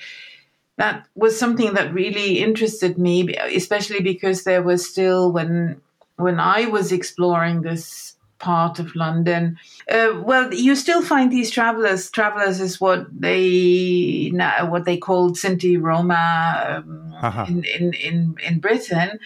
that 0.77 1.07
was 1.15 1.37
something 1.37 1.73
that 1.73 1.93
really 1.93 2.39
interested 2.39 2.97
me, 2.97 3.35
especially 3.35 4.01
because 4.01 4.43
there 4.43 4.63
was 4.63 4.87
still 4.87 5.31
when 5.31 5.81
when 6.17 6.39
I 6.39 6.65
was 6.65 6.91
exploring 6.91 7.61
this 7.61 8.15
part 8.37 8.79
of 8.79 8.95
London. 8.95 9.57
Uh, 9.89 10.21
well, 10.23 10.53
you 10.53 10.75
still 10.75 11.01
find 11.01 11.31
these 11.31 11.49
travelers. 11.49 12.11
Travelers 12.11 12.59
is 12.59 12.79
what 12.79 13.07
they 13.11 14.31
what 14.69 14.85
they 14.85 14.97
called 14.97 15.35
Sinti 15.35 15.81
Roma 15.81 16.83
um, 16.85 17.13
uh-huh. 17.21 17.45
in, 17.47 17.63
in, 17.63 17.93
in 17.93 18.35
in 18.43 18.59
Britain 18.59 19.19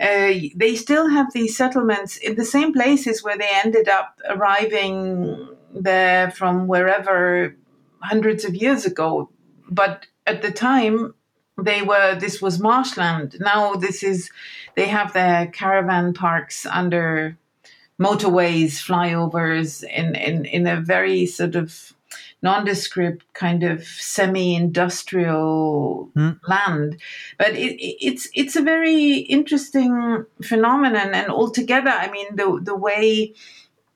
uh, 0.00 0.32
they 0.54 0.74
still 0.76 1.08
have 1.08 1.32
these 1.32 1.56
settlements 1.56 2.16
in 2.16 2.36
the 2.36 2.44
same 2.44 2.72
places 2.72 3.22
where 3.22 3.36
they 3.36 3.50
ended 3.64 3.88
up 3.88 4.18
arriving 4.28 5.48
there 5.74 6.30
from 6.30 6.66
wherever 6.66 7.56
hundreds 8.00 8.44
of 8.44 8.54
years 8.54 8.84
ago. 8.84 9.30
But 9.70 10.06
at 10.26 10.42
the 10.42 10.50
time, 10.50 11.14
they 11.60 11.82
were 11.82 12.14
this 12.18 12.40
was 12.40 12.58
marshland. 12.58 13.36
Now 13.40 13.74
this 13.74 14.02
is 14.02 14.30
they 14.74 14.86
have 14.86 15.12
their 15.12 15.46
caravan 15.48 16.14
parks 16.14 16.66
under 16.66 17.36
motorways, 18.00 18.72
flyovers 18.82 19.84
in 19.84 20.14
in 20.14 20.44
in 20.46 20.66
a 20.66 20.80
very 20.80 21.26
sort 21.26 21.54
of 21.54 21.92
nondescript 22.42 23.24
kind 23.34 23.62
of 23.62 23.84
semi-industrial 23.84 26.10
mm. 26.16 26.40
land 26.48 27.00
but 27.38 27.50
it, 27.50 27.76
it's 27.80 28.28
it's 28.34 28.56
a 28.56 28.62
very 28.62 29.18
interesting 29.18 30.24
phenomenon 30.42 31.14
and 31.14 31.30
altogether 31.30 31.90
i 31.90 32.10
mean 32.10 32.34
the 32.36 32.60
the 32.62 32.74
way 32.74 33.32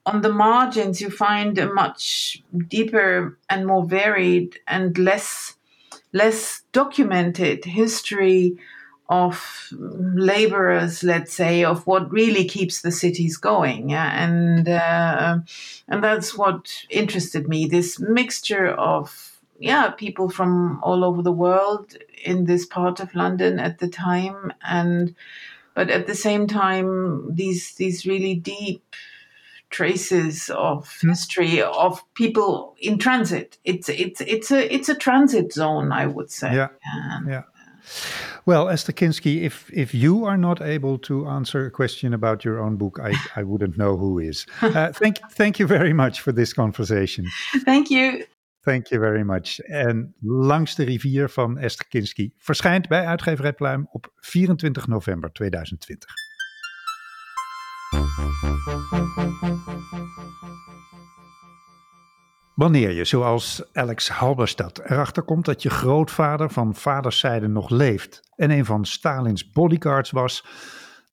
on 0.06 0.22
the 0.22 0.32
margins 0.32 1.00
you 1.00 1.10
find 1.10 1.58
a 1.58 1.72
much 1.72 2.42
deeper 2.68 3.36
and 3.50 3.66
more 3.66 3.84
varied 3.84 4.58
and 4.68 4.96
less 4.96 5.56
less 6.12 6.62
documented 6.72 7.64
history 7.64 8.56
of 9.08 9.68
laborers, 9.70 11.04
let's 11.04 11.32
say, 11.32 11.64
of 11.64 11.86
what 11.86 12.10
really 12.10 12.44
keeps 12.44 12.80
the 12.80 12.90
cities 12.90 13.36
going. 13.36 13.90
Yeah? 13.90 14.24
And 14.24 14.68
uh, 14.68 15.38
and 15.88 16.02
that's 16.02 16.36
what 16.36 16.84
interested 16.90 17.48
me. 17.48 17.66
This 17.66 18.00
mixture 18.00 18.68
of 18.68 19.36
yeah, 19.58 19.90
people 19.90 20.28
from 20.28 20.80
all 20.82 21.04
over 21.04 21.22
the 21.22 21.32
world 21.32 21.96
in 22.24 22.44
this 22.44 22.66
part 22.66 23.00
of 23.00 23.14
London 23.14 23.58
at 23.58 23.78
the 23.78 23.88
time, 23.88 24.52
and 24.62 25.14
but 25.74 25.90
at 25.90 26.06
the 26.06 26.14
same 26.14 26.46
time, 26.46 27.34
these 27.34 27.74
these 27.74 28.06
really 28.06 28.34
deep 28.34 28.82
traces 29.70 30.50
of 30.50 30.98
hmm. 31.00 31.08
history 31.08 31.62
of 31.62 32.02
people 32.14 32.76
in 32.80 32.98
transit. 32.98 33.58
It's 33.64 33.88
it's 33.88 34.20
it's 34.20 34.50
a 34.50 34.74
it's 34.74 34.88
a 34.88 34.94
transit 34.94 35.52
zone, 35.52 35.92
I 35.92 36.06
would 36.06 36.30
say. 36.30 36.54
Yeah, 36.54 36.68
yeah. 37.26 37.42
Well, 38.46 38.68
Esther 38.68 38.92
Kinsky, 38.92 39.42
if 39.42 39.68
if 39.72 39.92
you 39.92 40.24
are 40.24 40.36
not 40.36 40.60
able 40.60 40.98
to 40.98 41.26
answer 41.26 41.66
a 41.66 41.70
question 41.70 42.14
about 42.14 42.44
your 42.44 42.60
own 42.60 42.76
book, 42.76 43.00
I, 43.02 43.12
I 43.34 43.42
wouldn't 43.42 43.76
know 43.76 43.96
who 43.96 44.20
is. 44.20 44.46
Uh, 44.62 44.92
thank 44.92 45.16
thank 45.32 45.58
you 45.58 45.66
very 45.66 45.92
much 45.92 46.20
for 46.20 46.32
this 46.32 46.52
conversation. 46.52 47.24
Thank 47.64 47.90
you. 47.90 48.24
Thank 48.62 48.90
you 48.90 49.00
very 49.00 49.24
much. 49.24 49.60
En 49.60 50.14
Langs 50.20 50.74
de 50.74 50.84
rivier 50.84 51.28
van 51.28 51.58
Esther 51.58 51.86
Kinsky 51.88 52.30
verschijnt 52.38 52.88
bij 52.88 53.06
uitgeverij 53.06 53.52
Pluim 53.52 53.88
op 53.90 54.12
24 54.16 54.86
november 54.86 55.32
2020. 55.32 56.10
Wanneer 62.56 62.92
je, 62.92 63.04
zoals 63.04 63.62
Alex 63.72 64.08
Halberstad, 64.08 64.78
erachter 64.78 65.22
komt 65.22 65.44
dat 65.44 65.62
je 65.62 65.70
grootvader 65.70 66.50
van 66.50 66.74
vaderszijde 66.74 67.48
nog 67.48 67.70
leeft 67.70 68.30
en 68.36 68.50
een 68.50 68.64
van 68.64 68.84
Stalins 68.84 69.50
bodyguards 69.50 70.10
was, 70.10 70.46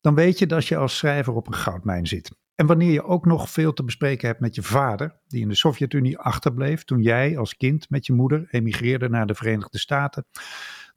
dan 0.01 0.15
weet 0.15 0.39
je 0.39 0.45
dat 0.45 0.65
je 0.65 0.77
als 0.77 0.97
schrijver 0.97 1.33
op 1.33 1.47
een 1.47 1.53
goudmijn 1.53 2.07
zit. 2.07 2.35
En 2.55 2.65
wanneer 2.65 2.91
je 2.91 3.03
ook 3.03 3.25
nog 3.25 3.49
veel 3.49 3.73
te 3.73 3.83
bespreken 3.83 4.27
hebt 4.27 4.39
met 4.39 4.55
je 4.55 4.61
vader, 4.61 5.19
die 5.27 5.41
in 5.41 5.47
de 5.47 5.55
Sovjet-Unie 5.55 6.17
achterbleef 6.17 6.83
toen 6.83 7.01
jij 7.01 7.37
als 7.37 7.57
kind 7.57 7.89
met 7.89 8.05
je 8.05 8.13
moeder 8.13 8.47
emigreerde 8.49 9.09
naar 9.09 9.25
de 9.25 9.35
Verenigde 9.35 9.79
Staten, 9.79 10.25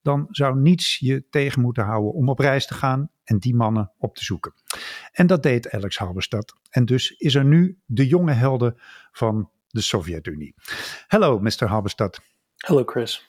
dan 0.03 0.26
zou 0.30 0.61
niets 0.61 0.99
je 0.99 1.24
tegen 1.30 1.61
moeten 1.61 1.84
houden 1.84 2.12
om 2.12 2.28
op 2.28 2.38
reis 2.38 2.66
te 2.66 2.74
gaan 2.74 3.11
en 3.24 3.38
die 3.38 3.55
mannen 3.55 3.92
op 3.99 4.14
te 4.14 4.24
zoeken. 4.24 4.55
En 5.12 5.26
dat 5.26 5.42
deed 5.42 5.70
Alex 5.70 5.99
Halberstad. 5.99 6.55
En 6.70 6.84
dus 6.84 7.11
is 7.11 7.34
er 7.34 7.44
nu 7.44 7.78
de 7.86 8.07
jonge 8.07 8.32
helden 8.32 8.74
van 9.12 9.51
the 9.77 9.83
Soviet 9.83 10.27
Union. 10.27 10.53
Hello, 11.11 11.39
Mr. 11.39 11.68
Halberstadt. 11.68 12.18
Hello, 12.64 12.83
Chris. 12.83 13.20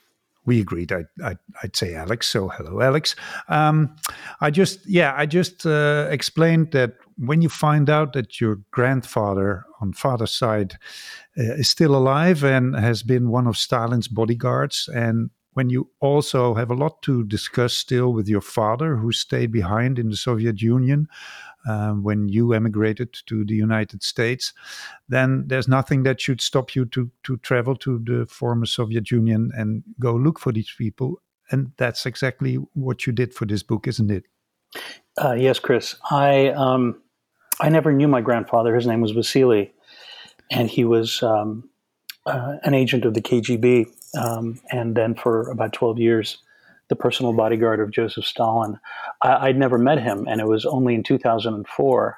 We 0.45 0.61
agreed. 0.61 0.93
I, 0.93 1.03
I, 1.21 1.35
would 1.61 1.75
say 1.75 1.93
Alex. 1.93 2.27
So 2.27 2.47
hello, 2.47 2.81
Alex. 2.81 3.15
Um, 3.49 3.95
I 4.39 4.49
just, 4.49 4.87
yeah, 4.87 5.13
I 5.15 5.25
just 5.25 5.65
uh, 5.65 6.07
explained 6.09 6.71
that 6.71 6.93
when 7.17 7.41
you 7.41 7.49
find 7.49 7.89
out 7.89 8.13
that 8.13 8.39
your 8.39 8.61
grandfather 8.71 9.65
on 9.81 9.91
father's 9.91 10.31
side 10.31 10.77
uh, 11.37 11.59
is 11.59 11.67
still 11.67 11.95
alive 11.95 12.45
and 12.45 12.75
has 12.75 13.03
been 13.03 13.29
one 13.29 13.45
of 13.45 13.57
Stalin's 13.57 14.07
bodyguards, 14.07 14.89
and 14.93 15.29
when 15.51 15.69
you 15.69 15.89
also 15.99 16.53
have 16.53 16.71
a 16.71 16.75
lot 16.75 17.01
to 17.01 17.25
discuss 17.25 17.73
still 17.73 18.13
with 18.13 18.29
your 18.29 18.41
father, 18.41 18.95
who 18.95 19.11
stayed 19.11 19.51
behind 19.51 19.99
in 19.99 20.09
the 20.09 20.15
Soviet 20.15 20.61
Union 20.61 21.07
um, 21.67 22.03
when 22.03 22.29
you 22.29 22.53
emigrated 22.53 23.13
to 23.25 23.43
the 23.43 23.55
United 23.55 24.03
States, 24.03 24.53
then 25.09 25.43
there's 25.47 25.67
nothing 25.67 26.03
that 26.03 26.21
should 26.21 26.41
stop 26.41 26.75
you 26.75 26.85
to 26.85 27.11
to 27.23 27.37
travel 27.37 27.75
to 27.75 27.99
the 27.99 28.25
former 28.25 28.65
Soviet 28.65 29.11
Union 29.11 29.51
and 29.55 29.83
go 29.99 30.13
look 30.13 30.39
for 30.39 30.51
these 30.51 30.73
people. 30.77 31.21
And 31.51 31.71
that's 31.77 32.05
exactly 32.05 32.55
what 32.73 33.05
you 33.05 33.13
did 33.13 33.33
for 33.33 33.45
this 33.45 33.63
book, 33.63 33.87
isn't 33.87 34.11
it? 34.11 34.25
Uh, 35.21 35.33
yes, 35.33 35.59
Chris. 35.59 35.95
I 36.11 36.49
um, 36.49 37.01
I 37.59 37.69
never 37.69 37.91
knew 37.91 38.07
my 38.07 38.21
grandfather. 38.21 38.75
His 38.75 38.87
name 38.87 39.01
was 39.01 39.11
Vasily, 39.11 39.73
and 40.51 40.69
he 40.69 40.85
was 40.85 41.23
um, 41.23 41.69
uh, 42.25 42.57
an 42.63 42.73
agent 42.73 43.05
of 43.05 43.13
the 43.13 43.21
KGB, 43.21 43.87
um, 44.17 44.59
and 44.71 44.95
then 44.95 45.15
for 45.15 45.49
about 45.49 45.73
twelve 45.73 45.99
years, 45.99 46.37
the 46.89 46.95
personal 46.95 47.33
bodyguard 47.33 47.79
of 47.79 47.91
Joseph 47.91 48.25
Stalin. 48.25 48.79
I, 49.21 49.47
would 49.47 49.57
never 49.57 49.77
met 49.77 50.01
him, 50.01 50.27
and 50.27 50.39
it 50.39 50.47
was 50.47 50.65
only 50.65 50.95
in 50.95 51.03
2004 51.03 52.17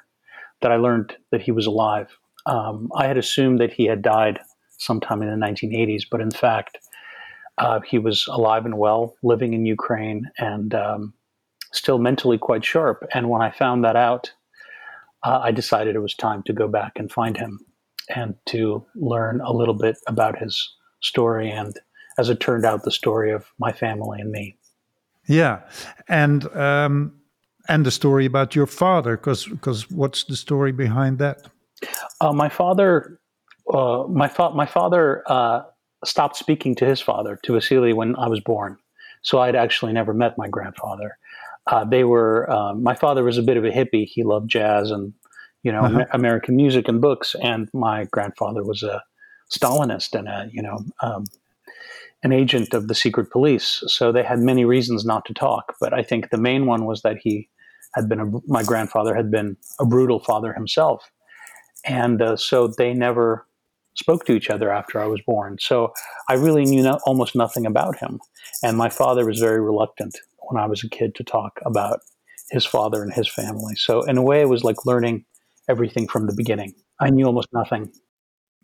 that 0.62 0.72
I 0.72 0.76
learned 0.76 1.16
that 1.30 1.42
he 1.42 1.52
was 1.52 1.66
alive. 1.66 2.08
Um, 2.46 2.90
I 2.94 3.06
had 3.06 3.16
assumed 3.16 3.60
that 3.60 3.72
he 3.72 3.86
had 3.86 4.02
died 4.02 4.40
sometime 4.78 5.22
in 5.22 5.28
the 5.28 5.46
1980s, 5.46 6.04
but 6.10 6.20
in 6.20 6.30
fact, 6.30 6.78
uh, 7.58 7.80
he 7.80 7.98
was 7.98 8.26
alive 8.28 8.64
and 8.64 8.78
well, 8.78 9.14
living 9.22 9.52
in 9.52 9.66
Ukraine, 9.66 10.30
and 10.38 10.74
um, 10.74 11.14
still 11.72 11.98
mentally 11.98 12.38
quite 12.38 12.64
sharp. 12.64 13.04
And 13.12 13.28
when 13.28 13.42
I 13.42 13.50
found 13.50 13.84
that 13.84 13.96
out, 13.96 14.32
uh, 15.22 15.40
I 15.42 15.50
decided 15.50 15.94
it 15.94 16.00
was 16.00 16.14
time 16.14 16.42
to 16.44 16.52
go 16.52 16.68
back 16.68 16.92
and 16.96 17.12
find 17.12 17.36
him 17.36 17.60
and 18.08 18.34
to 18.46 18.84
learn 18.94 19.40
a 19.40 19.52
little 19.52 19.74
bit 19.74 19.96
about 20.06 20.38
his 20.38 20.68
story 21.00 21.50
and, 21.50 21.78
as 22.18 22.28
it 22.28 22.40
turned 22.40 22.64
out, 22.64 22.82
the 22.82 22.90
story 22.90 23.30
of 23.30 23.46
my 23.58 23.72
family 23.72 24.20
and 24.20 24.30
me. 24.30 24.56
Yeah, 25.26 25.60
and 26.08 26.46
um, 26.56 27.12
and 27.68 27.86
the 27.86 27.90
story 27.90 28.26
about 28.26 28.54
your 28.54 28.66
father, 28.66 29.16
because 29.16 29.46
because 29.46 29.90
what's 29.90 30.24
the 30.24 30.36
story 30.36 30.72
behind 30.72 31.18
that? 31.18 31.48
Uh, 32.20 32.32
my 32.32 32.48
father, 32.48 33.20
uh, 33.72 34.04
my 34.08 34.28
fa- 34.28 34.50
my 34.50 34.66
father 34.66 35.22
uh, 35.26 35.62
stopped 36.04 36.36
speaking 36.36 36.74
to 36.76 36.86
his 36.86 37.00
father, 37.00 37.38
to 37.44 37.54
Vasily, 37.54 37.92
when 37.92 38.16
I 38.16 38.28
was 38.28 38.40
born. 38.40 38.76
So 39.22 39.38
I'd 39.38 39.56
actually 39.56 39.92
never 39.92 40.14
met 40.14 40.38
my 40.38 40.48
grandfather. 40.48 41.18
Uh, 41.66 41.84
they 41.84 42.04
were. 42.04 42.50
Um, 42.50 42.82
my 42.82 42.94
father 42.94 43.22
was 43.22 43.38
a 43.38 43.42
bit 43.42 43.56
of 43.56 43.64
a 43.64 43.70
hippie. 43.70 44.06
He 44.06 44.24
loved 44.24 44.50
jazz 44.50 44.90
and 44.90 45.12
you 45.62 45.70
know 45.70 45.82
uh-huh. 45.82 46.06
American 46.12 46.56
music 46.56 46.88
and 46.88 47.00
books. 47.00 47.36
And 47.40 47.68
my 47.72 48.04
grandfather 48.04 48.64
was 48.64 48.82
a 48.82 49.02
Stalinist 49.50 50.18
and 50.18 50.28
a 50.28 50.48
you 50.52 50.62
know 50.62 50.84
um, 51.02 51.26
an 52.22 52.32
agent 52.32 52.74
of 52.74 52.88
the 52.88 52.94
secret 52.94 53.30
police. 53.30 53.82
So 53.86 54.12
they 54.12 54.22
had 54.22 54.38
many 54.38 54.64
reasons 54.64 55.04
not 55.04 55.24
to 55.26 55.34
talk. 55.34 55.74
But 55.80 55.94
I 55.94 56.02
think 56.02 56.30
the 56.30 56.38
main 56.38 56.66
one 56.66 56.84
was 56.84 57.02
that 57.02 57.16
he 57.22 57.48
had 57.94 58.08
been 58.08 58.20
a, 58.20 58.26
my 58.46 58.62
grandfather 58.62 59.14
had 59.14 59.30
been 59.30 59.56
a 59.80 59.86
brutal 59.86 60.20
father 60.20 60.52
himself, 60.52 61.10
and 61.84 62.22
uh, 62.22 62.36
so 62.36 62.68
they 62.68 62.92
never 62.92 63.46
spoke 63.94 64.24
to 64.26 64.32
each 64.32 64.48
other 64.48 64.70
after 64.70 65.00
I 65.00 65.06
was 65.06 65.20
born. 65.26 65.56
So 65.60 65.92
I 66.28 66.34
really 66.34 66.64
knew 66.64 66.82
no, 66.82 67.00
almost 67.04 67.34
nothing 67.34 67.66
about 67.66 67.98
him, 67.98 68.20
and 68.62 68.76
my 68.76 68.88
father 68.88 69.26
was 69.26 69.40
very 69.40 69.60
reluctant 69.60 70.16
when 70.48 70.62
I 70.62 70.66
was 70.66 70.84
a 70.84 70.88
kid 70.88 71.14
to 71.16 71.24
talk 71.24 71.58
about 71.64 72.00
his 72.50 72.64
father 72.64 73.02
and 73.02 73.12
his 73.12 73.28
family. 73.28 73.74
So 73.76 74.02
in 74.02 74.18
a 74.18 74.22
way, 74.22 74.40
it 74.40 74.48
was 74.48 74.62
like 74.62 74.86
learning 74.86 75.24
everything 75.68 76.08
from 76.08 76.26
the 76.26 76.34
beginning. 76.34 76.74
I 77.00 77.10
knew 77.10 77.26
almost 77.26 77.48
nothing. 77.52 77.92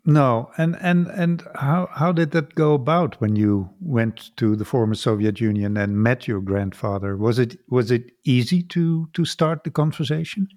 No, 0.09 0.51
and 0.57 0.77
and 0.79 1.07
and 1.07 1.43
how 1.55 1.89
how 1.91 2.13
did 2.13 2.31
that 2.31 2.55
go 2.55 2.73
about 2.73 3.19
when 3.19 3.35
you 3.35 3.69
went 3.81 4.33
to 4.37 4.55
the 4.55 4.63
former 4.63 4.95
Soviet 4.95 5.41
Union 5.41 5.75
and 5.75 6.01
met 6.01 6.29
your 6.29 6.39
grandfather? 6.39 7.17
Was 7.17 7.37
it 7.37 7.59
was 7.67 7.91
it 7.91 8.11
easy 8.23 8.63
to 8.63 9.09
to 9.11 9.25
start 9.25 9.65
the 9.65 9.69
conversation? 9.69 10.47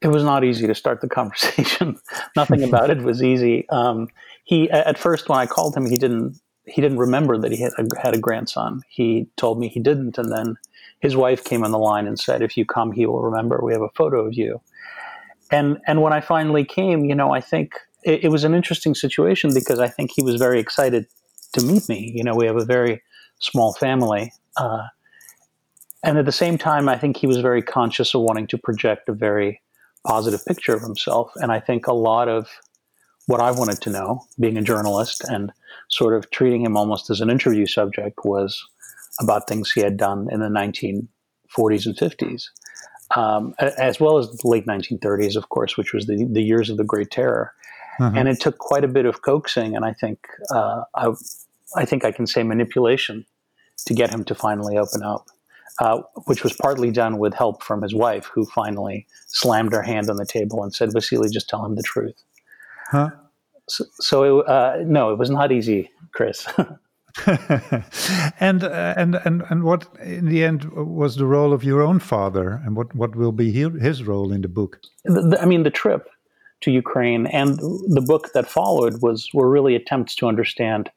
It 0.00 0.08
was 0.08 0.22
not 0.22 0.44
easy 0.44 0.68
to 0.68 0.76
start 0.76 1.00
the 1.00 1.08
conversation. 1.20 1.98
Nothing 2.36 2.62
about 2.62 2.88
it 2.88 2.98
was 2.98 3.20
easy. 3.20 3.68
Um, 3.68 4.06
he 4.44 4.70
at 4.70 4.96
first 4.96 5.28
when 5.28 5.40
I 5.40 5.46
called 5.46 5.76
him, 5.76 5.86
he 5.86 5.96
didn't 5.96 6.38
he 6.64 6.80
didn't 6.80 6.98
remember 6.98 7.36
that 7.36 7.50
he 7.50 7.62
had 7.62 7.72
a, 7.76 8.00
had 8.00 8.14
a 8.14 8.20
grandson. 8.20 8.80
He 8.88 9.26
told 9.36 9.58
me 9.58 9.66
he 9.66 9.80
didn't, 9.80 10.18
and 10.18 10.30
then 10.30 10.54
his 11.00 11.16
wife 11.16 11.42
came 11.42 11.64
on 11.64 11.72
the 11.72 11.80
line 11.80 12.06
and 12.06 12.16
said, 12.16 12.42
"If 12.42 12.56
you 12.56 12.64
come, 12.64 12.92
he 12.92 13.06
will 13.06 13.22
remember. 13.22 13.60
We 13.60 13.72
have 13.72 13.82
a 13.82 13.96
photo 13.96 14.24
of 14.24 14.34
you." 14.34 14.60
And 15.50 15.78
and 15.88 16.00
when 16.00 16.12
I 16.12 16.20
finally 16.20 16.64
came, 16.64 17.04
you 17.06 17.16
know, 17.16 17.32
I 17.32 17.40
think 17.40 17.72
it, 18.04 18.24
it, 18.24 18.28
was 18.28 18.44
an 18.44 18.54
interesting 18.54 18.94
situation 18.94 19.52
because 19.54 19.78
I 19.78 19.88
think 19.88 20.10
he 20.14 20.22
was 20.22 20.36
very 20.36 20.60
excited 20.60 21.06
to 21.54 21.64
meet 21.64 21.88
me. 21.88 22.12
You 22.14 22.24
know, 22.24 22.34
we 22.34 22.46
have 22.46 22.56
a 22.56 22.64
very 22.64 23.02
small 23.40 23.72
family. 23.74 24.32
Uh, 24.56 24.86
and 26.02 26.18
at 26.18 26.26
the 26.26 26.32
same 26.32 26.58
time, 26.58 26.88
I 26.88 26.98
think 26.98 27.16
he 27.16 27.26
was 27.26 27.38
very 27.40 27.62
conscious 27.62 28.14
of 28.14 28.22
wanting 28.22 28.46
to 28.48 28.58
project 28.58 29.08
a 29.08 29.12
very 29.12 29.60
positive 30.06 30.44
picture 30.44 30.74
of 30.74 30.82
himself. 30.82 31.32
And 31.36 31.50
I 31.50 31.60
think 31.60 31.86
a 31.86 31.94
lot 31.94 32.28
of 32.28 32.48
what 33.26 33.40
I 33.40 33.50
wanted 33.50 33.80
to 33.82 33.90
know, 33.90 34.20
being 34.38 34.58
a 34.58 34.62
journalist 34.62 35.24
and 35.24 35.50
sort 35.88 36.14
of 36.14 36.30
treating 36.30 36.62
him 36.62 36.76
almost 36.76 37.10
as 37.10 37.20
an 37.20 37.30
interview 37.30 37.66
subject, 37.66 38.20
was 38.24 38.62
about 39.20 39.48
things 39.48 39.72
he 39.72 39.80
had 39.80 39.96
done 39.96 40.28
in 40.30 40.40
the 40.40 40.48
1940s 40.48 41.86
and 41.86 41.96
50s, 41.96 42.44
um, 43.16 43.54
as 43.58 43.98
well 43.98 44.18
as 44.18 44.30
the 44.30 44.48
late 44.48 44.66
1930s, 44.66 45.36
of 45.36 45.48
course, 45.48 45.76
which 45.76 45.94
was 45.94 46.06
the, 46.06 46.28
the 46.30 46.42
years 46.42 46.68
of 46.68 46.76
the 46.76 46.84
Great 46.84 47.10
Terror. 47.10 47.52
Mm-hmm. 48.00 48.18
And 48.18 48.28
it 48.28 48.40
took 48.40 48.58
quite 48.58 48.84
a 48.84 48.88
bit 48.88 49.06
of 49.06 49.22
coaxing, 49.22 49.76
and 49.76 49.84
I 49.84 49.92
think 49.92 50.26
uh, 50.50 50.82
I, 50.94 51.12
I 51.76 51.84
think 51.84 52.04
I 52.04 52.12
can 52.12 52.26
say 52.26 52.42
manipulation 52.42 53.24
to 53.86 53.94
get 53.94 54.10
him 54.10 54.24
to 54.24 54.34
finally 54.34 54.78
open 54.78 55.02
up. 55.02 55.28
Uh, 55.80 56.02
which 56.26 56.44
was 56.44 56.52
partly 56.52 56.92
done 56.92 57.18
with 57.18 57.34
help 57.34 57.60
from 57.60 57.82
his 57.82 57.92
wife, 57.92 58.30
who 58.32 58.44
finally 58.44 59.04
slammed 59.26 59.72
her 59.72 59.82
hand 59.82 60.08
on 60.08 60.14
the 60.14 60.24
table 60.24 60.62
and 60.62 60.72
said, 60.72 60.92
"Vasily, 60.92 61.28
just 61.28 61.48
tell 61.48 61.64
him 61.64 61.74
the 61.74 61.82
truth." 61.82 62.14
Huh? 62.92 63.10
So, 63.68 63.84
so 63.94 64.38
it, 64.38 64.48
uh, 64.48 64.76
no, 64.84 65.10
it 65.10 65.18
was 65.18 65.30
not 65.30 65.50
easy, 65.50 65.90
Chris. 66.12 66.46
and 68.38 68.62
uh, 68.64 68.94
and 68.96 69.16
and 69.24 69.42
and 69.48 69.64
what 69.64 69.86
in 70.00 70.26
the 70.26 70.44
end 70.44 70.64
was 70.72 71.16
the 71.16 71.26
role 71.26 71.52
of 71.52 71.64
your 71.64 71.82
own 71.82 71.98
father, 71.98 72.60
and 72.64 72.76
what 72.76 72.94
what 72.94 73.16
will 73.16 73.32
be 73.32 73.50
his 73.50 74.04
role 74.04 74.32
in 74.32 74.42
the 74.42 74.48
book? 74.48 74.80
The, 75.04 75.22
the, 75.22 75.42
I 75.42 75.44
mean, 75.44 75.62
the 75.62 75.70
trip 75.70 76.08
to 76.64 76.70
Ukraine 76.70 77.26
and 77.26 77.58
the 77.58 78.04
book 78.04 78.32
that 78.32 78.48
followed 78.48 79.02
was 79.02 79.28
were 79.34 79.50
really 79.50 79.74
attempts 79.74 80.14
to 80.16 80.26
understand 80.26 80.90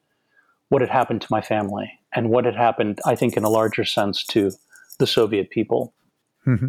what 0.70 0.80
had 0.80 0.90
happened 0.90 1.20
to 1.22 1.28
my 1.30 1.42
family 1.42 1.90
and 2.14 2.30
what 2.30 2.46
had 2.46 2.56
happened, 2.56 3.00
I 3.04 3.14
think, 3.14 3.36
in 3.36 3.44
a 3.44 3.50
larger 3.50 3.84
sense, 3.84 4.24
to 4.28 4.52
the 4.98 5.06
Soviet 5.06 5.50
people. 5.50 5.92
Mm-hmm. 6.46 6.68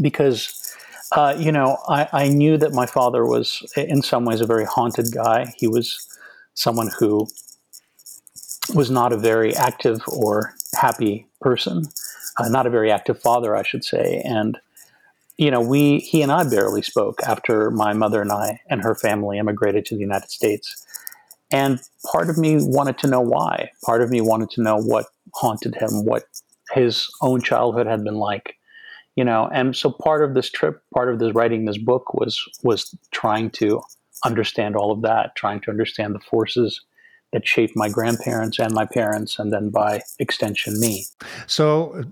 Because, 0.00 0.76
uh, 1.12 1.34
you 1.38 1.50
know, 1.50 1.78
I, 1.88 2.08
I, 2.12 2.28
knew 2.28 2.58
that 2.58 2.72
my 2.72 2.84
father 2.84 3.24
was, 3.24 3.62
in 3.76 4.02
some 4.02 4.24
ways, 4.26 4.40
a 4.40 4.46
very 4.46 4.66
haunted 4.66 5.12
guy. 5.12 5.54
He 5.56 5.66
was 5.66 6.06
someone 6.54 6.90
who 6.98 7.26
was 8.74 8.90
not 8.90 9.12
a 9.12 9.16
very 9.16 9.54
active 9.54 10.00
or 10.08 10.54
happy 10.74 11.26
person, 11.40 11.84
uh, 12.38 12.48
not 12.48 12.66
a 12.66 12.70
very 12.70 12.90
active 12.90 13.20
father, 13.20 13.56
I 13.56 13.62
should 13.62 13.84
say. 13.84 14.20
And 14.24 14.58
you 15.36 15.50
know, 15.50 15.60
we 15.60 15.98
he 15.98 16.22
and 16.22 16.30
I 16.30 16.48
barely 16.48 16.82
spoke 16.82 17.20
after 17.26 17.70
my 17.70 17.92
mother 17.92 18.22
and 18.22 18.30
I 18.30 18.60
and 18.68 18.82
her 18.82 18.94
family 18.94 19.38
immigrated 19.38 19.84
to 19.86 19.94
the 19.94 20.00
United 20.00 20.30
States. 20.30 20.84
And 21.50 21.80
part 22.10 22.30
of 22.30 22.38
me 22.38 22.56
wanted 22.60 22.98
to 22.98 23.06
know 23.06 23.20
why. 23.20 23.70
Part 23.84 24.02
of 24.02 24.10
me 24.10 24.20
wanted 24.20 24.50
to 24.50 24.62
know 24.62 24.76
what 24.76 25.06
haunted 25.34 25.74
him, 25.74 26.04
what 26.04 26.24
his 26.72 27.08
own 27.20 27.42
childhood 27.42 27.86
had 27.86 28.04
been 28.04 28.16
like. 28.16 28.54
You 29.16 29.24
know, 29.24 29.48
and 29.52 29.76
so 29.76 29.90
part 29.90 30.24
of 30.24 30.34
this 30.34 30.50
trip, 30.50 30.82
part 30.92 31.12
of 31.12 31.20
this 31.20 31.34
writing 31.34 31.64
this 31.64 31.78
book 31.78 32.14
was 32.14 32.42
was 32.62 32.96
trying 33.12 33.50
to 33.50 33.80
understand 34.24 34.76
all 34.76 34.90
of 34.90 35.02
that, 35.02 35.36
trying 35.36 35.60
to 35.60 35.70
understand 35.70 36.14
the 36.14 36.20
forces 36.20 36.80
that 37.34 37.46
shaped 37.46 37.76
my 37.76 37.88
grandparents 37.88 38.60
and 38.60 38.72
my 38.72 38.86
parents, 38.86 39.40
and 39.40 39.52
then 39.52 39.68
by 39.68 40.00
extension, 40.20 40.78
me. 40.78 41.04
So, 41.48 42.04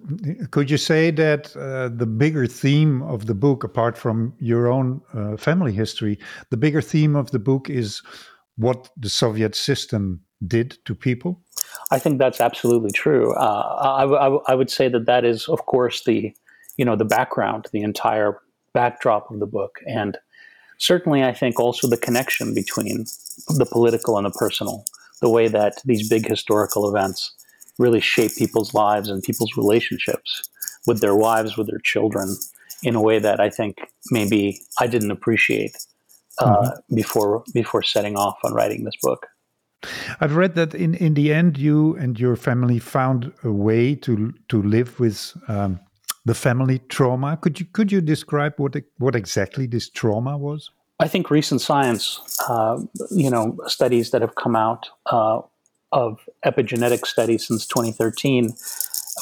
could 0.50 0.68
you 0.68 0.76
say 0.76 1.12
that 1.12 1.56
uh, 1.56 1.88
the 1.96 2.06
bigger 2.06 2.46
theme 2.46 3.02
of 3.02 3.26
the 3.26 3.34
book, 3.34 3.62
apart 3.62 3.96
from 3.96 4.34
your 4.40 4.66
own 4.66 5.00
uh, 5.14 5.36
family 5.36 5.72
history, 5.72 6.18
the 6.50 6.56
bigger 6.56 6.82
theme 6.82 7.14
of 7.14 7.30
the 7.30 7.38
book 7.38 7.70
is 7.70 8.02
what 8.56 8.90
the 8.96 9.08
Soviet 9.08 9.54
system 9.54 10.20
did 10.46 10.76
to 10.86 10.94
people? 10.94 11.40
I 11.92 12.00
think 12.00 12.18
that's 12.18 12.40
absolutely 12.40 12.90
true. 12.90 13.32
Uh, 13.34 14.04
I, 14.18 14.52
I 14.52 14.54
would 14.56 14.70
say 14.70 14.88
that 14.88 15.06
that 15.06 15.24
is, 15.24 15.48
of 15.48 15.66
course, 15.66 16.02
the 16.04 16.34
you 16.76 16.84
know 16.84 16.96
the 16.96 17.04
background, 17.04 17.68
the 17.72 17.82
entire 17.82 18.40
backdrop 18.74 19.30
of 19.30 19.38
the 19.38 19.46
book, 19.46 19.78
and 19.86 20.18
certainly 20.78 21.22
I 21.22 21.32
think 21.32 21.60
also 21.60 21.88
the 21.88 21.96
connection 21.96 22.54
between 22.54 23.04
the 23.56 23.66
political 23.70 24.16
and 24.16 24.26
the 24.26 24.30
personal 24.30 24.84
the 25.22 25.30
way 25.30 25.48
that 25.48 25.80
these 25.84 26.08
big 26.08 26.26
historical 26.26 26.88
events 26.88 27.34
really 27.78 28.00
shape 28.00 28.32
people's 28.36 28.74
lives 28.74 29.08
and 29.08 29.22
people's 29.22 29.56
relationships 29.56 30.42
with 30.86 31.00
their 31.00 31.14
wives, 31.14 31.56
with 31.56 31.68
their 31.68 31.80
children, 31.82 32.36
in 32.82 32.94
a 32.94 33.00
way 33.00 33.18
that 33.18 33.40
I 33.40 33.48
think 33.48 33.78
maybe 34.10 34.60
I 34.80 34.86
didn't 34.86 35.12
appreciate 35.12 35.76
uh, 36.38 36.46
mm-hmm. 36.46 36.94
before 36.94 37.44
before 37.54 37.82
setting 37.82 38.16
off 38.16 38.36
on 38.44 38.52
writing 38.52 38.84
this 38.84 38.96
book. 39.00 39.26
I've 40.20 40.36
read 40.36 40.54
that 40.54 40.74
in, 40.74 40.94
in 40.94 41.14
the 41.14 41.32
end, 41.32 41.58
you 41.58 41.96
and 41.96 42.18
your 42.18 42.36
family 42.36 42.78
found 42.78 43.32
a 43.44 43.52
way 43.52 43.94
to 43.96 44.32
to 44.48 44.62
live 44.62 44.98
with 45.00 45.36
um, 45.48 45.80
the 46.24 46.34
family 46.34 46.80
trauma. 46.88 47.36
Could 47.36 47.60
you 47.60 47.66
could 47.72 47.92
you 47.92 48.00
describe 48.00 48.54
what 48.56 48.76
what 48.98 49.14
exactly 49.14 49.66
this 49.66 49.88
trauma 49.88 50.36
was? 50.36 50.70
I 51.02 51.08
think 51.08 51.30
recent 51.30 51.60
science, 51.60 52.20
uh, 52.48 52.80
you 53.10 53.28
know, 53.28 53.58
studies 53.66 54.12
that 54.12 54.22
have 54.22 54.36
come 54.36 54.54
out 54.54 54.86
uh, 55.06 55.40
of 55.90 56.20
epigenetic 56.46 57.06
studies 57.06 57.48
since 57.48 57.66
2013, 57.66 58.54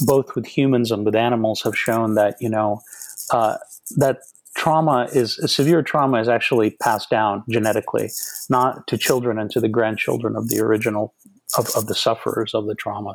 both 0.03 0.35
with 0.35 0.45
humans 0.45 0.91
and 0.91 1.07
with 1.07 1.15
animals, 1.15 1.63
have 1.63 1.77
shown 1.77 2.17
that 2.17 2.37
you 2.39 2.51
know 2.51 2.83
uh, 3.31 3.57
that 3.97 4.19
trauma 4.55 5.09
is 5.15 5.41
severe 5.51 5.83
trauma 5.83 6.21
is 6.21 6.29
actually 6.29 6.73
passed 6.83 7.09
down 7.09 7.45
genetically, 7.49 8.11
not 8.51 8.87
to 8.87 8.99
children 8.99 9.39
and 9.39 9.51
to 9.51 9.59
the 9.59 9.69
grandchildren 9.69 10.37
of 10.37 10.51
the 10.51 10.61
original 10.61 11.15
of, 11.57 11.71
of 11.75 11.87
the 11.87 11.95
sufferers 11.95 12.53
of 12.53 12.67
the 12.67 12.75
trauma 12.75 13.15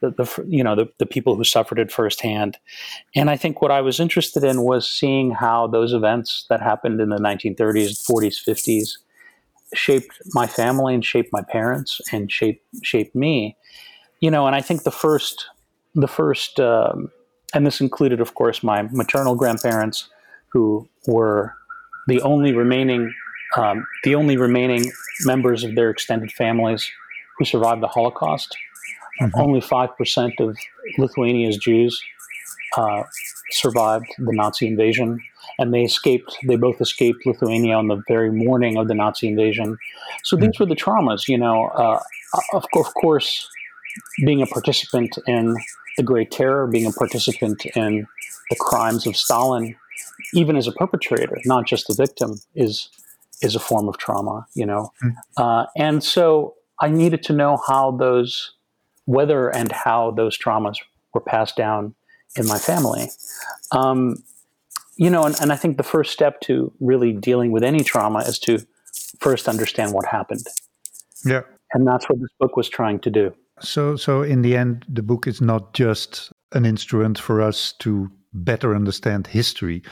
the, 0.00 0.10
the 0.10 0.44
you 0.46 0.62
know 0.62 0.74
the, 0.74 0.88
the 0.98 1.06
people 1.06 1.36
who 1.36 1.44
suffered 1.44 1.78
it 1.78 1.92
firsthand. 1.92 2.58
And 3.14 3.30
I 3.30 3.36
think 3.36 3.60
what 3.60 3.70
I 3.70 3.80
was 3.80 4.00
interested 4.00 4.44
in 4.44 4.62
was 4.62 4.88
seeing 4.88 5.32
how 5.32 5.66
those 5.66 5.92
events 5.92 6.46
that 6.48 6.60
happened 6.60 7.00
in 7.00 7.08
the 7.08 7.18
1930s, 7.18 8.06
40s, 8.06 8.36
50s 8.46 8.98
shaped 9.74 10.20
my 10.32 10.46
family 10.46 10.94
and 10.94 11.04
shaped 11.04 11.30
my 11.32 11.42
parents 11.42 12.00
and 12.12 12.30
shaped 12.30 12.64
shaped 12.82 13.14
me. 13.14 13.56
You 14.20 14.30
know, 14.30 14.46
and 14.46 14.56
I 14.56 14.60
think 14.60 14.82
the 14.82 14.90
first 14.90 15.46
the 15.94 16.08
first 16.08 16.60
um, 16.60 17.10
and 17.54 17.66
this 17.66 17.80
included, 17.80 18.20
of 18.20 18.34
course, 18.34 18.62
my 18.62 18.82
maternal 18.92 19.34
grandparents, 19.34 20.08
who 20.48 20.88
were 21.06 21.54
the 22.06 22.20
only 22.22 22.52
remaining 22.52 23.12
um, 23.56 23.86
the 24.04 24.14
only 24.14 24.36
remaining 24.36 24.92
members 25.24 25.64
of 25.64 25.74
their 25.74 25.90
extended 25.90 26.30
families 26.32 26.90
who 27.38 27.44
survived 27.44 27.82
the 27.82 27.88
Holocaust. 27.88 28.56
Mm-hmm. 29.20 29.40
Only 29.40 29.60
5% 29.60 30.40
of 30.40 30.56
Lithuania's 30.98 31.56
Jews 31.56 32.00
uh, 32.76 33.02
survived 33.50 34.06
the 34.18 34.32
Nazi 34.32 34.66
invasion, 34.66 35.20
and 35.58 35.72
they 35.72 35.82
escaped. 35.82 36.36
They 36.46 36.56
both 36.56 36.80
escaped 36.80 37.26
Lithuania 37.26 37.74
on 37.74 37.88
the 37.88 38.02
very 38.06 38.30
morning 38.30 38.76
of 38.76 38.88
the 38.88 38.94
Nazi 38.94 39.28
invasion. 39.28 39.76
So 40.22 40.36
mm-hmm. 40.36 40.46
these 40.46 40.60
were 40.60 40.66
the 40.66 40.76
traumas, 40.76 41.28
you 41.28 41.38
know. 41.38 41.68
Uh, 41.68 42.00
of, 42.52 42.64
of 42.74 42.94
course, 42.94 43.48
being 44.24 44.42
a 44.42 44.46
participant 44.46 45.18
in 45.26 45.56
the 45.96 46.02
Great 46.02 46.30
Terror, 46.30 46.66
being 46.66 46.86
a 46.86 46.92
participant 46.92 47.64
in 47.74 48.06
the 48.50 48.56
crimes 48.56 49.06
of 49.06 49.16
Stalin, 49.16 49.74
even 50.34 50.56
as 50.56 50.66
a 50.66 50.72
perpetrator, 50.72 51.38
not 51.44 51.66
just 51.66 51.90
a 51.90 51.94
victim, 51.94 52.40
is 52.54 52.90
is 53.40 53.54
a 53.54 53.60
form 53.60 53.88
of 53.88 53.98
trauma, 53.98 54.46
you 54.54 54.66
know. 54.66 54.92
Mm-hmm. 55.02 55.42
Uh, 55.42 55.66
and 55.76 56.02
so 56.02 56.54
I 56.80 56.88
needed 56.88 57.22
to 57.24 57.32
know 57.32 57.60
how 57.66 57.92
those 57.92 58.52
whether 59.08 59.48
and 59.48 59.72
how 59.72 60.10
those 60.10 60.36
traumas 60.36 60.76
were 61.14 61.20
passed 61.22 61.56
down 61.56 61.94
in 62.36 62.46
my 62.46 62.58
family. 62.58 63.08
Um, 63.72 64.22
you 64.96 65.08
know, 65.08 65.24
and, 65.24 65.34
and 65.40 65.50
I 65.50 65.56
think 65.56 65.78
the 65.78 65.82
first 65.82 66.12
step 66.12 66.42
to 66.42 66.70
really 66.78 67.12
dealing 67.14 67.50
with 67.50 67.64
any 67.64 67.82
trauma 67.82 68.18
is 68.18 68.38
to 68.40 68.58
first 69.18 69.48
understand 69.48 69.94
what 69.94 70.04
happened. 70.04 70.46
Yeah. 71.24 71.40
And 71.72 71.86
that's 71.86 72.06
what 72.10 72.20
this 72.20 72.28
book 72.38 72.54
was 72.54 72.68
trying 72.68 72.98
to 73.00 73.10
do. 73.10 73.34
So, 73.60 73.96
so 73.96 74.20
in 74.20 74.42
the 74.42 74.54
end, 74.54 74.84
the 74.90 75.02
book 75.02 75.26
is 75.26 75.40
not 75.40 75.72
just 75.72 76.30
an 76.52 76.66
instrument 76.66 77.18
for 77.18 77.40
us 77.40 77.72
to 77.78 78.10
better 78.34 78.76
understand 78.76 79.26
history, 79.26 79.82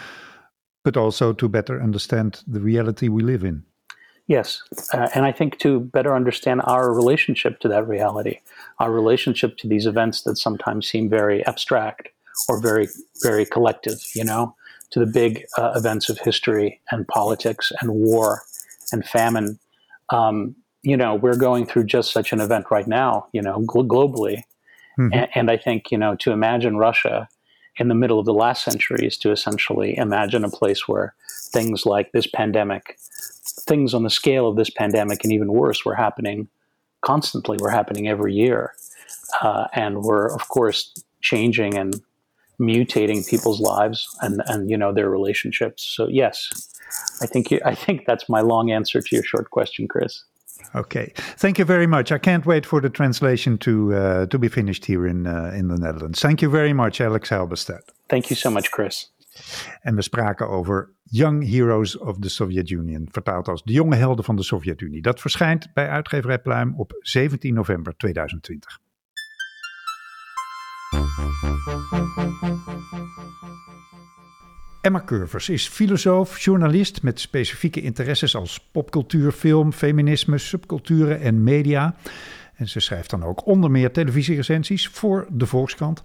but 0.85 0.99
also 0.99 1.33
to 1.33 1.49
better 1.49 1.83
understand 1.83 2.43
the 2.47 2.61
reality 2.61 3.09
we 3.09 3.23
live 3.23 3.45
in. 3.45 3.65
Yes. 4.27 4.63
Uh, 4.93 5.09
and 5.15 5.25
I 5.25 5.33
think 5.33 5.59
to 5.61 5.81
better 5.81 6.15
understand 6.15 6.61
our 6.65 6.93
relationship 6.93 7.61
to 7.61 7.69
that 7.69 7.87
reality, 7.87 8.41
our 8.81 8.91
relationship 8.91 9.57
to 9.59 9.69
these 9.69 9.87
events 9.87 10.23
that 10.23 10.37
sometimes 10.37 10.89
seem 10.89 11.09
very 11.09 11.47
abstract 11.47 12.09
or 12.49 12.61
very, 12.61 12.89
very 13.23 13.47
collective, 13.47 13.99
you 14.15 14.25
know, 14.25 14.55
to 14.91 14.99
the 14.99 15.07
big 15.07 15.45
uh, 15.57 15.73
events 15.77 16.09
of 16.09 16.19
history 16.19 16.81
and 16.91 17.07
politics 17.09 17.73
and 17.81 17.91
war 17.93 18.43
and 18.93 19.05
famine. 19.07 19.59
Um, 20.11 20.57
you 20.83 20.97
know, 20.97 21.15
we're 21.15 21.37
going 21.37 21.67
through 21.67 21.85
just 21.85 22.13
such 22.13 22.33
an 22.33 22.41
event 22.41 22.67
right 22.71 22.87
now, 22.87 23.27
you 23.33 23.43
know, 23.43 23.59
gl- 23.61 23.87
globally. 23.87 24.43
Mm-hmm. 24.99 25.13
And, 25.13 25.29
and 25.35 25.51
I 25.51 25.57
think, 25.57 25.91
you 25.91 25.99
know, 25.99 26.17
to 26.17 26.33
imagine 26.33 26.77
Russia 26.77 27.29
in 27.79 27.89
the 27.89 27.95
middle 27.95 28.19
of 28.19 28.27
the 28.27 28.35
last 28.35 28.65
century 28.65 29.07
is 29.07 29.19
to 29.19 29.31
essentially 29.31 29.97
imagine 29.97 30.45
a 30.45 30.51
place 30.51 30.89
where 30.89 31.15
things 31.53 31.87
like 31.87 32.13
this 32.13 32.27
pandemic 32.27 32.99
things 33.61 33.95
on 33.95 34.03
the 34.03 34.11
scale 34.11 34.49
of 34.49 34.57
this 34.57 34.71
pandemic 34.71 35.25
and 35.25 35.33
even 35.33 35.53
worse 35.53 35.85
were 35.85 35.95
happening 35.95 36.49
constantly, 37.03 37.57
were 37.61 37.71
happening 37.71 38.09
every 38.09 38.35
year. 38.35 38.75
Uh, 39.43 39.67
and 39.73 40.03
were, 40.03 40.33
of 40.33 40.49
course, 40.49 40.95
changing 41.21 41.77
and 41.77 42.01
mutating 42.61 43.29
people's 43.29 43.61
lives 43.61 44.07
and, 44.23 44.43
and 44.47 44.71
you 44.71 44.77
know 44.77 44.93
their 44.93 45.11
relationships. 45.11 45.83
So 45.83 46.09
yes, 46.09 46.49
I 47.21 47.27
think 47.27 47.51
you, 47.51 47.61
I 47.65 47.75
think 47.75 48.07
that's 48.07 48.29
my 48.29 48.41
long 48.41 48.71
answer 48.71 49.01
to 49.01 49.17
your 49.17 49.25
short 49.25 49.51
question, 49.51 49.89
Chris. 49.89 50.23
Okay, 50.75 51.13
thank 51.37 51.59
you 51.59 51.65
very 51.65 51.87
much. 51.87 52.13
I 52.13 52.19
can't 52.19 52.47
wait 52.47 52.67
for 52.67 52.81
the 52.81 52.91
translation 52.91 53.59
to 53.59 53.95
uh, 53.95 54.27
to 54.27 54.39
be 54.39 54.49
finished 54.49 54.85
here 54.87 55.07
in 55.07 55.27
uh, 55.27 55.53
in 55.55 55.69
the 55.69 55.77
Netherlands. 55.77 56.21
Thank 56.21 56.43
you 56.43 56.51
very 56.51 56.73
much, 56.73 57.01
Alex 57.01 57.29
Halberstadt. 57.29 57.83
Thank 58.09 58.31
you 58.31 58.37
so 58.37 58.51
much, 58.51 58.71
Chris. 58.71 59.07
En 59.81 59.95
we 59.95 60.03
spraken 60.03 60.49
over 60.49 60.95
Young 61.03 61.51
Heroes 61.51 61.99
of 61.99 62.19
the 62.19 62.29
Soviet 62.29 62.71
Union, 62.71 63.09
vertaald 63.11 63.49
als 63.49 63.63
De 63.63 63.73
Jonge 63.73 63.97
Helden 63.97 64.25
van 64.25 64.37
de 64.37 64.43
Sovjet-Unie. 64.43 65.03
Dat 65.03 65.21
verschijnt 65.21 65.69
bij 65.75 65.89
uitgeverij 65.89 66.39
Pluim 66.39 66.75
op 66.77 66.97
17 66.99 67.55
november 67.55 67.97
2020. 67.97 68.79
Emma 74.87 75.03
Curvers 75.05 75.49
is 75.49 75.69
filosoof, 75.69 76.39
journalist 76.41 77.03
met 77.03 77.21
specifieke 77.21 77.81
interesses 77.81 78.37
als 78.37 78.69
popcultuur, 78.73 79.33
film, 79.33 79.73
feminisme, 79.73 80.39
subculturen 80.39 81.21
en 81.21 81.43
media. 81.43 81.95
En 82.55 82.69
ze 82.69 82.81
schrijft 82.81 83.11
dan 83.11 83.23
ook 83.23 83.47
onder 83.47 83.71
meer 83.71 83.93
televisierecensies 83.93 84.89
voor 84.89 85.27
de 85.31 85.47
Volkskrant. 85.47 86.05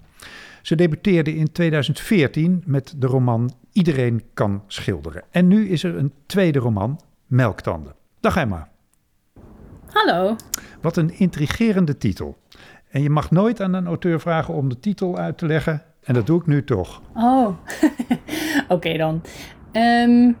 Ze 0.62 0.74
debuteerde 0.74 1.36
in 1.36 1.52
2014 1.52 2.62
met 2.66 2.94
de 2.96 3.06
roman 3.06 3.52
Iedereen 3.72 4.22
kan 4.34 4.62
schilderen. 4.66 5.22
En 5.30 5.48
nu 5.48 5.68
is 5.68 5.84
er 5.84 5.96
een 5.96 6.12
tweede 6.26 6.58
roman, 6.58 7.00
Melktanden. 7.26 7.94
Dag 8.20 8.36
Emma. 8.36 8.68
Hallo. 9.86 10.36
Wat 10.80 10.96
een 10.96 11.18
intrigerende 11.18 11.98
titel. 11.98 12.36
En 12.90 13.02
je 13.02 13.10
mag 13.10 13.30
nooit 13.30 13.60
aan 13.60 13.74
een 13.74 13.86
auteur 13.86 14.20
vragen 14.20 14.54
om 14.54 14.68
de 14.68 14.80
titel 14.80 15.18
uit 15.18 15.38
te 15.38 15.46
leggen. 15.46 15.82
En 16.02 16.14
dat 16.14 16.26
doe 16.26 16.40
ik 16.40 16.46
nu 16.46 16.64
toch. 16.64 17.02
Oh, 17.14 17.48
oké 18.68 18.96
dan. 18.96 19.22
Um, 19.72 20.36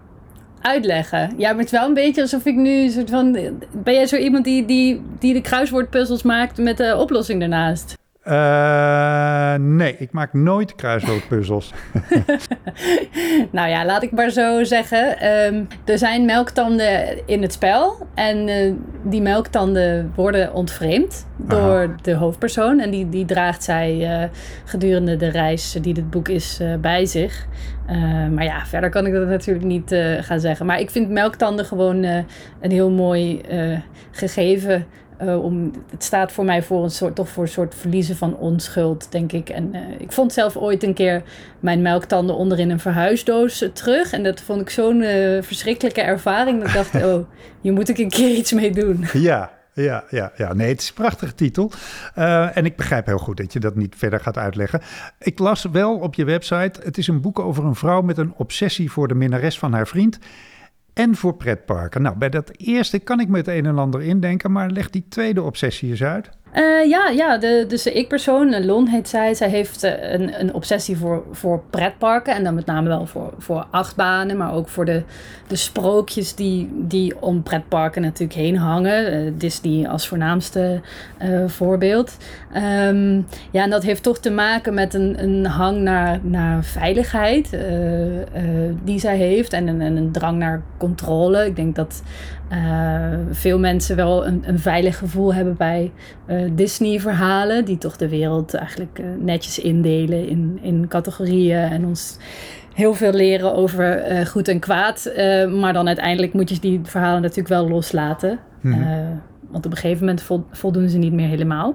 uitleggen. 0.60 1.34
Ja, 1.36 1.48
maar 1.50 1.58
het 1.58 1.72
is 1.72 1.78
wel 1.78 1.88
een 1.88 1.94
beetje 1.94 2.20
alsof 2.20 2.44
ik 2.44 2.56
nu 2.56 2.88
soort 2.88 3.10
van... 3.10 3.32
Ben 3.72 3.94
jij 3.94 4.06
zo 4.06 4.16
iemand 4.16 4.44
die, 4.44 4.64
die, 4.64 5.02
die 5.18 5.34
de 5.34 5.40
kruiswoordpuzzels 5.40 6.22
maakt 6.22 6.58
met 6.58 6.76
de 6.76 6.96
oplossing 6.96 7.40
daarnaast? 7.40 8.00
Uh, 8.24 9.54
nee, 9.54 9.96
ik 9.98 10.12
maak 10.12 10.32
nooit 10.32 10.74
kruiswoordpuzzels. 10.74 11.72
nou 13.50 13.68
ja, 13.68 13.84
laat 13.84 14.02
ik 14.02 14.10
maar 14.10 14.30
zo 14.30 14.64
zeggen. 14.64 15.28
Um, 15.46 15.66
er 15.84 15.98
zijn 15.98 16.24
melktanden 16.24 17.26
in 17.26 17.42
het 17.42 17.52
spel. 17.52 18.06
En 18.14 18.48
uh, 18.48 18.72
die 19.02 19.22
melktanden 19.22 20.12
worden 20.14 20.52
ontvreemd 20.52 21.26
door 21.36 21.58
Aha. 21.58 21.94
de 22.02 22.14
hoofdpersoon. 22.14 22.80
En 22.80 22.90
die, 22.90 23.08
die 23.08 23.24
draagt 23.24 23.62
zij 23.62 24.20
uh, 24.22 24.28
gedurende 24.64 25.16
de 25.16 25.28
reis 25.28 25.72
die 25.80 25.94
dit 25.94 26.10
boek 26.10 26.28
is 26.28 26.60
bij 26.80 27.06
zich. 27.06 27.46
maar 28.30 28.44
ja, 28.44 28.66
verder 28.66 28.90
kan 28.90 29.06
ik 29.06 29.12
dat 29.12 29.28
natuurlijk 29.28 29.66
niet 29.66 29.96
gaan 30.20 30.40
zeggen. 30.40 30.66
Maar 30.66 30.80
ik 30.80 30.90
vind 30.90 31.10
melktanden 31.10 31.64
gewoon 31.64 32.02
een 32.60 32.70
heel 32.70 32.90
mooi 32.90 33.40
gegeven 34.10 34.86
uh, 35.22 35.44
om, 35.44 35.70
het 35.90 36.04
staat 36.04 36.32
voor 36.32 36.44
mij 36.44 36.62
voor 36.62 36.84
een 36.84 36.90
soort, 36.90 37.14
toch 37.14 37.28
voor 37.28 37.42
een 37.42 37.48
soort 37.48 37.74
verliezen 37.74 38.16
van 38.16 38.36
onschuld, 38.36 39.12
denk 39.12 39.32
ik. 39.32 39.48
En 39.48 39.74
uh, 39.74 39.80
ik 39.98 40.12
vond 40.12 40.32
zelf 40.32 40.56
ooit 40.56 40.82
een 40.82 40.94
keer 40.94 41.22
mijn 41.60 41.82
melktanden 41.82 42.36
onderin 42.36 42.70
een 42.70 42.80
verhuisdoos 42.80 43.64
terug. 43.72 44.12
En 44.12 44.22
dat 44.22 44.40
vond 44.40 44.60
ik 44.60 44.70
zo'n 44.70 45.00
uh, 45.00 45.42
verschrikkelijke 45.42 46.00
ervaring. 46.00 46.58
Dat 46.58 46.68
ik 46.68 46.74
dacht, 46.74 46.94
oh, 47.04 47.26
hier 47.60 47.72
moet 47.72 47.88
ik 47.88 47.98
een 47.98 48.10
keer 48.10 48.36
iets 48.36 48.52
mee 48.52 48.70
doen. 48.70 49.04
Ja, 49.12 49.50
ja, 49.74 50.04
ja, 50.10 50.32
ja. 50.36 50.52
Nee, 50.52 50.68
het 50.68 50.80
is 50.80 50.88
een 50.88 50.94
prachtige 50.94 51.34
titel. 51.34 51.70
Uh, 52.18 52.56
en 52.56 52.64
ik 52.64 52.76
begrijp 52.76 53.06
heel 53.06 53.18
goed 53.18 53.36
dat 53.36 53.52
je 53.52 53.60
dat 53.60 53.74
niet 53.74 53.94
verder 53.96 54.20
gaat 54.20 54.38
uitleggen. 54.38 54.80
Ik 55.18 55.38
las 55.38 55.64
wel 55.72 55.96
op 55.96 56.14
je 56.14 56.24
website: 56.24 56.80
het 56.82 56.98
is 56.98 57.06
een 57.06 57.20
boek 57.20 57.38
over 57.38 57.64
een 57.64 57.74
vrouw 57.74 58.02
met 58.02 58.18
een 58.18 58.34
obsessie 58.36 58.90
voor 58.90 59.08
de 59.08 59.14
minnares 59.14 59.58
van 59.58 59.72
haar 59.72 59.86
vriend 59.86 60.18
en 60.92 61.14
voor 61.14 61.34
pretparken. 61.34 62.02
Nou, 62.02 62.16
bij 62.16 62.28
dat 62.28 62.50
eerste 62.56 62.98
kan 62.98 63.20
ik 63.20 63.28
me 63.28 63.36
het 63.36 63.48
een 63.48 63.66
en 63.66 63.78
ander 63.78 64.02
indenken, 64.02 64.52
maar 64.52 64.70
leg 64.70 64.90
die 64.90 65.04
tweede 65.08 65.42
obsessie 65.42 65.90
eens 65.90 66.02
uit. 66.02 66.30
Uh, 66.56 66.88
ja, 66.88 67.08
ja 67.08 67.38
de, 67.38 67.64
dus 67.68 67.82
de 67.82 67.92
ik-persoon, 67.92 68.64
Lon 68.64 68.86
heet 68.86 69.08
zij, 69.08 69.34
zij 69.34 69.48
heeft 69.48 69.84
uh, 69.84 70.12
een, 70.12 70.40
een 70.40 70.54
obsessie 70.54 70.96
voor, 70.96 71.22
voor 71.30 71.62
pretparken. 71.70 72.34
En 72.34 72.44
dan 72.44 72.54
met 72.54 72.66
name 72.66 72.88
wel 72.88 73.06
voor, 73.06 73.32
voor 73.38 73.66
achtbanen, 73.70 74.36
maar 74.36 74.54
ook 74.54 74.68
voor 74.68 74.84
de, 74.84 75.02
de 75.46 75.56
sprookjes 75.56 76.34
die, 76.34 76.68
die 76.72 77.20
om 77.20 77.42
pretparken 77.42 78.02
natuurlijk 78.02 78.38
heen 78.38 78.56
hangen. 78.56 79.14
Uh, 79.14 79.32
Disney 79.34 79.88
als 79.88 80.08
voornaamste 80.08 80.80
voorbeeld. 81.46 82.16
Um, 82.56 83.26
ja, 83.50 83.62
en 83.62 83.70
dat 83.70 83.82
heeft 83.82 84.02
toch 84.02 84.18
te 84.18 84.30
maken 84.30 84.74
met 84.74 84.94
een, 84.94 85.22
een 85.22 85.46
hang 85.46 85.80
naar, 85.80 86.18
naar 86.22 86.64
veiligheid 86.64 87.56
die 88.84 88.98
zij 88.98 89.16
heeft. 89.16 89.52
En 89.52 89.66
een, 89.68 89.80
en 89.80 89.96
een 89.96 90.12
drang 90.12 90.38
naar 90.38 90.62
controle. 90.76 91.46
Ik 91.46 91.56
denk 91.56 91.74
dat 91.74 92.02
veel 93.30 93.58
mensen 93.58 93.96
wel 93.96 94.26
een, 94.26 94.42
een 94.46 94.58
veilig 94.58 94.98
gevoel 94.98 95.34
hebben 95.34 95.56
bij 95.56 95.92
uh, 96.26 96.50
Disney-verhalen, 96.52 97.64
die 97.64 97.78
toch 97.78 97.96
de 97.96 98.08
wereld 98.08 98.54
eigenlijk 98.54 98.98
uh, 98.98 99.06
netjes 99.18 99.58
indelen 99.58 100.28
in, 100.28 100.58
in 100.62 100.88
categorieën 100.88 101.58
en 101.58 101.86
ons 101.86 102.18
heel 102.74 102.94
veel 102.94 103.12
leren 103.12 103.54
over 103.54 104.02
goed 104.26 104.48
en 104.48 104.58
kwaad. 104.58 105.12
maar 105.58 105.72
dan 105.72 105.86
uiteindelijk 105.86 106.32
moet 106.32 106.48
je 106.48 106.58
die 106.58 106.80
verhalen 106.82 107.22
natuurlijk 107.22 107.48
wel 107.48 107.68
loslaten. 107.68 108.38
Mm. 108.60 108.86
want 109.50 109.66
op 109.66 109.70
een 109.70 109.78
gegeven 109.78 110.04
moment 110.04 110.26
voldoen 110.50 110.88
ze 110.88 110.98
niet 110.98 111.12
meer 111.12 111.28
helemaal. 111.28 111.74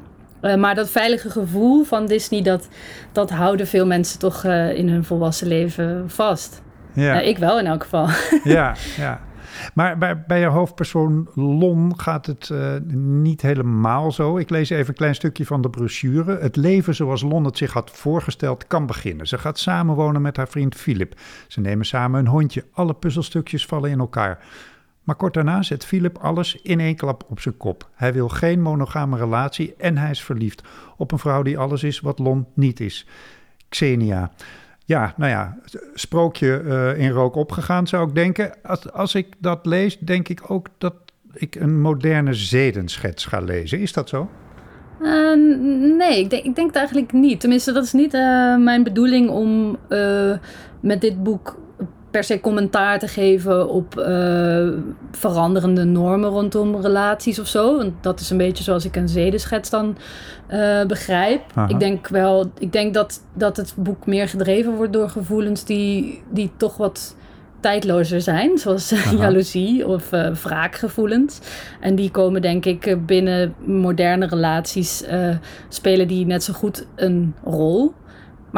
maar 0.57 0.75
dat 0.75 0.89
veilige 0.89 1.29
gevoel 1.29 1.83
van 1.83 2.05
Disney, 2.05 2.41
dat, 2.41 2.67
dat 3.11 3.29
houden 3.29 3.67
veel 3.67 3.85
mensen 3.85 4.19
toch 4.19 4.43
in 4.73 4.89
hun 4.89 5.03
volwassen 5.03 5.47
leven 5.47 6.09
vast. 6.09 6.61
Ja. 6.93 7.19
ik 7.19 7.37
wel 7.37 7.59
in 7.59 7.65
elk 7.65 7.83
geval. 7.83 8.07
Ja, 8.43 8.75
ja. 8.97 9.19
Maar 9.73 9.97
bij, 9.97 10.23
bij 10.27 10.39
je 10.39 10.45
hoofdpersoon 10.45 11.29
Lon 11.33 11.99
gaat 11.99 12.25
het 12.25 12.49
uh, 12.51 12.73
niet 12.93 13.41
helemaal 13.41 14.11
zo. 14.11 14.37
Ik 14.37 14.49
lees 14.49 14.69
even 14.69 14.87
een 14.87 14.93
klein 14.93 15.15
stukje 15.15 15.45
van 15.45 15.61
de 15.61 15.69
brochure. 15.69 16.37
Het 16.37 16.55
leven 16.55 16.95
zoals 16.95 17.21
Lon 17.21 17.45
het 17.45 17.57
zich 17.57 17.73
had 17.73 17.91
voorgesteld 17.91 18.67
kan 18.67 18.85
beginnen. 18.85 19.27
Ze 19.27 19.37
gaat 19.37 19.59
samenwonen 19.59 20.21
met 20.21 20.37
haar 20.37 20.47
vriend 20.47 20.75
Philip. 20.75 21.19
Ze 21.47 21.61
nemen 21.61 21.85
samen 21.85 22.19
een 22.19 22.27
hondje. 22.27 22.65
Alle 22.71 22.93
puzzelstukjes 22.93 23.65
vallen 23.65 23.89
in 23.89 23.99
elkaar. 23.99 24.45
Maar 25.03 25.15
kort 25.15 25.33
daarna 25.33 25.61
zet 25.61 25.85
Philip 25.85 26.17
alles 26.17 26.55
in 26.61 26.79
één 26.79 26.95
klap 26.95 27.23
op 27.27 27.39
zijn 27.39 27.57
kop. 27.57 27.89
Hij 27.93 28.13
wil 28.13 28.29
geen 28.29 28.61
monogame 28.61 29.17
relatie 29.17 29.75
en 29.77 29.97
hij 29.97 30.09
is 30.09 30.23
verliefd 30.23 30.63
op 30.97 31.11
een 31.11 31.19
vrouw 31.19 31.41
die 31.41 31.57
alles 31.57 31.83
is 31.83 31.99
wat 31.99 32.19
Lon 32.19 32.45
niet 32.53 32.79
is. 32.79 33.07
Xenia. 33.69 34.31
Ja, 34.87 35.13
nou 35.17 35.31
ja, 35.31 35.57
sprookje 35.93 36.61
uh, 36.65 36.99
in 36.99 37.09
rook 37.09 37.35
opgegaan 37.35 37.87
zou 37.87 38.07
ik 38.07 38.15
denken. 38.15 38.51
Als, 38.63 38.91
als 38.91 39.15
ik 39.15 39.27
dat 39.39 39.65
lees, 39.65 39.97
denk 39.99 40.27
ik 40.27 40.41
ook 40.47 40.67
dat 40.77 40.93
ik 41.33 41.55
een 41.55 41.81
moderne 41.81 42.33
zedenschets 42.33 43.25
ga 43.25 43.39
lezen. 43.39 43.79
Is 43.79 43.93
dat 43.93 44.09
zo? 44.09 44.29
Uh, 45.01 45.35
nee, 45.97 46.19
ik 46.19 46.29
denk, 46.29 46.43
ik 46.43 46.55
denk 46.55 46.67
het 46.67 46.75
eigenlijk 46.75 47.11
niet. 47.11 47.39
Tenminste, 47.39 47.71
dat 47.71 47.83
is 47.83 47.93
niet 47.93 48.13
uh, 48.13 48.57
mijn 48.57 48.83
bedoeling 48.83 49.29
om 49.29 49.77
met 50.79 51.01
dit 51.01 51.23
boek 51.23 51.57
per 52.17 52.25
se 52.25 52.39
commentaar 52.39 52.99
te 52.99 53.07
geven 53.07 53.69
op 53.69 53.99
uh, 53.99 54.67
veranderende 55.11 55.83
normen 55.83 56.29
rondom 56.29 56.75
relaties 56.81 57.39
of 57.39 57.47
zo. 57.47 57.77
Want 57.77 57.93
dat 58.01 58.19
is 58.19 58.29
een 58.29 58.37
beetje 58.37 58.63
zoals 58.63 58.85
ik 58.85 58.95
een 58.95 59.09
zedenschets 59.09 59.69
dan 59.69 59.97
uh, 60.49 60.85
begrijp. 60.85 61.41
Aha. 61.53 61.67
Ik 61.67 61.79
denk 61.79 62.07
wel, 62.07 62.51
ik 62.59 62.71
denk 62.71 62.93
dat, 62.93 63.21
dat 63.33 63.57
het 63.57 63.73
boek 63.75 64.05
meer 64.05 64.27
gedreven 64.27 64.75
wordt 64.75 64.93
door 64.93 65.09
gevoelens 65.09 65.63
die, 65.63 66.23
die 66.29 66.51
toch 66.57 66.77
wat 66.77 67.15
tijdlozer 67.59 68.21
zijn, 68.21 68.57
zoals 68.57 68.91
uh, 68.91 69.11
jaloezie 69.19 69.87
of 69.87 70.11
uh, 70.11 70.35
wraakgevoelens. 70.35 71.39
En 71.79 71.95
die 71.95 72.11
komen 72.11 72.41
denk 72.41 72.65
ik 72.65 73.05
binnen 73.05 73.53
moderne 73.65 74.27
relaties, 74.27 75.03
spelen 75.69 76.07
die 76.07 76.25
net 76.25 76.43
zo 76.43 76.53
goed 76.53 76.85
een 76.95 77.33
rol. 77.43 77.93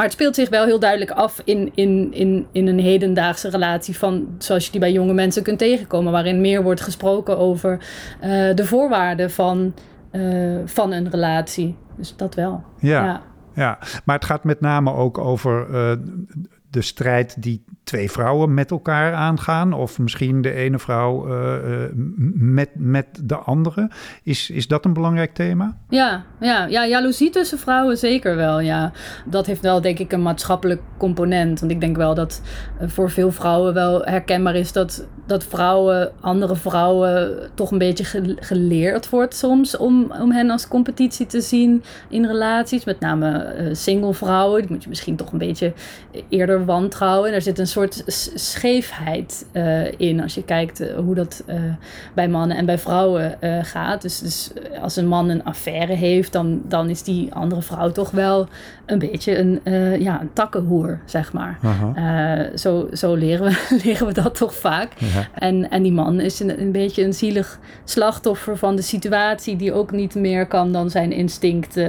Maar 0.00 0.08
het 0.08 0.18
speelt 0.18 0.34
zich 0.34 0.48
wel 0.48 0.64
heel 0.64 0.78
duidelijk 0.78 1.10
af 1.10 1.40
in, 1.44 1.70
in, 1.74 2.12
in, 2.12 2.46
in 2.52 2.66
een 2.66 2.78
hedendaagse 2.78 3.50
relatie 3.50 3.98
van 3.98 4.28
zoals 4.38 4.64
je 4.64 4.70
die 4.70 4.80
bij 4.80 4.92
jonge 4.92 5.12
mensen 5.12 5.42
kunt 5.42 5.58
tegenkomen, 5.58 6.12
waarin 6.12 6.40
meer 6.40 6.62
wordt 6.62 6.80
gesproken 6.80 7.38
over 7.38 7.72
uh, 7.72 8.54
de 8.54 8.64
voorwaarden 8.64 9.30
van, 9.30 9.74
uh, 10.12 10.58
van 10.64 10.92
een 10.92 11.10
relatie. 11.10 11.76
Dus 11.96 12.16
dat 12.16 12.34
wel. 12.34 12.64
Ja, 12.78 13.04
ja, 13.04 13.22
ja. 13.54 13.78
maar 14.04 14.16
het 14.16 14.24
gaat 14.24 14.44
met 14.44 14.60
name 14.60 14.92
ook 14.92 15.18
over 15.18 15.68
uh, 15.70 15.92
de 16.70 16.82
strijd 16.82 17.42
die 17.42 17.64
twee 17.84 18.10
vrouwen 18.10 18.54
met 18.54 18.70
elkaar 18.70 19.14
aangaan, 19.14 19.72
of 19.72 19.98
misschien 19.98 20.42
de 20.42 20.52
ene 20.52 20.78
vrouw 20.78 21.28
uh, 21.28 21.84
met, 22.34 22.68
met 22.74 23.06
de 23.22 23.36
andere. 23.36 23.90
Is, 24.22 24.50
is 24.50 24.68
dat 24.68 24.84
een 24.84 24.92
belangrijk 24.92 25.34
thema? 25.34 25.76
Ja, 25.88 26.24
ja, 26.40 26.66
ja, 26.66 26.86
jaloezie 26.86 27.30
tussen 27.30 27.58
vrouwen 27.58 27.96
zeker 27.96 28.36
wel. 28.36 28.60
Ja. 28.60 28.92
Dat 29.26 29.46
heeft 29.46 29.60
wel, 29.60 29.80
denk 29.80 29.98
ik, 29.98 30.12
een 30.12 30.22
maatschappelijk 30.22 30.80
component. 30.98 31.60
Want 31.60 31.72
ik 31.72 31.80
denk 31.80 31.96
wel 31.96 32.14
dat 32.14 32.42
uh, 32.80 32.88
voor 32.88 33.10
veel 33.10 33.32
vrouwen 33.32 33.74
wel 33.74 34.02
herkenbaar 34.04 34.54
is 34.54 34.72
dat, 34.72 35.06
dat 35.26 35.44
vrouwen, 35.44 36.12
andere 36.20 36.56
vrouwen, 36.56 37.38
toch 37.54 37.70
een 37.70 37.78
beetje 37.78 38.34
geleerd 38.36 39.10
wordt 39.10 39.34
soms 39.34 39.76
om, 39.76 40.12
om 40.20 40.32
hen 40.32 40.50
als 40.50 40.68
competitie 40.68 41.26
te 41.26 41.40
zien 41.40 41.82
in 42.08 42.26
relaties. 42.26 42.84
Met 42.84 43.00
name 43.00 43.68
single 43.72 44.14
vrouwen. 44.14 44.60
Die 44.60 44.70
moet 44.70 44.82
je 44.82 44.88
misschien 44.88 45.16
toch 45.16 45.32
een 45.32 45.38
beetje 45.38 45.72
eerder 46.28 46.64
wantrouwen. 46.64 47.28
En 47.28 47.34
er 47.34 47.42
zit 47.42 47.58
een 47.58 47.66
soort 47.80 48.02
scheefheid 48.34 49.46
uh, 49.52 49.92
in 50.00 50.22
als 50.22 50.34
je 50.34 50.44
kijkt 50.44 50.80
uh, 50.80 50.96
hoe 50.96 51.14
dat 51.14 51.42
uh, 51.46 51.54
bij 52.14 52.28
mannen 52.28 52.56
en 52.56 52.66
bij 52.66 52.78
vrouwen 52.78 53.38
gaat. 53.62 54.02
Dus, 54.02 54.18
dus 54.18 54.50
als 54.80 54.96
een 54.96 55.08
man 55.08 55.28
een 55.28 55.44
affaire 55.44 55.94
heeft, 55.94 56.32
dan, 56.32 56.60
dan 56.64 56.88
is 56.88 57.02
die 57.02 57.34
andere 57.34 57.62
vrouw 57.62 57.90
toch 57.90 58.10
wel 58.10 58.48
een 58.90 58.98
beetje 58.98 59.38
een, 59.38 59.60
ja, 60.00 60.20
een 60.20 60.32
takkenhoer, 60.32 61.00
zeg 61.04 61.32
maar. 61.32 61.58
zo 62.54 62.88
zo 62.92 63.14
leren, 63.14 63.46
we, 63.46 63.80
leren 63.84 64.06
we 64.06 64.12
dat 64.12 64.34
toch 64.34 64.54
vaak. 64.54 64.92
En, 65.34 65.70
en 65.70 65.82
die 65.82 65.92
man 65.92 66.20
is 66.20 66.40
een, 66.40 66.60
een 66.60 66.72
beetje 66.72 67.04
een 67.04 67.14
zielig 67.14 67.58
slachtoffer 67.84 68.56
van 68.56 68.76
de 68.76 68.82
situatie, 68.82 69.56
die 69.56 69.72
ook 69.72 69.90
niet 69.90 70.14
meer 70.14 70.46
kan 70.46 70.72
dan 70.72 70.90
zijn 70.90 71.12
instinct 71.12 71.80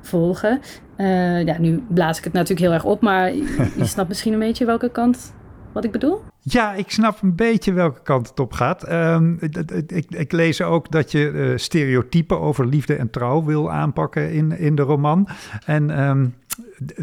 volgen. 0.00 0.60
Uh, 0.96 1.44
ja, 1.44 1.58
nu 1.58 1.82
blaas 1.88 2.18
ik 2.18 2.24
het 2.24 2.32
natuurlijk 2.32 2.60
heel 2.60 2.72
erg 2.72 2.84
op, 2.84 3.00
maar 3.00 3.34
je, 3.34 3.72
je 3.76 3.86
snapt 3.94 4.08
misschien 4.08 4.32
een 4.32 4.38
beetje 4.38 4.64
welke 4.64 4.90
kant 4.90 5.34
wat 5.72 5.84
ik 5.84 5.90
bedoel? 5.90 6.22
Ja, 6.40 6.74
ik 6.74 6.90
snap 6.90 7.22
een 7.22 7.34
beetje 7.34 7.72
welke 7.72 8.02
kant 8.02 8.28
het 8.28 8.40
op 8.40 8.52
gaat. 8.52 8.92
Um, 8.92 9.38
ik, 9.86 10.04
ik, 10.08 10.32
lees 10.32 10.62
ook 10.62 10.90
dat 10.90 11.10
je 11.10 11.30
uh, 11.30 11.56
stereotypen 11.56 12.40
over 12.40 12.66
liefde 12.66 12.94
en 12.94 13.10
trouw 13.10 13.44
wil 13.44 13.70
aanpakken 13.72 14.32
in, 14.32 14.58
in 14.58 14.74
de 14.74 14.82
roman. 14.82 15.28
En 15.64 16.08
um, 16.08 16.34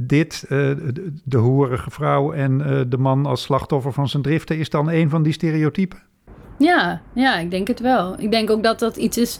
dit, 0.01 0.45
uh, 0.49 0.71
de 1.23 1.37
hoerige 1.37 1.91
vrouw 1.91 2.31
en 2.31 2.59
uh, 2.59 2.81
de 2.87 2.97
man 2.97 3.25
als 3.25 3.41
slachtoffer 3.41 3.93
van 3.93 4.09
zijn 4.09 4.23
driften, 4.23 4.57
is 4.57 4.69
dan 4.69 4.89
een 4.89 5.09
van 5.09 5.23
die 5.23 5.33
stereotypen? 5.33 6.01
Ja, 6.57 7.01
ja, 7.13 7.37
ik 7.37 7.51
denk 7.51 7.67
het 7.67 7.79
wel. 7.79 8.15
Ik 8.17 8.31
denk 8.31 8.49
ook 8.49 8.63
dat 8.63 8.79
dat 8.79 8.95
iets 8.97 9.17
is 9.17 9.37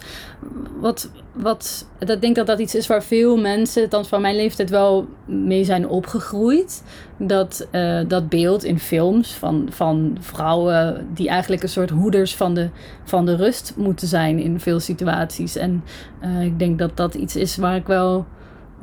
wat. 0.80 1.10
wat 1.32 1.88
ik 1.98 2.20
denk 2.20 2.36
dat 2.36 2.46
dat 2.46 2.58
iets 2.58 2.74
is 2.74 2.86
waar 2.86 3.02
veel 3.02 3.36
mensen, 3.36 3.82
althans 3.82 4.08
van 4.08 4.20
mijn 4.20 4.36
leeftijd, 4.36 4.70
wel 4.70 5.08
mee 5.26 5.64
zijn 5.64 5.88
opgegroeid. 5.88 6.82
Dat, 7.18 7.68
uh, 7.72 8.00
dat 8.08 8.28
beeld 8.28 8.64
in 8.64 8.78
films 8.78 9.34
van, 9.34 9.66
van 9.70 10.16
vrouwen 10.20 11.06
die 11.14 11.28
eigenlijk 11.28 11.62
een 11.62 11.68
soort 11.68 11.90
hoeders 11.90 12.36
van 12.36 12.54
de, 12.54 12.68
van 13.04 13.26
de 13.26 13.36
rust 13.36 13.72
moeten 13.76 14.08
zijn 14.08 14.38
in 14.38 14.60
veel 14.60 14.80
situaties. 14.80 15.56
En 15.56 15.84
ik 16.42 16.58
denk 16.58 16.78
dat 16.78 16.96
dat 16.96 17.14
iets 17.14 17.36
is 17.36 17.56
waar 17.56 17.76
ik 17.76 17.86
wel 17.86 18.26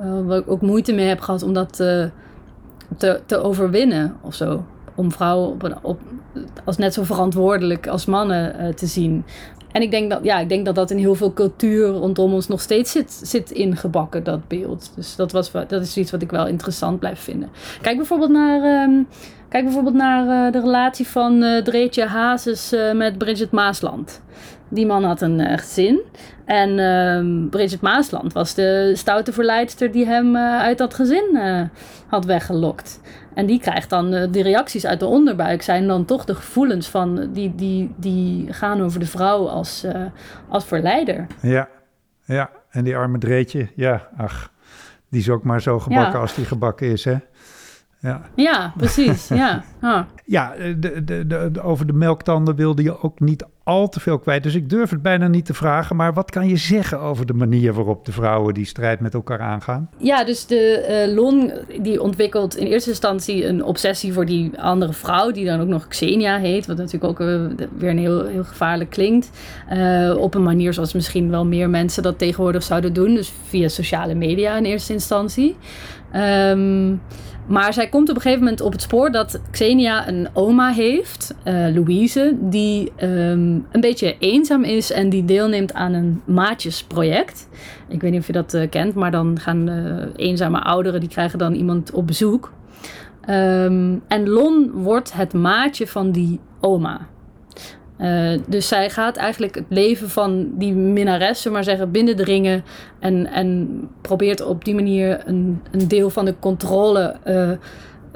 uh, 0.02 0.28
waar 0.28 0.38
ik 0.38 0.52
ook 0.52 0.62
moeite 0.62 0.94
mee 0.94 1.08
heb 1.08 1.20
gehad 1.20 1.44
om 1.44 1.54
dat 1.54 1.74
te, 1.74 2.10
te, 2.98 3.22
te 3.26 3.38
overwinnen 3.38 4.16
of 4.22 4.34
zo 4.34 4.66
om 4.96 5.12
vrouwen 5.12 5.50
op 5.50 5.80
op, 5.82 6.00
als 6.64 6.78
net 6.78 6.94
zo 6.94 7.04
verantwoordelijk 7.04 7.88
als 7.88 8.06
mannen 8.06 8.56
uh, 8.62 8.74
te 8.74 8.86
zien. 8.86 9.26
En 9.72 9.82
ik 9.82 9.92
denk 9.92 10.10
dat, 10.10 10.24
ja, 10.24 10.40
ik 10.40 10.50
denk 10.50 10.66
dat 10.66 10.76
dat 10.76 10.92
in 10.92 10.98
heel 10.98 11.16
veel 11.16 11.34
cultuur 11.34 11.88
rondom 11.88 12.34
ons 12.34 12.48
nog 12.48 12.62
steeds 12.62 12.92
zit, 12.92 13.12
zit 13.24 13.52
ingebakken, 13.52 14.24
dat 14.24 14.48
beeld. 14.48 14.92
Dus 14.96 15.16
dat, 15.16 15.32
was, 15.32 15.52
dat 15.52 15.82
is 15.82 15.98
iets 15.98 16.12
wat 16.12 16.22
ik 16.22 16.32
wel 16.32 16.48
interessant 16.48 17.00
blijf 17.00 17.20
vinden. 17.20 17.50
Kijk 17.82 17.98
bijvoorbeeld 17.98 18.32
naar, 18.32 18.84
um, 18.84 19.08
kijk 19.50 19.64
bijvoorbeeld 19.64 19.96
naar 19.96 20.52
de 20.52 20.60
relatie 20.60 21.08
van 21.08 21.44
uh, 21.44 21.62
Dreetje 21.62 22.06
Hazes 22.06 22.76
met 22.94 23.18
Bridget 23.18 23.52
Maasland. 23.52 24.22
Die 24.70 24.86
man 24.86 25.04
had 25.04 25.22
een 25.22 25.60
gezin. 25.60 26.02
En 26.52 26.78
uh, 26.78 27.50
Bridget 27.50 27.82
Maasland 27.82 28.34
was 28.34 28.54
de 28.54 28.92
stoute 28.96 29.34
verleidster 29.34 29.92
die 29.92 30.06
hem 30.06 30.36
uh, 30.36 30.60
uit 30.60 30.78
dat 30.78 30.94
gezin 30.94 31.30
uh, 31.34 31.62
had 32.08 32.26
weggelokt. 32.26 33.02
En 33.34 33.46
die 33.46 33.60
krijgt 33.60 33.90
dan 33.90 34.14
uh, 34.14 34.24
de 34.32 34.42
reacties 34.42 34.86
uit 34.86 35.00
de 35.00 35.06
onderbuik, 35.06 35.62
zijn 35.62 35.88
dan 35.88 36.06
toch 36.06 36.26
de 36.26 36.36
gevoelens 36.36 36.88
van 36.88 37.30
die, 37.34 37.56
die, 37.56 37.94
die 37.98 38.54
gaan 38.54 38.82
over 38.82 39.00
de 39.00 39.06
vrouw 39.06 39.48
als, 39.48 39.86
als 40.50 40.66
verleider. 40.66 41.28
Ja, 41.42 41.68
ja, 42.26 42.50
en 42.70 42.84
die 42.84 42.96
arme 42.96 43.18
Dreetje, 43.18 43.70
ja, 43.76 44.08
ach, 44.18 44.52
die 45.10 45.20
is 45.20 45.30
ook 45.30 45.44
maar 45.44 45.62
zo 45.62 45.80
gebakken 45.80 46.14
ja. 46.14 46.20
als 46.20 46.36
die 46.36 46.46
gebakken 46.46 46.88
is, 46.88 47.06
hè? 47.06 47.18
Ja, 48.00 48.22
ja 48.36 48.74
precies. 48.78 49.28
ja. 49.28 49.64
Ah. 49.82 50.06
Ja, 50.32 50.54
de, 50.80 51.04
de, 51.04 51.28
de, 51.28 51.62
over 51.62 51.88
de 51.88 51.94
melktanden 51.94 52.56
wilde 52.56 52.84
je 52.84 53.02
ook 53.02 53.20
niet 53.20 53.46
al 53.64 53.90
te 53.90 54.00
veel 54.00 54.20
kwijt. 54.20 54.44
Dus 54.44 54.56
ik 54.56 54.70
durf 54.70 54.90
het 54.90 55.02
bijna 55.02 55.28
niet 55.28 55.46
te 55.46 55.54
vragen. 55.54 55.96
Maar 55.96 56.14
wat 56.14 56.32
kan 56.32 56.48
je 56.48 56.58
zeggen 56.58 57.00
over 57.00 57.26
de 57.26 57.34
manier 57.34 57.74
waarop 57.74 58.06
de 58.06 58.12
vrouwen 58.12 58.54
die 58.54 58.66
strijd 58.66 59.00
met 59.00 59.14
elkaar 59.14 59.40
aangaan? 59.40 59.90
Ja, 59.98 60.24
dus 60.24 60.46
de 60.46 61.06
uh, 61.08 61.16
Lon 61.16 61.52
die 61.82 62.02
ontwikkelt 62.02 62.58
in 62.58 62.68
eerste 62.68 62.90
instantie 62.90 63.46
een 63.48 63.64
obsessie 63.64 64.14
voor 64.14 64.26
die 64.26 64.62
andere 64.62 64.94
vrouw. 64.94 65.32
Die 65.32 65.46
dan 65.46 65.60
ook 65.62 65.68
nog 65.68 65.88
Xenia 65.88 66.38
heet. 66.38 66.68
Wat 66.68 66.78
natuurlijk 66.78 67.04
ook 67.04 67.20
uh, 67.20 67.42
weer 67.78 67.90
een 67.90 67.98
heel, 67.98 68.26
heel 68.26 68.44
gevaarlijk 68.44 68.90
klinkt. 68.90 69.30
Op 70.18 70.36
een 70.36 70.44
manier 70.44 70.74
zoals 70.74 70.94
misschien 70.94 71.30
wel 71.30 71.46
meer 71.46 71.70
mensen 71.70 72.04
dat 72.04 72.18
tegenwoordig 72.18 72.64
zouden 72.64 72.94
doen. 72.94 73.16
Dus 73.16 73.34
via 73.48 73.68
sociale 73.68 74.16
media 74.16 74.58
in 74.58 74.66
eerste 74.66 74.94
instantie. 74.94 75.56
Um, 76.16 77.02
maar 77.52 77.74
zij 77.74 77.90
komt 77.90 78.10
op 78.10 78.16
een 78.16 78.22
gegeven 78.22 78.44
moment 78.44 78.62
op 78.62 78.72
het 78.72 78.82
spoor 78.82 79.12
dat 79.12 79.42
Xenia 79.52 80.08
een 80.08 80.30
oma 80.34 80.72
heeft, 80.72 81.36
uh, 81.44 81.54
Louise, 81.54 82.36
die 82.40 82.92
um, 83.04 83.66
een 83.72 83.82
beetje 83.82 84.16
eenzaam 84.20 84.64
is 84.64 84.92
en 84.92 85.10
die 85.10 85.26
deelneemt 85.26 85.74
aan 85.74 85.94
een 85.94 86.22
maatjesproject. 86.26 87.50
Ik 87.88 88.02
weet 88.02 88.12
niet 88.12 88.20
of 88.20 88.28
je 88.28 88.34
dat 88.34 88.54
uh, 88.54 88.70
kent, 88.70 88.96
maar 88.96 89.12
dan 89.12 89.40
gaan 89.40 89.70
uh, 89.70 90.04
eenzame 90.16 90.60
ouderen, 90.60 91.00
die 91.00 91.10
krijgen 91.10 91.40
dan 91.40 91.54
iemand 91.54 91.92
op 91.92 92.08
bezoek. 92.08 92.52
Um, 93.30 94.02
en 94.08 94.30
Lon 94.30 94.72
wordt 94.72 95.14
het 95.14 95.34
maatje 95.34 95.88
van 95.88 96.12
die 96.12 96.40
oma. 96.60 97.08
Uh, 98.02 98.40
dus 98.48 98.68
zij 98.68 98.90
gaat 98.90 99.18
eigenlijk 99.18 99.56
het 99.56 99.66
leven 99.70 100.10
van 100.10 100.50
die 100.54 100.74
minnares, 100.74 101.46
maar 101.46 101.64
zeggen, 101.64 101.92
binnendringen. 101.92 102.64
En, 103.00 103.28
en 103.28 103.80
probeert 104.02 104.42
op 104.42 104.66
die 104.66 104.76
manier 104.76 105.22
een, 105.26 105.62
een 105.72 105.88
deel 105.88 106.10
van 106.10 106.26
de 106.26 106.36
controle 106.40 107.16
uh, 107.28 107.52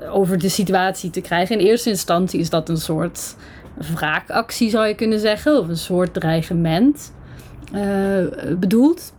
over 0.09 0.37
de 0.37 0.49
situatie 0.49 1.09
te 1.09 1.21
krijgen. 1.21 1.59
In 1.59 1.65
eerste 1.65 1.89
instantie 1.89 2.39
is 2.39 2.49
dat 2.49 2.69
een 2.69 2.77
soort 2.77 3.35
wraakactie, 3.93 4.69
zou 4.69 4.87
je 4.87 4.95
kunnen 4.95 5.19
zeggen. 5.19 5.59
Of 5.59 5.67
een 5.67 5.77
soort 5.77 6.13
dreigement 6.13 7.13
uh, 7.73 8.57
bedoeld. 8.59 9.13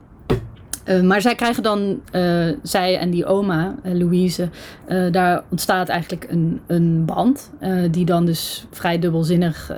Maar 1.02 1.20
zij 1.20 1.34
krijgen 1.34 1.62
dan, 1.62 2.00
zij 2.62 2.98
en 2.98 3.10
die 3.10 3.26
oma, 3.26 3.74
Louise, 3.82 4.48
daar 5.10 5.42
ontstaat 5.50 5.88
eigenlijk 5.88 6.26
een, 6.30 6.60
een 6.66 7.04
band. 7.04 7.50
die 7.90 8.04
dan 8.04 8.26
dus 8.26 8.66
vrij 8.70 8.98
dubbelzinnig 8.98 9.70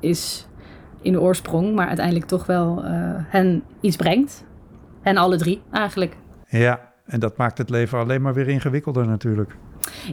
is 0.00 0.48
in 1.02 1.12
de 1.12 1.20
oorsprong, 1.20 1.74
maar 1.74 1.86
uiteindelijk 1.86 2.26
toch 2.26 2.46
wel 2.46 2.84
uh, 2.84 2.90
hen 3.16 3.62
iets 3.80 3.96
brengt. 3.96 4.44
En 5.02 5.16
alle 5.16 5.36
drie 5.36 5.62
eigenlijk. 5.72 6.16
Ja, 6.48 6.92
en 7.06 7.20
dat 7.20 7.36
maakt 7.36 7.58
het 7.58 7.70
leven 7.70 7.98
alleen 7.98 8.22
maar 8.22 8.34
weer 8.34 8.48
ingewikkelder 8.48 9.06
natuurlijk. 9.06 9.56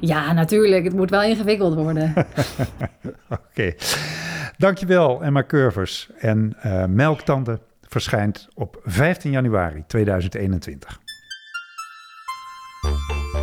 Ja, 0.01 0.33
natuurlijk. 0.33 0.83
Het 0.83 0.93
moet 0.93 1.09
wel 1.09 1.23
ingewikkeld 1.23 1.73
worden. 1.73 2.13
Oké. 3.29 3.41
Okay. 3.51 3.77
Dankjewel, 4.57 5.23
Emma 5.23 5.43
Curvers. 5.43 6.09
En 6.17 6.57
uh, 6.65 6.85
Melktanden 6.85 7.59
verschijnt 7.81 8.47
op 8.53 8.81
15 8.83 9.31
januari 9.31 9.83
2021. 9.87 10.99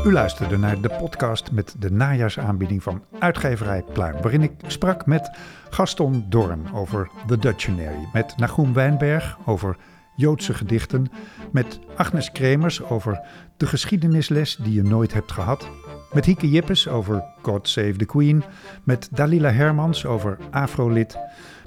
U 0.05 0.13
luisterde 0.13 0.59
naar 0.59 0.81
de 0.81 0.89
podcast 0.89 1.53
met 1.53 1.75
de 1.79 1.91
najaarsaanbieding 1.91 2.83
van 2.83 3.05
uitgeverij 3.19 3.83
Pluim, 3.93 4.23
waarin 4.23 4.43
ik 4.43 4.53
sprak 4.67 5.07
met 5.07 5.31
Gaston 5.71 6.27
Dorn 6.29 6.75
over 6.75 7.11
The 7.27 7.39
Dictionary, 7.39 8.09
met 8.13 8.37
Nagum 8.37 8.73
Wijnberg 8.73 9.39
over 9.45 9.77
Joodse 10.17 10.55
gedichten, 10.55 11.07
met 11.53 11.81
Agnes 11.97 12.33
Kremers 12.33 12.83
over 12.83 13.21
de 13.57 13.67
geschiedenisles 13.67 14.57
die 14.57 14.73
je 14.73 14.83
nooit 14.83 15.13
hebt 15.13 15.33
gehad, 15.33 15.69
met 16.13 16.25
Hieke 16.25 16.51
Jippes 16.51 16.89
over 16.89 17.25
God 17.43 17.69
Save 17.69 17.97
the 17.97 18.05
Queen, 18.05 18.45
met 18.83 19.09
Dalila 19.13 19.51
Hermans 19.51 20.07
over 20.07 20.39
Afrolid, 20.51 21.19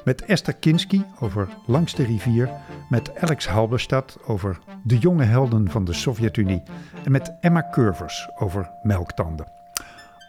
met 0.07 0.25
Esther 0.25 0.53
Kinski 0.53 1.05
over 1.19 1.47
Langs 1.65 1.95
de 1.95 2.03
rivier, 2.03 2.49
met 2.89 3.15
Alex 3.15 3.47
Halberstad 3.47 4.17
over 4.25 4.59
de 4.83 4.97
jonge 4.97 5.23
helden 5.23 5.71
van 5.71 5.85
de 5.85 5.93
Sovjet-Unie 5.93 6.63
en 7.03 7.11
met 7.11 7.37
Emma 7.41 7.67
Curvers 7.71 8.29
over 8.39 8.69
melktanden. 8.83 9.51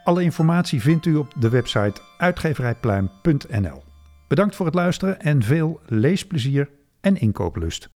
Alle 0.04 0.22
informatie 0.22 0.80
vindt 0.80 1.06
u 1.06 1.14
op 1.14 1.34
de 1.40 1.48
website 1.48 2.00
uitgeverijpluim.nl. 2.16 3.82
Bedankt 4.28 4.56
voor 4.56 4.66
het 4.66 4.74
luisteren 4.74 5.20
en 5.20 5.42
veel 5.42 5.80
leesplezier 5.86 6.70
en 7.00 7.16
inkooplust. 7.16 7.88